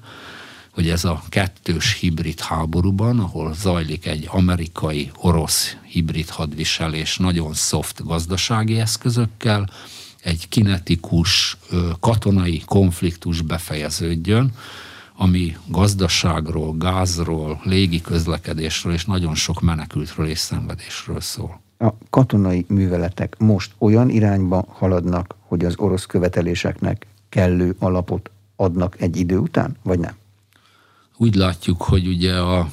hogy 0.78 0.90
ez 0.90 1.06
a 1.06 1.22
kettős 1.30 2.00
hibrid 2.00 2.40
háborúban, 2.40 3.20
ahol 3.20 3.54
zajlik 3.54 4.06
egy 4.06 4.28
amerikai-orosz 4.32 5.78
hibrid 5.84 6.30
hadviselés 6.30 7.18
nagyon 7.18 7.54
soft 7.54 8.06
gazdasági 8.06 8.80
eszközökkel, 8.80 9.70
egy 10.24 10.50
kinetikus 10.50 11.58
katonai 12.00 12.62
konfliktus 12.66 13.42
befejeződjön, 13.42 14.52
ami 15.16 15.58
gazdaságról, 15.68 16.78
gázról, 16.78 17.62
légi 17.64 18.02
közlekedésről 18.02 18.94
és 18.94 19.06
nagyon 19.06 19.36
sok 19.36 19.62
menekültről 19.62 20.28
és 20.28 20.40
szenvedésről 20.40 21.22
szól. 21.22 21.62
A 21.78 21.94
katonai 22.10 22.66
műveletek 22.68 23.36
most 23.38 23.72
olyan 23.78 24.10
irányba 24.10 24.66
haladnak, 24.70 25.36
hogy 25.40 25.66
az 25.66 25.74
orosz 25.78 26.06
követeléseknek 26.06 27.08
kellő 27.30 27.76
alapot 27.80 28.30
adnak 28.56 29.02
egy 29.02 29.18
idő 29.18 29.38
után, 29.38 29.76
vagy 29.84 30.00
nem? 30.00 30.16
Úgy 31.18 31.36
látjuk, 31.36 31.82
hogy 31.82 32.08
ugye 32.08 32.36
a 32.36 32.70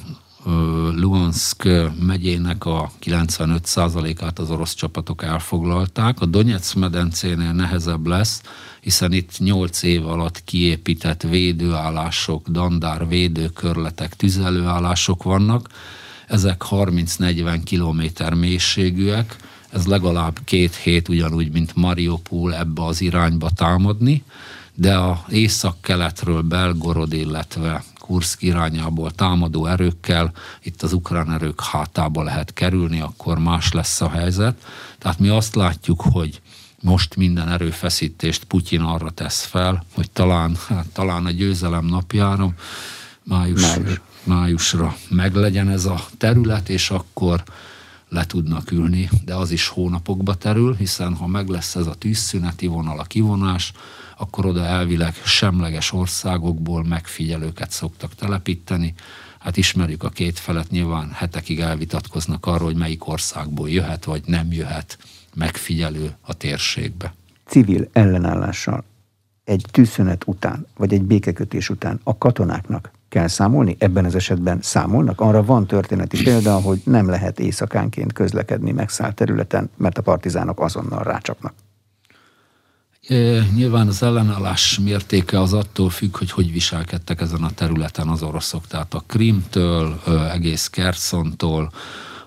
Luhansk 0.95 1.67
megyének 1.99 2.65
a 2.65 2.91
95%-át 3.03 4.39
az 4.39 4.49
orosz 4.49 4.73
csapatok 4.73 5.23
elfoglalták. 5.23 6.21
A 6.21 6.25
Donetsz 6.25 6.73
medencénél 6.73 7.51
nehezebb 7.51 8.07
lesz, 8.07 8.41
hiszen 8.81 9.11
itt 9.11 9.39
8 9.39 9.83
év 9.83 10.07
alatt 10.07 10.43
kiépített 10.43 11.21
védőállások, 11.21 12.47
dandár 12.47 13.07
védőkörletek, 13.07 14.15
tüzelőállások 14.15 15.23
vannak. 15.23 15.69
Ezek 16.27 16.63
30-40 16.69 17.61
kilométer 17.63 18.33
mélységűek, 18.33 19.35
ez 19.69 19.85
legalább 19.85 20.39
két 20.43 20.75
hét 20.75 21.09
ugyanúgy, 21.09 21.51
mint 21.51 21.75
Mariupol 21.75 22.55
ebbe 22.55 22.83
az 22.85 23.01
irányba 23.01 23.49
támadni, 23.49 24.23
de 24.73 24.95
a 24.95 25.25
észak-keletről 25.29 26.41
Belgorod, 26.41 27.13
illetve 27.13 27.83
Kurszk 28.05 28.41
irányából 28.41 29.11
támadó 29.11 29.65
erőkkel 29.65 30.31
itt 30.63 30.81
az 30.81 30.93
ukrán 30.93 31.31
erők 31.31 31.61
hátába 31.61 32.23
lehet 32.23 32.53
kerülni, 32.53 32.99
akkor 32.99 33.39
más 33.39 33.71
lesz 33.71 34.01
a 34.01 34.09
helyzet. 34.09 34.65
Tehát 34.97 35.19
mi 35.19 35.27
azt 35.27 35.55
látjuk, 35.55 36.01
hogy 36.01 36.41
most 36.81 37.15
minden 37.15 37.49
erőfeszítést 37.49 38.43
Putyin 38.43 38.81
arra 38.81 39.09
tesz 39.09 39.43
fel, 39.43 39.83
hogy 39.93 40.11
talán, 40.11 40.57
hát, 40.67 40.85
talán 40.93 41.25
a 41.25 41.31
győzelem 41.31 41.85
napjára, 41.85 42.53
május, 43.23 43.61
május. 43.61 44.01
májusra 44.23 44.95
meglegyen 45.09 45.69
ez 45.69 45.85
a 45.85 46.05
terület, 46.17 46.69
és 46.69 46.89
akkor 46.89 47.43
le 48.09 48.25
tudnak 48.25 48.71
ülni, 48.71 49.09
de 49.25 49.35
az 49.35 49.51
is 49.51 49.67
hónapokba 49.67 50.33
terül, 50.33 50.75
hiszen 50.75 51.15
ha 51.15 51.27
meg 51.27 51.47
lesz 51.47 51.75
ez 51.75 51.87
a 51.87 51.95
tűzszüneti 51.95 52.67
vonal, 52.67 52.99
a 52.99 53.03
kivonás, 53.03 53.73
akkor 54.17 54.45
oda 54.45 54.65
elvileg 54.65 55.13
semleges 55.13 55.93
országokból 55.93 56.83
megfigyelőket 56.83 57.71
szoktak 57.71 58.15
telepíteni. 58.15 58.93
Hát 59.39 59.57
ismerjük 59.57 60.03
a 60.03 60.09
két 60.09 60.39
felet, 60.39 60.69
nyilván 60.69 61.11
hetekig 61.11 61.59
elvitatkoznak 61.59 62.45
arról, 62.45 62.67
hogy 62.67 62.75
melyik 62.75 63.07
országból 63.07 63.69
jöhet, 63.69 64.05
vagy 64.05 64.21
nem 64.25 64.51
jöhet 64.51 64.97
megfigyelő 65.35 66.15
a 66.21 66.33
térségbe. 66.33 67.13
Civil 67.45 67.89
ellenállással 67.91 68.83
egy 69.43 69.65
tűzszünet 69.71 70.23
után, 70.27 70.67
vagy 70.77 70.93
egy 70.93 71.03
békekötés 71.03 71.69
után 71.69 71.99
a 72.03 72.17
katonáknak 72.17 72.91
kell 73.09 73.27
számolni? 73.27 73.75
Ebben 73.79 74.05
az 74.05 74.15
esetben 74.15 74.59
számolnak? 74.61 75.21
Arra 75.21 75.43
van 75.43 75.67
történeti 75.67 76.23
példa, 76.23 76.59
hogy 76.59 76.81
nem 76.83 77.09
lehet 77.09 77.39
éjszakánként 77.39 78.13
közlekedni 78.13 78.71
megszállt 78.71 79.15
területen, 79.15 79.69
mert 79.77 79.97
a 79.97 80.01
partizánok 80.01 80.59
azonnal 80.59 81.03
rácsapnak. 81.03 81.53
Nyilván 83.53 83.87
az 83.87 84.03
ellenállás 84.03 84.79
mértéke 84.79 85.41
az 85.41 85.53
attól 85.53 85.89
függ, 85.89 86.17
hogy 86.17 86.31
hogy 86.31 86.51
viselkedtek 86.51 87.21
ezen 87.21 87.43
a 87.43 87.51
területen 87.51 88.07
az 88.07 88.23
oroszok. 88.23 88.67
Tehát 88.67 88.93
a 88.93 89.03
Krimtől, 89.07 90.01
egész 90.31 90.67
Kerszontól, 90.67 91.71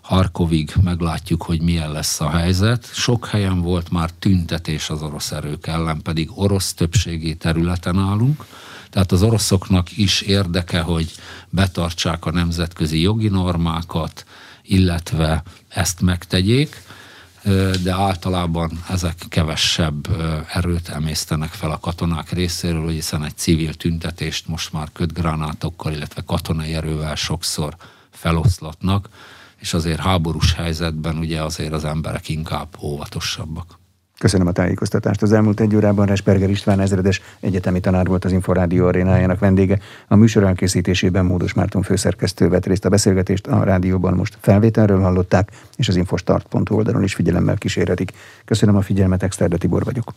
Harkovig 0.02 0.72
meglátjuk, 0.82 1.42
hogy 1.42 1.62
milyen 1.62 1.92
lesz 1.92 2.20
a 2.20 2.30
helyzet. 2.30 2.90
Sok 2.94 3.26
helyen 3.26 3.60
volt 3.60 3.90
már 3.90 4.10
tüntetés 4.10 4.90
az 4.90 5.02
orosz 5.02 5.32
erők 5.32 5.66
ellen, 5.66 6.02
pedig 6.02 6.30
orosz 6.34 6.74
többségi 6.74 7.36
területen 7.36 7.98
állunk. 7.98 8.44
Tehát 8.90 9.12
az 9.12 9.22
oroszoknak 9.22 9.96
is 9.96 10.20
érdeke, 10.20 10.80
hogy 10.80 11.12
betartsák 11.50 12.26
a 12.26 12.30
nemzetközi 12.30 13.00
jogi 13.00 13.28
normákat, 13.28 14.24
illetve 14.62 15.42
ezt 15.68 16.00
megtegyék 16.00 16.82
de 17.82 17.92
általában 17.92 18.84
ezek 18.88 19.14
kevesebb 19.28 20.08
erőt 20.52 20.88
emésztenek 20.88 21.50
fel 21.50 21.70
a 21.70 21.78
katonák 21.78 22.32
részéről, 22.32 22.88
hiszen 22.88 23.24
egy 23.24 23.36
civil 23.36 23.74
tüntetést 23.74 24.48
most 24.48 24.72
már 24.72 24.88
kötgránátokkal, 24.92 25.92
illetve 25.92 26.22
katonai 26.26 26.74
erővel 26.74 27.14
sokszor 27.14 27.76
feloszlatnak, 28.10 29.08
és 29.60 29.74
azért 29.74 30.00
háborús 30.00 30.54
helyzetben 30.54 31.18
ugye 31.18 31.42
azért 31.42 31.72
az 31.72 31.84
emberek 31.84 32.28
inkább 32.28 32.68
óvatosabbak. 32.80 33.77
Köszönöm 34.18 34.46
a 34.46 34.52
tájékoztatást. 34.52 35.22
Az 35.22 35.32
elmúlt 35.32 35.60
egy 35.60 35.76
órában 35.76 36.06
Resperger 36.06 36.50
István 36.50 36.80
ezredes 36.80 37.20
egyetemi 37.40 37.80
tanár 37.80 38.06
volt 38.06 38.24
az 38.24 38.32
Inforádió 38.32 38.86
arénájának 38.86 39.38
vendége. 39.38 39.78
A 40.08 40.16
műsor 40.16 40.42
elkészítésében 40.42 41.24
Módos 41.24 41.52
Márton 41.52 41.82
főszerkesztő 41.82 42.48
vett 42.48 42.66
részt 42.66 42.84
a 42.84 42.88
beszélgetést. 42.88 43.46
A 43.46 43.64
rádióban 43.64 44.14
most 44.14 44.38
felvételről 44.40 45.00
hallották, 45.00 45.50
és 45.76 45.88
az 45.88 45.96
infostart.hu 45.96 46.76
oldalon 46.76 47.02
is 47.02 47.14
figyelemmel 47.14 47.56
kísérhetik. 47.56 48.12
Köszönöm 48.44 48.76
a 48.76 48.82
figyelmet, 48.82 49.22
Exterde 49.22 49.56
Tibor 49.56 49.84
vagyok. 49.84 50.12